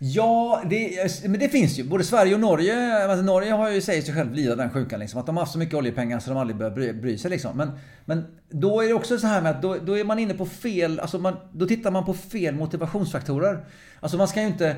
[0.05, 1.83] Ja, det, men det finns ju.
[1.83, 3.05] Både Sverige och Norge.
[3.09, 4.99] Alltså Norge har ju, säger sig själv, lidit den sjukan.
[4.99, 7.31] Liksom, att de har haft så mycket oljepengar så de aldrig behöver bry, bry sig.
[7.31, 7.57] Liksom.
[7.57, 7.71] Men,
[8.05, 10.45] men då är det också så här med att då, då är man inne på
[10.45, 10.99] fel...
[10.99, 13.65] Alltså man, då tittar man på fel motivationsfaktorer.
[13.99, 14.75] Alltså man ska ju inte...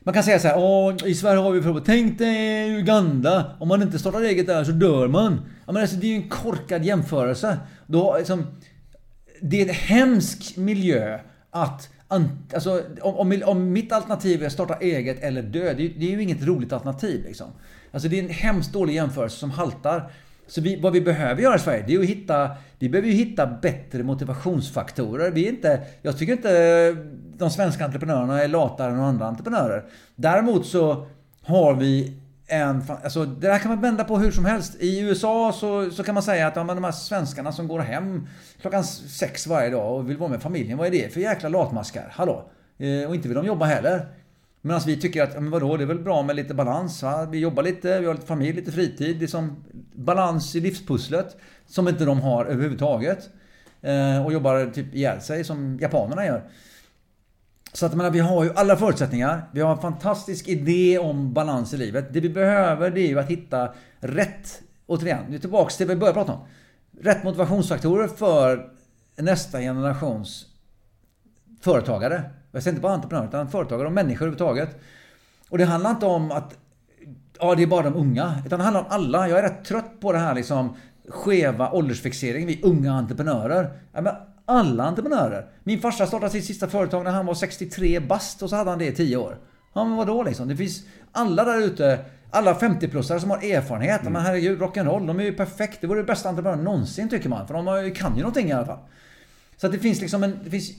[0.00, 1.84] Man kan säga så här, Åh, i Sverige har vi problem.
[1.86, 3.56] Tänk dig Uganda.
[3.60, 5.40] Om man inte startar eget där så dör man.
[5.66, 7.58] Ja, men alltså, det är ju en korkad jämförelse.
[7.86, 8.46] Då, liksom,
[9.40, 11.18] det är en hemsk miljö
[11.50, 16.10] att Alltså, om, om, mitt alternativ är att starta eget eller dö, det, det är
[16.10, 17.24] ju inget roligt alternativ.
[17.24, 17.46] Liksom.
[17.92, 20.10] Alltså, det är en hemskt dålig jämförelse som haltar.
[20.46, 22.50] Så vi, vad vi behöver göra i Sverige, det är att hitta...
[22.78, 25.30] Vi behöver ju hitta bättre motivationsfaktorer.
[25.30, 25.80] Vi är inte...
[26.02, 27.04] Jag tycker inte eh,
[27.36, 29.84] de svenska entreprenörerna är latare än andra entreprenörer.
[30.16, 31.06] Däremot så
[31.42, 32.82] har vi en...
[33.04, 34.76] Alltså, det där kan man vända på hur som helst.
[34.80, 38.28] I USA så, så kan man säga att ja, de här svenskarna som går hem
[38.60, 40.78] klockan sex varje dag och vill vara med familjen.
[40.78, 42.08] Vad är det för jäkla latmaskar?
[42.12, 42.50] Hallå?
[42.78, 44.06] Eh, och inte vill de jobba heller.
[44.60, 47.02] Medan vi tycker att, men vadå, det är väl bra med lite balans.
[47.02, 47.24] Va?
[47.24, 49.18] Vi jobbar lite, vi har lite familj, lite fritid.
[49.18, 49.64] Det är som
[49.94, 51.36] balans i livspusslet.
[51.66, 53.30] Som inte de har överhuvudtaget.
[53.82, 56.42] Eh, och jobbar typ ihjäl sig som japanerna gör.
[57.76, 59.48] Så att menar, vi har ju alla förutsättningar.
[59.52, 62.12] Vi har en fantastisk idé om balans i livet.
[62.12, 66.00] Det vi behöver det är ju att hitta rätt, återigen, nu tillbaks till det vi
[66.00, 66.38] började prata om.
[67.00, 68.70] Rätt motivationsfaktorer för
[69.16, 70.46] nästa generations
[71.60, 72.30] företagare.
[72.52, 74.80] Jag säger inte bara entreprenörer, utan företagare och människor överhuvudtaget.
[75.48, 76.58] Och det handlar inte om att
[77.38, 78.42] ja, det är bara de unga.
[78.46, 79.28] Utan det handlar om alla.
[79.28, 80.76] Jag är rätt trött på det här liksom
[81.08, 83.70] skeva åldersfixeringen vid unga entreprenörer.
[83.92, 84.14] Ja, men
[84.46, 85.46] alla entreprenörer.
[85.64, 88.78] Min farsa startade sitt sista företag när han var 63 bast och så hade han
[88.78, 89.38] det i 10 år.
[89.74, 90.48] Ja men vadå liksom?
[90.48, 90.82] Det finns
[91.12, 91.98] alla där ute,
[92.30, 94.00] alla 50-plussare som har erfarenhet.
[94.00, 94.12] Mm.
[94.12, 95.80] Men herregud, rock'n'roll, de är ju perfekt.
[95.80, 97.46] Det vore det bästa entreprenören någonsin tycker man.
[97.46, 98.78] För de kan ju någonting i alla fall.
[99.56, 100.38] Så att det finns liksom en...
[100.44, 100.70] Det finns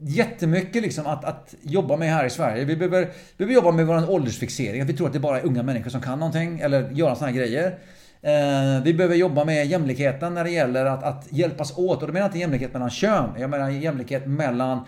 [0.00, 2.64] jättemycket liksom att, att jobba med här i Sverige.
[2.64, 4.80] Vi behöver, vi behöver jobba med vår åldersfixering.
[4.80, 7.26] Att vi tror att det bara är unga människor som kan någonting eller göra såna
[7.26, 7.78] här grejer.
[8.22, 12.00] Eh, vi behöver jobba med jämlikheten när det gäller att, att hjälpas åt.
[12.00, 13.30] Och då menar jag inte jämlikhet mellan kön.
[13.38, 14.80] Jag menar jämlikhet mellan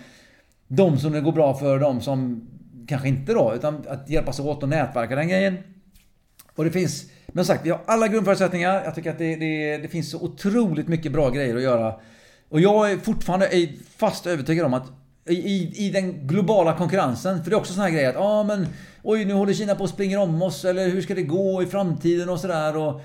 [0.69, 2.48] de som det går bra för, och de som
[2.89, 3.55] kanske inte då.
[3.55, 5.59] Utan att hjälpas åt och nätverka den grejen.
[6.57, 8.82] Och det finns, men sagt, vi har alla grundförutsättningar.
[8.85, 11.94] Jag tycker att det, det, det finns så otroligt mycket bra grejer att göra.
[12.48, 14.93] Och jag är fortfarande fast övertygad om att
[15.28, 17.44] i, i den globala konkurrensen.
[17.44, 18.66] För det är också såna här grejer att, ja ah, men
[19.02, 21.66] oj nu håller Kina på att springa om oss eller hur ska det gå i
[21.66, 22.77] framtiden och sådär.
[22.77, 23.01] Och,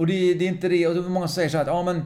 [0.00, 0.86] och det, det, är inte det.
[0.86, 2.02] Och många säger så här att, ja men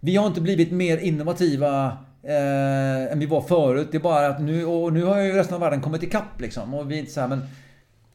[0.00, 1.86] vi har inte blivit mer innovativa
[2.22, 3.88] eh, än vi var förut.
[3.90, 6.74] Det är bara att nu, och nu har ju resten av världen kommit ikapp liksom.
[6.74, 7.40] Och vi är inte så här, men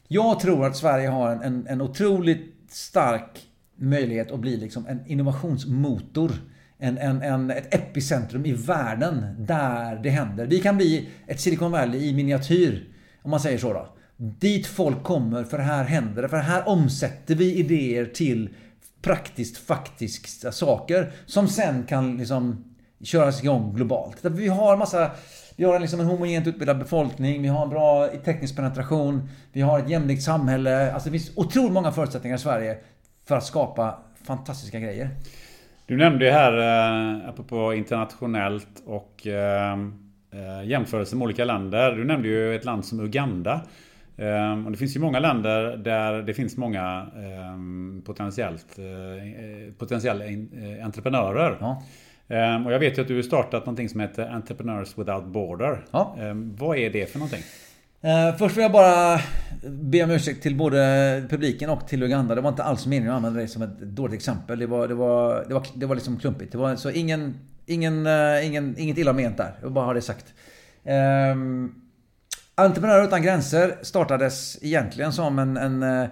[0.08, 3.40] jag tror att Sverige har en, en, en otroligt stark
[3.76, 6.32] möjlighet att bli liksom en innovationsmotor
[6.78, 10.46] en, en, en, ett epicentrum i världen där det händer.
[10.46, 12.88] Vi kan bli ett Silicon Valley i miniatyr,
[13.22, 13.88] om man säger så då.
[14.16, 16.28] Dit folk kommer, för här händer det.
[16.28, 18.48] För här omsätter vi idéer till
[19.02, 22.64] praktiskt faktiska saker som sen kan liksom
[23.02, 24.24] köras igång globalt.
[24.24, 25.10] Vi har massa
[25.56, 29.78] vi har liksom en homogent utbildad befolkning, vi har en bra teknisk penetration, vi har
[29.78, 30.92] ett jämlikt samhälle.
[30.92, 32.78] Alltså det finns otroligt många förutsättningar i Sverige
[33.28, 35.10] för att skapa fantastiska grejer.
[35.86, 41.92] Du nämnde ju här, eh, apropå internationellt och eh, eh jämförelse med olika länder.
[41.92, 43.60] Du nämnde ju ett land som Uganda.
[44.16, 50.24] Eh, och det finns ju många länder där det finns många eh, potentiellt, eh, potentiella
[50.84, 51.56] entreprenörer.
[51.60, 51.82] Ja.
[52.66, 55.84] Och jag vet ju att du har startat någonting som heter Entrepreneurs Without Border.
[55.90, 56.16] Ja.
[56.58, 57.42] Vad är det för någonting?
[58.04, 59.20] Uh, först vill jag bara
[59.68, 62.34] be om ursäkt till både publiken och till Uganda.
[62.34, 64.58] Det var inte alls meningen att använda det som ett dåligt exempel.
[64.58, 66.52] Det var, det var, det var, det var liksom klumpigt.
[66.52, 67.34] Det var, så ingen,
[67.66, 69.52] ingen, uh, ingen, inget illa ment där.
[69.60, 70.34] Jag vill bara ha det sagt.
[70.84, 71.81] Um,
[72.54, 76.08] Entreprenörer utan gränser startades egentligen som en, en eh,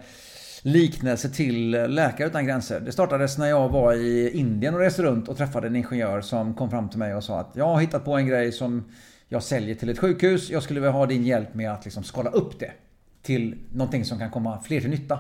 [0.62, 2.81] liknelse till Läkare utan gränser.
[2.81, 6.55] Det startades när jag var i Indien och reste runt och träffade en ingenjör som
[6.55, 8.85] kom fram till mig och sa att jag har hittat på en grej som
[9.29, 10.51] jag säljer till ett sjukhus.
[10.51, 12.73] Jag skulle vilja ha din hjälp med att liksom skala upp det
[13.23, 15.19] till någonting som kan komma fler till nytta.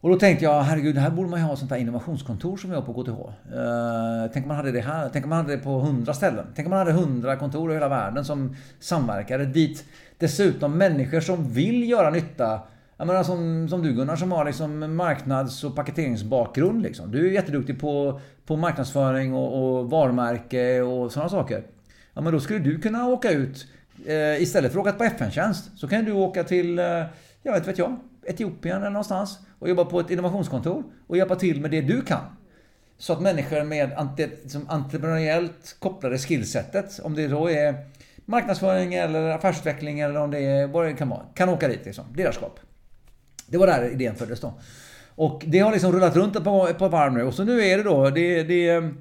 [0.00, 2.76] Och då tänkte jag, herregud, här borde man ju ha sånt här innovationskontor som vi
[2.76, 3.10] har på KTH.
[3.10, 5.10] Uh, eh, tänk om man hade det här.
[5.12, 6.46] Tänk om man hade det på 100 ställen.
[6.54, 9.44] Tänk om man hade 100 kontor i hela världen som samverkade.
[9.46, 9.84] Dit
[10.18, 12.60] dessutom människor som vill göra nytta.
[12.96, 16.82] Jag menar som, som du Gunnar som har liksom marknads och paketeringsbakgrund.
[16.82, 17.10] Liksom.
[17.10, 21.62] Du är jätteduktig på, på marknadsföring och, och varumärke och sådana saker.
[22.14, 23.66] Ja, men då skulle du kunna åka ut
[24.06, 25.70] eh, istället för att åka på FN-tjänst.
[25.76, 26.84] Så kan du åka till, eh,
[27.42, 31.60] jag vet, vet jag, Etiopien eller någonstans och jobba på ett innovationskontor och hjälpa till
[31.60, 32.20] med det du kan.
[32.98, 33.90] Så att människor med
[34.42, 37.74] liksom, entreprenöriellt kopplade skillsetet, om det då är
[38.24, 42.04] marknadsföring eller affärsutveckling eller om det är vad det kan vara, kan åka dit liksom.
[42.16, 42.60] Ledarskap.
[43.46, 44.52] Det var där idén föddes då.
[45.14, 47.82] Och det har liksom rullat runt ett par varv nu och så nu är det
[47.82, 48.92] då, det, det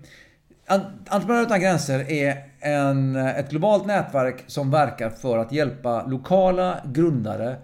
[1.09, 7.55] Entreprenörer utan gränser är en, ett globalt nätverk som verkar för att hjälpa lokala grundare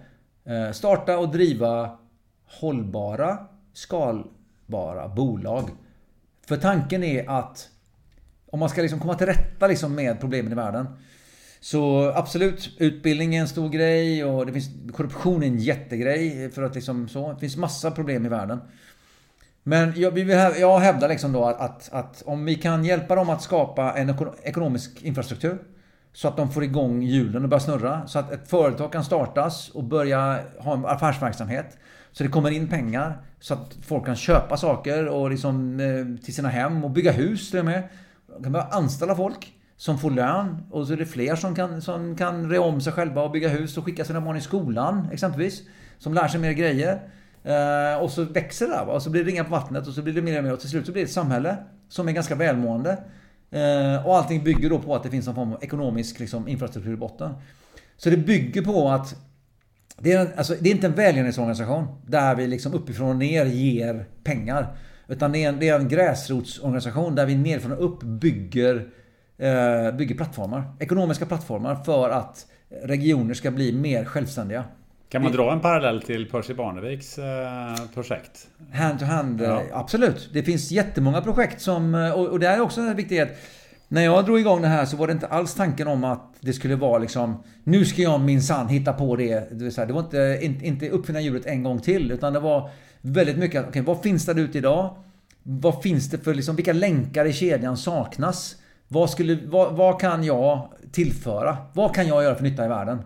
[0.46, 1.98] Eh, starta och driva
[2.44, 3.38] hållbara,
[3.72, 5.70] skalbara bolag.
[6.46, 7.68] För tanken är att
[8.46, 10.86] om man ska liksom komma till rätta liksom med problemen i världen
[11.60, 16.50] så absolut, utbildning är en stor grej och det finns, korruption är en jättegrej.
[16.50, 18.60] För att liksom så, det finns massa problem i världen.
[19.62, 20.18] Men jag,
[20.58, 24.14] jag hävdar liksom då att, att, att, om vi kan hjälpa dem att skapa en
[24.42, 25.58] ekonomisk infrastruktur
[26.16, 28.06] så att de får igång hjulen och börjar snurra.
[28.06, 31.78] Så att ett företag kan startas och börja ha en affärsverksamhet.
[32.12, 33.22] Så det kommer in pengar.
[33.40, 37.50] Så att folk kan köpa saker och liksom, eh, till sina hem och bygga hus
[37.50, 37.82] till och med.
[38.26, 40.62] De kan börja anställa folk som får lön.
[40.70, 43.48] Och så är det fler som kan, som kan re om sig själva och bygga
[43.48, 45.62] hus och skicka sina barn i skolan exempelvis.
[45.98, 47.00] Som lär sig mer grejer.
[47.44, 50.02] Eh, och så växer det där, och så blir det ringar på vattnet och så
[50.02, 51.56] blir det mer och mer och till slut så blir det ett samhälle
[51.88, 52.98] som är ganska välmående.
[53.50, 56.92] Eh, och allting bygger då på att det finns någon form av ekonomisk liksom, infrastruktur
[56.92, 57.34] i botten.
[57.96, 59.16] Så det bygger på att
[59.98, 64.06] det är, alltså, det är inte en välgörenhetsorganisation där vi liksom uppifrån och ner ger
[64.24, 64.76] pengar.
[65.08, 68.88] Utan det är en, det är en gräsrotsorganisation där vi nerifrån och upp bygger,
[69.38, 70.76] eh, bygger plattformar.
[70.80, 72.46] Ekonomiska plattformar för att
[72.82, 74.64] regioner ska bli mer självständiga.
[75.08, 78.48] Kan man dra en parallell till Percy Barneviks eh, projekt?
[78.72, 79.62] Hand to hand, ja.
[79.72, 80.30] absolut.
[80.32, 81.94] Det finns jättemånga projekt som...
[82.30, 83.38] Och det är också en viktighet.
[83.88, 86.52] När jag drog igång det här så var det inte alls tanken om att det
[86.52, 89.50] skulle vara liksom Nu ska jag minsann hitta på det.
[89.50, 90.02] Det, så här, det var
[90.42, 92.12] inte, inte, uppfinna hjulet en gång till.
[92.12, 92.70] Utan det var
[93.00, 94.96] väldigt mycket, okay, vad finns där ute idag?
[95.42, 98.56] Vad finns det för liksom, vilka länkar i kedjan saknas?
[98.88, 101.56] Vad, skulle, vad, vad kan jag tillföra?
[101.72, 102.98] Vad kan jag göra för nytta i världen?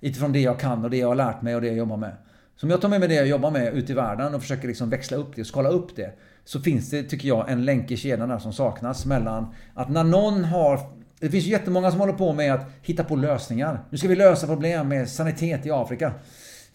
[0.00, 2.16] Utifrån det jag kan och det jag har lärt mig och det jag jobbar med.
[2.56, 4.68] Så om jag tar med mig det jag jobbar med ut i världen och försöker
[4.68, 6.12] liksom växla upp det och skala upp det.
[6.44, 10.04] Så finns det, tycker jag, en länk i kedjan där som saknas mellan att när
[10.04, 10.80] någon har...
[11.20, 13.84] Det finns ju jättemånga som håller på med att hitta på lösningar.
[13.90, 16.12] Nu ska vi lösa problem med sanitet i Afrika.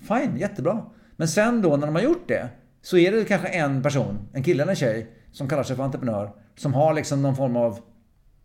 [0.07, 0.85] Fine, jättebra.
[1.15, 2.49] Men sen då när de har gjort det
[2.81, 5.83] så är det kanske en person, en kille eller en tjej, som kallar sig för
[5.83, 6.31] entreprenör.
[6.57, 7.79] Som har liksom någon form av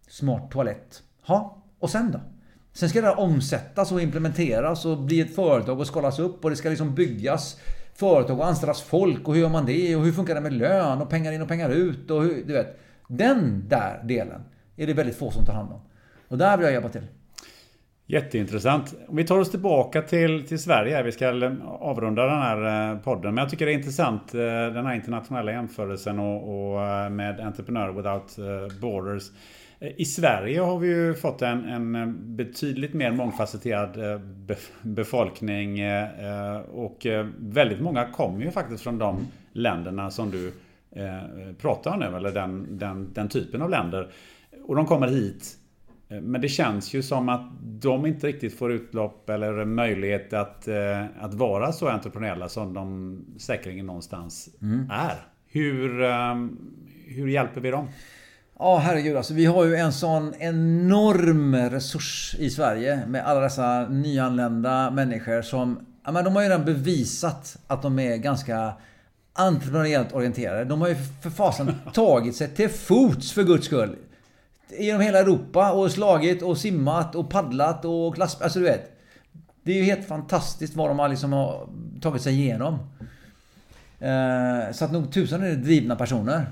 [0.09, 1.03] smart toalett.
[1.27, 2.21] Ja, och sen då?
[2.73, 6.51] Sen ska det här omsättas och implementeras och bli ett företag och skalas upp och
[6.51, 7.61] det ska liksom byggas
[7.95, 11.01] företag och anställas folk och hur gör man det och hur funkar det med lön
[11.01, 12.79] och pengar in och pengar ut och hur, du vet.
[13.09, 14.43] Den där delen
[14.77, 15.81] är det väldigt få som tar hand om.
[16.29, 17.07] Och där vill jag jobba till.
[18.07, 18.95] Jätteintressant.
[19.09, 21.03] Om vi tar oss tillbaka till, till Sverige.
[21.03, 23.35] Vi ska eh, avrunda den här eh, podden.
[23.35, 27.93] Men jag tycker det är intressant eh, den här internationella jämförelsen och, och med Entrepreneur
[27.93, 28.37] Without
[28.81, 29.31] Borders.
[29.81, 34.21] I Sverige har vi ju fått en, en betydligt mer mångfacetterad
[34.83, 35.81] befolkning
[36.73, 37.07] och
[37.39, 40.53] väldigt många kommer ju faktiskt från de länderna som du
[41.59, 44.11] pratar om nu, eller den, den, den typen av länder.
[44.67, 45.61] Och de kommer hit
[46.11, 50.69] Eh, men det känns ju som att de inte riktigt får utlopp eller möjlighet att,
[50.69, 54.91] eh, att vara så entreprenöriella som de säkerligen någonstans mm.
[54.91, 55.17] är.
[55.53, 56.01] Hur,
[57.15, 57.89] hur hjälper vi dem?
[58.63, 59.35] Ja, herregud alltså.
[59.35, 65.87] Vi har ju en sån enorm resurs i Sverige med alla dessa nyanlända människor som...
[66.05, 68.73] Ja, men de har ju redan bevisat att de är ganska
[69.33, 70.65] entreprenöriellt orienterade.
[70.65, 73.97] De har ju för fasen tagit sig till fots för guds skull
[74.79, 78.41] genom hela Europa och slagit och simmat och paddlat och klass...
[78.41, 78.91] Alltså du vet.
[79.63, 81.69] Det är ju helt fantastiskt vad de liksom har
[82.01, 82.79] tagit sig igenom.
[84.01, 86.47] Eh, så att nog tusan är det drivna personer.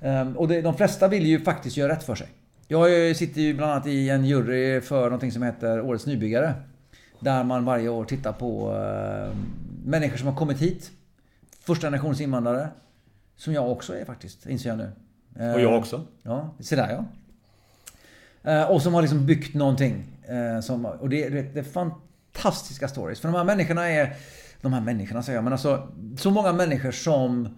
[0.00, 2.28] Eh, och det, de flesta vill ju faktiskt göra rätt för sig.
[2.68, 6.54] Jag sitter ju bland annat i en jury för någonting som heter Årets Nybyggare.
[7.20, 9.36] Där man varje år tittar på eh,
[9.84, 10.90] människor som har kommit hit.
[11.60, 12.68] Första generationens invandrare.
[13.36, 14.92] Som jag också är faktiskt, inser jag nu.
[15.54, 16.06] Och jag också.
[16.22, 17.04] Ja, se där
[18.42, 18.66] ja.
[18.66, 20.04] Och som har liksom byggt någonting.
[20.28, 23.20] Eh, som, och det, det, det är fantastiska stories.
[23.20, 24.16] För de här människorna är...
[24.60, 27.48] De här människorna säger jag, men alltså så många människor som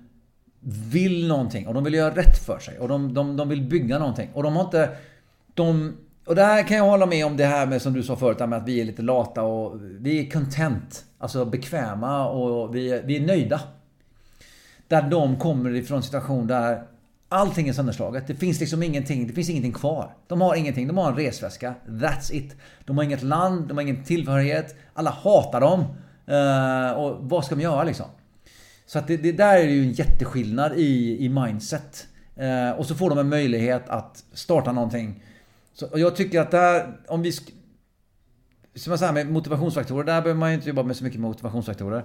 [0.69, 3.99] vill någonting och de vill göra rätt för sig och de, de, de vill bygga
[3.99, 4.31] någonting.
[4.35, 4.91] Och de har inte...
[5.55, 8.17] De, och det här kan jag hålla med om det här med som du sa
[8.17, 11.05] förut, med att vi är lite lata och vi är content.
[11.19, 13.61] Alltså bekväma och vi är, vi är nöjda.
[14.89, 16.83] Där de kommer ifrån en situation där
[17.31, 18.27] Allting är sönderslaget.
[18.27, 19.27] Det finns liksom ingenting.
[19.27, 20.15] Det finns ingenting kvar.
[20.27, 20.87] De har ingenting.
[20.87, 21.75] De har en resväska.
[21.87, 22.57] That's it.
[22.85, 23.69] De har inget land.
[23.69, 24.77] De har ingen tillhörighet.
[24.95, 25.81] Alla hatar dem.
[26.31, 28.07] Uh, och vad ska de göra liksom?
[28.89, 32.07] Så att det, det, där är ju en jätteskillnad i, i mindset.
[32.37, 35.25] Eh, och så får de en möjlighet att starta någonting.
[35.73, 37.33] Så, och jag tycker att där, om vi...
[37.33, 42.05] Som jag säger med motivationsfaktorer, där behöver man ju inte jobba med så mycket motivationsfaktorer.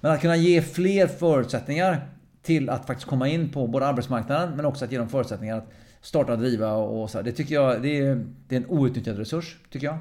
[0.00, 2.08] Men att kunna ge fler förutsättningar
[2.42, 5.72] till att faktiskt komma in på både arbetsmarknaden men också att ge dem förutsättningar att
[6.00, 7.22] starta och driva och, så.
[7.22, 9.98] Det tycker jag det är, det är en outnyttjad resurs, tycker jag.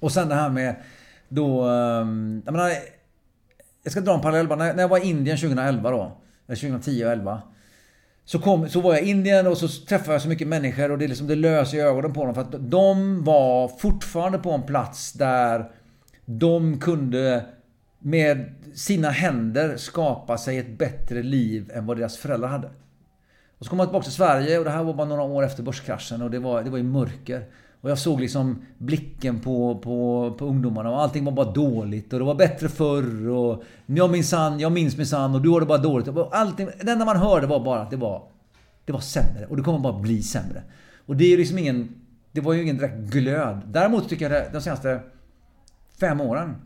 [0.00, 0.74] Och sen det här med
[1.28, 1.62] då...
[1.62, 2.70] Ehm, jag menar,
[3.86, 4.58] jag ska dra en parallell bara.
[4.58, 7.42] När jag var i Indien 2011 då, eller 2010 och 2011.
[8.24, 10.98] Så, kom, så var jag i Indien och så träffade jag så mycket människor och
[10.98, 12.34] det, liksom, det löser i ögonen på dem.
[12.34, 15.70] För att de var fortfarande på en plats där
[16.24, 17.44] de kunde
[17.98, 22.70] med sina händer skapa sig ett bättre liv än vad deras föräldrar hade.
[23.58, 25.62] Och så kom man tillbaka till Sverige och det här var bara några år efter
[25.62, 27.44] börskraschen och det var, det var i mörker.
[27.86, 32.18] Och jag såg liksom blicken på, på, på ungdomarna och allting var bara dåligt och
[32.18, 35.78] det var bättre förr och jag minsann, jag minns minsann och du har det bara
[35.78, 36.08] dåligt.
[36.30, 38.22] Allting, det enda man hörde var bara att det var,
[38.84, 40.62] det var sämre och det kommer bara bli sämre.
[41.06, 41.94] Och det är ju liksom ingen,
[42.32, 43.60] det var ju ingen direkt glöd.
[43.66, 45.00] Däremot tycker jag de senaste
[46.00, 46.56] fem åren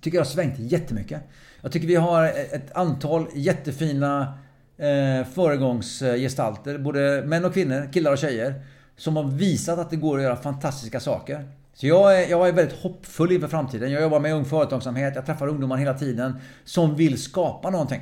[0.00, 1.22] tycker jag har svängt jättemycket.
[1.62, 4.38] Jag tycker vi har ett antal jättefina
[4.76, 8.62] eh, föregångsgestalter, både män och kvinnor, killar och tjejer,
[9.00, 11.48] som har visat att det går att göra fantastiska saker.
[11.74, 13.92] Så jag är, jag är väldigt hoppfull inför framtiden.
[13.92, 18.00] Jag jobbar med ung företagsamhet, jag träffar ungdomar hela tiden som vill skapa någonting.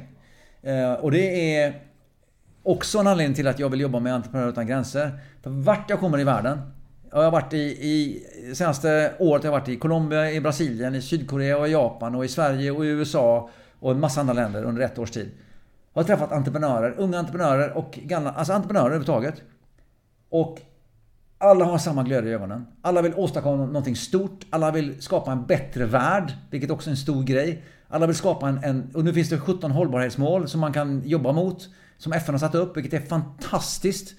[0.63, 1.83] Eh, och det är
[2.63, 5.21] också en anledning till att jag vill jobba med Entreprenörer Utan Gränser.
[5.43, 6.59] För vart jag kommer i världen
[7.11, 11.03] jag har varit i, i senaste året har jag varit i Colombia, i Brasilien, i
[11.03, 13.51] Sydkorea och i Japan och i Sverige och i USA
[13.81, 15.31] och en massa andra länder under ett års tid.
[15.93, 19.43] Jag har träffat entreprenörer, unga entreprenörer och gamla, alltså entreprenörer överhuvudtaget.
[20.29, 20.61] Och
[21.41, 22.67] alla har samma glöd i ögonen.
[22.83, 24.47] Alla vill åstadkomma någonting stort.
[24.51, 27.65] Alla vill skapa en bättre värld, vilket också är en stor grej.
[27.89, 28.91] Alla vill skapa en, en...
[28.95, 31.69] Och nu finns det 17 hållbarhetsmål som man kan jobba mot.
[31.99, 34.15] Som FN har satt upp, vilket är fantastiskt.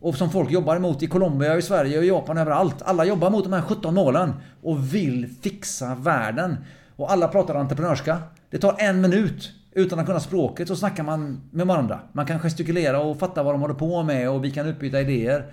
[0.00, 2.82] Och som folk jobbar emot i Colombia, i Sverige och i Japan överallt.
[2.82, 4.32] Alla jobbar mot de här 17 målen
[4.62, 6.56] och vill fixa världen.
[6.96, 8.18] Och alla pratar entreprenörska.
[8.50, 9.52] Det tar en minut.
[9.72, 12.00] Utan att kunna språket så snackar man med varandra.
[12.12, 15.52] Man kan gestikulera och fatta vad de håller på med och vi kan utbyta idéer.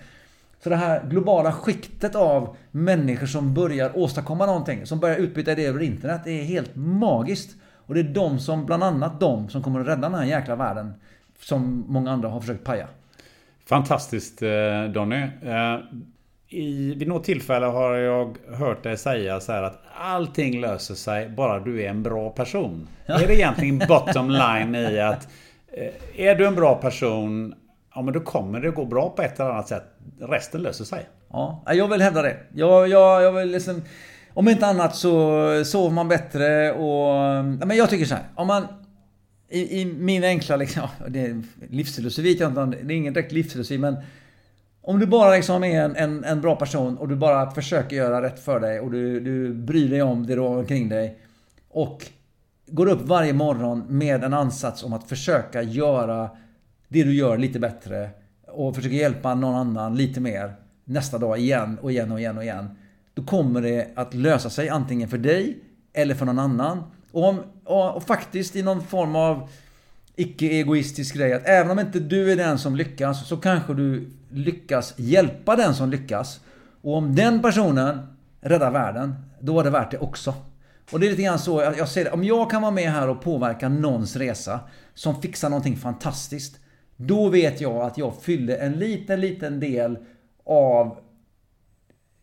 [0.63, 5.69] Så det här globala skiktet av människor som börjar åstadkomma någonting, som börjar utbyta idéer
[5.69, 7.55] över internet, det är helt magiskt.
[7.85, 10.55] Och det är de som, bland annat de, som kommer att rädda den här jäkla
[10.55, 10.93] världen.
[11.39, 12.87] Som många andra har försökt paja.
[13.65, 15.21] Fantastiskt eh, Donny.
[15.41, 15.79] Eh,
[16.49, 21.29] I, vid något tillfälle har jag hört dig säga så här att allting löser sig
[21.29, 22.87] bara du är en bra person.
[23.05, 23.21] Ja.
[23.21, 25.27] Är det egentligen bottom line i att
[25.67, 27.55] eh, är du en bra person,
[27.95, 29.83] ja men då kommer det gå bra på ett eller annat sätt.
[30.19, 31.09] Resten löser sig.
[31.29, 32.37] Ja, jag vill hävda det.
[32.53, 33.81] Jag, jag, jag vill liksom,
[34.33, 37.45] om inte annat så sover man bättre och...
[37.45, 38.23] men jag tycker så här.
[38.35, 38.67] Om man
[39.49, 43.77] i, i min enkla liksom, det livsfilosofi vet jag inte, det är ingen direkt livsfilosofi
[43.77, 43.97] men
[44.81, 48.21] om du bara liksom är en, en, en, bra person och du bara försöker göra
[48.21, 51.17] rätt för dig och du, du bryr dig om det du har omkring dig
[51.69, 52.05] och
[52.67, 56.29] går upp varje morgon med en ansats om att försöka göra
[56.93, 58.09] det du gör lite bättre
[58.47, 60.53] och försöker hjälpa någon annan lite mer
[60.85, 62.69] nästa dag igen och igen och igen och igen.
[63.13, 65.57] Då kommer det att lösa sig antingen för dig
[65.93, 66.83] eller för någon annan.
[67.11, 69.49] Och, om, och, och faktiskt i någon form av
[70.15, 74.93] icke-egoistisk grej att även om inte du är den som lyckas så kanske du lyckas
[74.97, 76.39] hjälpa den som lyckas.
[76.81, 78.07] Och om den personen
[78.41, 80.33] räddar världen, då är det värt det också.
[80.91, 82.11] Och det är lite grann så jag ser det.
[82.11, 84.59] Om jag kan vara med här och påverka någons resa
[84.93, 86.59] som fixar någonting fantastiskt.
[86.97, 89.97] Då vet jag att jag fyllde en liten, liten del
[90.45, 90.97] av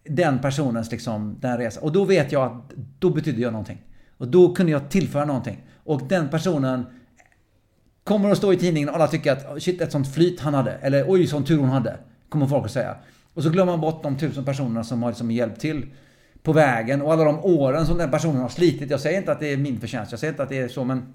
[0.04, 1.82] den personens liksom, den resan.
[1.82, 3.82] Och då vet jag att då betydde jag någonting.
[4.18, 5.64] Och då kunde jag tillföra någonting.
[5.84, 6.86] Och den personen
[8.04, 10.72] kommer att stå i tidningen och alla tycker att shit, ett sånt flyt han hade.
[10.72, 11.98] Eller oj, sån tur hon hade.
[12.28, 12.96] Kommer folk att säga.
[13.34, 15.86] Och så glömmer man bort de tusen personerna som har liksom hjälpt till
[16.42, 18.90] på vägen och alla de åren som den personen har slitit.
[18.90, 20.84] Jag säger inte att det är min förtjänst, jag säger inte att det är så
[20.84, 21.14] men...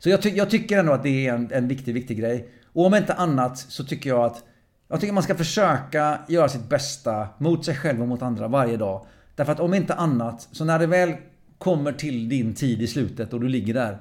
[0.00, 2.48] Så jag, ty jag tycker ändå att det är en, en viktig, viktig grej.
[2.72, 4.44] Och om inte annat så tycker jag att...
[4.88, 8.76] Jag tycker man ska försöka göra sitt bästa mot sig själv och mot andra varje
[8.76, 9.06] dag.
[9.34, 11.12] Därför att om inte annat, så när det väl
[11.58, 13.98] kommer till din tid i slutet och du ligger där.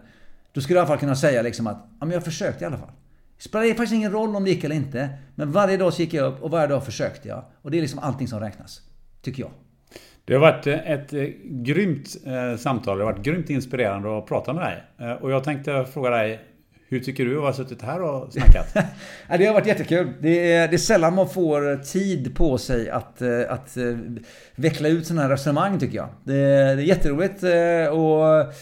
[0.53, 2.67] Då skulle du i alla fall kunna säga liksom att ja, men jag försökte i
[2.67, 2.91] alla fall.
[3.37, 5.09] Det spelar faktiskt ingen roll om det gick eller inte.
[5.35, 7.45] Men varje dag så gick jag upp och varje dag försökte jag.
[7.61, 8.81] Och det är liksom allting som räknas.
[9.21, 9.51] Tycker jag.
[10.29, 12.97] Det har varit eh, ett eh, grymt eh, samtal.
[12.97, 15.17] Det har varit grymt inspirerande att prata med dig.
[15.21, 16.39] Och jag tänkte fråga dig
[16.89, 18.73] hur tycker du att ha suttit här och snackat?
[19.37, 20.13] det har varit jättekul.
[20.21, 23.77] Det är, det är sällan man får tid på sig att, att
[24.55, 26.09] veckla ut sådana här resonemang tycker jag.
[26.23, 27.43] Det, är, det är jätteroligt
[27.91, 28.53] och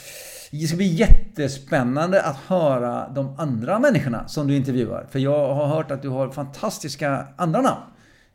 [0.51, 5.05] det ska bli jättespännande att höra de andra människorna som du intervjuar.
[5.11, 7.81] För jag har hört att du har fantastiska andra namn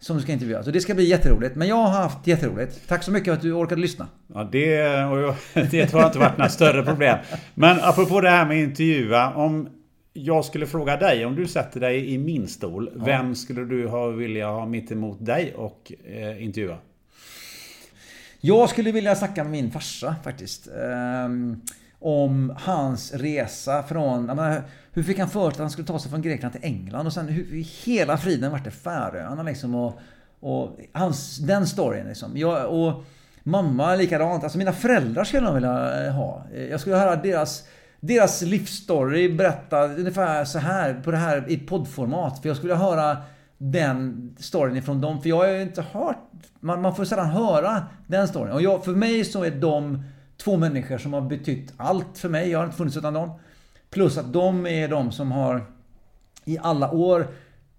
[0.02, 0.62] som ska intervjua.
[0.62, 1.56] Så det ska bli jätteroligt.
[1.56, 2.88] Men jag har haft jätteroligt.
[2.88, 4.08] Tack så mycket att du orkade lyssna.
[4.34, 7.18] Ja, det, och jag, det jag inte varit några större problem.
[7.54, 9.34] Men apropå det här med intervjua.
[9.34, 9.68] Om
[10.12, 12.90] jag skulle fråga dig, om du sätter dig i min stol.
[12.96, 13.04] Ja.
[13.04, 16.78] Vem skulle du ha, vilja ha mitt emot dig och eh, intervjua?
[18.40, 20.68] Jag skulle vilja snacka med min farsa faktiskt.
[21.26, 21.60] Um,
[22.02, 24.26] om hans resa från...
[24.26, 24.62] Menar,
[24.92, 27.06] hur fick han för sig att han skulle ta sig från Grekland till England?
[27.06, 29.74] Och sen hur i hela friden vart det Färöarna liksom?
[29.74, 30.00] Och,
[30.40, 32.36] och hans, den storyn liksom.
[32.36, 33.04] Jag, och
[33.42, 34.42] mamma likadant.
[34.42, 36.44] Alltså mina föräldrar skulle jag vilja eh, ha.
[36.70, 37.64] Jag skulle höra deras
[38.02, 42.38] deras livsstory berätta ungefär så här på det här i poddformat.
[42.38, 43.16] För jag skulle vilja höra
[43.58, 45.22] den storyn ifrån dem.
[45.22, 46.18] För jag har ju inte hört...
[46.60, 48.52] Man, man får sällan höra den storyn.
[48.52, 50.04] Och jag, för mig så är de
[50.44, 52.50] två människor som har betytt allt för mig.
[52.50, 53.30] Jag har inte funnits utan dem.
[53.90, 55.64] Plus att de är de som har
[56.44, 57.26] i alla år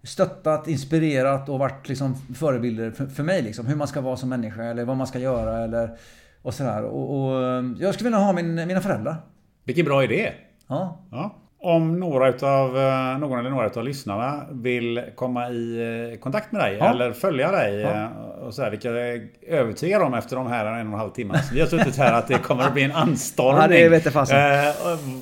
[0.03, 3.41] stöttat, inspirerat och varit liksom förebilder för, för mig.
[3.41, 3.65] Liksom.
[3.65, 5.97] Hur man ska vara som människa eller vad man ska göra eller
[6.41, 6.83] och sådär.
[6.83, 9.15] Och, och jag skulle vilja ha min, mina föräldrar.
[9.63, 10.33] Vilken bra idé!
[10.67, 10.99] Ja.
[11.11, 11.35] ja.
[11.65, 16.61] Om några utav, eh, någon eller några av lyssnarna vill komma i eh, kontakt med
[16.61, 16.89] dig ja.
[16.89, 17.89] eller följa dig ja.
[17.89, 18.07] Eh,
[18.45, 21.39] och så här, vilka är övertygad om efter de här en och en halv timme.
[21.53, 23.61] vi har suttit här att det kommer att bli en anstormning.
[23.61, 24.13] Ja, det vet jag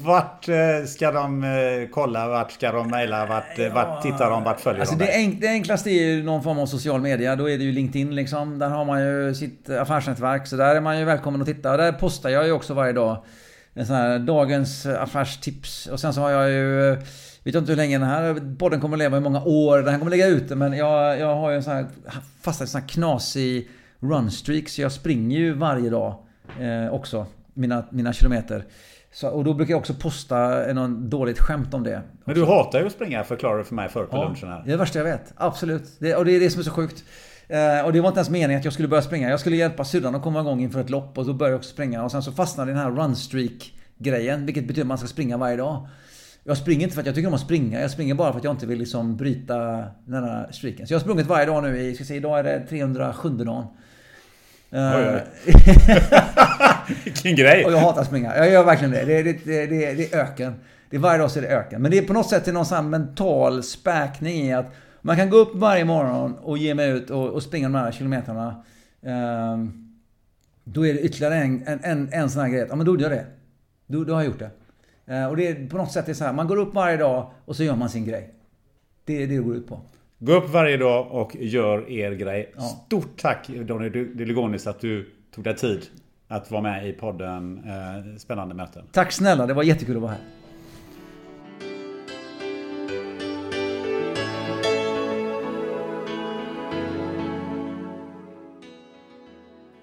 [0.03, 0.43] vart
[0.87, 2.27] ska de kolla?
[2.27, 3.25] Vart ska de mejla?
[3.25, 3.69] Vart, ja.
[3.73, 4.43] vart tittar de?
[4.43, 5.05] Vart följer alltså de?
[5.05, 7.35] Det, enk, det enklaste är ju någon form av social media.
[7.35, 8.59] Då är det ju LinkedIn liksom.
[8.59, 10.47] Där har man ju sitt affärsnätverk.
[10.47, 11.77] Så där är man ju välkommen att titta.
[11.77, 13.17] Där postar jag ju också varje dag
[13.73, 15.87] en sån här dagens affärstips.
[15.87, 16.97] Och sen så har jag ju
[17.43, 19.87] vet jag inte hur länge den här podden kommer att leva, i många år den
[19.87, 20.55] här kommer att ligga ute.
[20.55, 21.85] Men jag, jag har ju en sån här,
[22.41, 23.69] fastnat i en sån här knasig
[23.99, 24.69] runstreak.
[24.69, 26.15] Så jag springer ju varje dag
[26.59, 27.25] eh, också.
[27.53, 28.65] Mina, mina kilometer.
[29.13, 32.01] Så, och då brukar jag också posta något dåligt skämt om det.
[32.25, 34.61] Men du hatar ju att springa, förklarade du för mig förut på ja, lunchen här.
[34.65, 35.33] Det är det värsta jag vet.
[35.35, 35.83] Absolut.
[35.99, 37.03] Det, och det är det som är så sjukt.
[37.51, 39.29] Eh, och det var inte ens meningen att jag skulle börja springa.
[39.29, 41.69] Jag skulle hjälpa syrran att komma igång inför ett lopp och då började jag också
[41.69, 42.03] springa.
[42.03, 44.45] Och sen så fastnade den här runstreak grejen.
[44.45, 45.87] Vilket betyder att man ska springa varje dag.
[46.43, 47.81] Jag springer inte för att jag tycker om att springa.
[47.81, 49.57] Jag springer bara för att jag inte vill liksom bryta
[50.05, 50.87] den här streaken.
[50.87, 53.65] Så jag har sprungit varje dag nu i, ska se, idag är det 307 dagen.
[54.71, 55.21] Oj, oj.
[57.03, 57.65] Vilken grej!
[57.65, 58.37] Och jag hatar att springa.
[58.37, 59.05] Jag gör verkligen det.
[59.05, 60.53] Det är, det, det, det är öken.
[60.89, 61.81] Det är varje dag så är det öken.
[61.81, 65.37] Men det är på något sätt någon sån mental späkning i att man kan gå
[65.37, 68.63] upp varje morgon och ge mig ut och, och springa de här kilometrarna.
[69.01, 69.87] Um,
[70.63, 72.65] då är det ytterligare en, en, en, en sån här grej.
[72.69, 73.25] Ja men då gjorde jag det.
[73.87, 74.51] Då, då har jag gjort det.
[75.13, 76.33] Uh, och det är på något sätt är så här.
[76.33, 78.33] Man går upp varje dag och så gör man sin grej.
[79.05, 79.81] Det är det det går ut på.
[80.19, 82.53] Gå upp varje dag och gör er grej.
[82.55, 82.61] Ja.
[82.61, 85.81] Stort tack Donny Delegonis att du tog dig tid
[86.27, 88.83] att vara med i podden eh, Spännande möten.
[88.91, 90.40] Tack snälla, det var jättekul att vara här.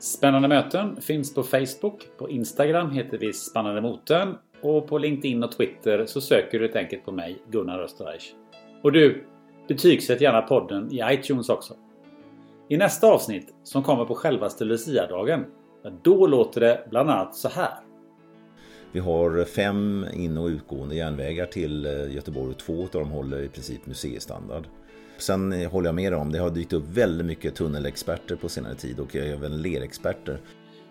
[0.09, 2.09] Spännande möten finns på Facebook.
[2.19, 4.35] På Instagram heter vi Spännande moten.
[4.63, 8.35] Och på LinkedIn och Twitter så söker du helt enkelt på mig, Gunnar Österreich.
[8.83, 9.25] Och du,
[9.69, 11.75] betygsätt gärna podden i iTunes också.
[12.69, 15.45] I nästa avsnitt, som kommer på självaste Lucia-dagen,
[16.03, 17.75] då låter det bland annat så här.
[18.93, 23.43] Vi har fem in och utgående järnvägar till eh, Göteborg och två av dem håller
[23.43, 24.67] i princip museistandard.
[25.19, 29.01] Sen håller jag med om, det har dykt upp väldigt mycket tunnelexperter på senare tid
[29.01, 30.41] och även lerexperter.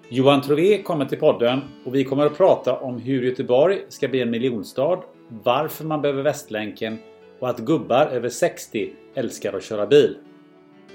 [0.09, 4.21] Johan Trové kommer till podden och vi kommer att prata om hur Göteborg ska bli
[4.21, 6.97] en miljonstad, varför man behöver Västlänken
[7.39, 10.17] och att gubbar över 60 älskar att köra bil.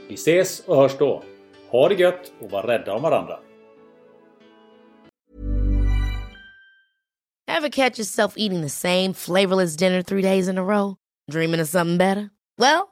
[0.08, 1.22] Vi ses och hörs då.
[1.70, 3.38] Ha det gött och var rädda om varandra.
[7.50, 10.96] Have catch yourself eating the same flavorless dinner three days in a row?
[11.30, 12.30] Dreaming of something better?
[12.58, 12.91] Well,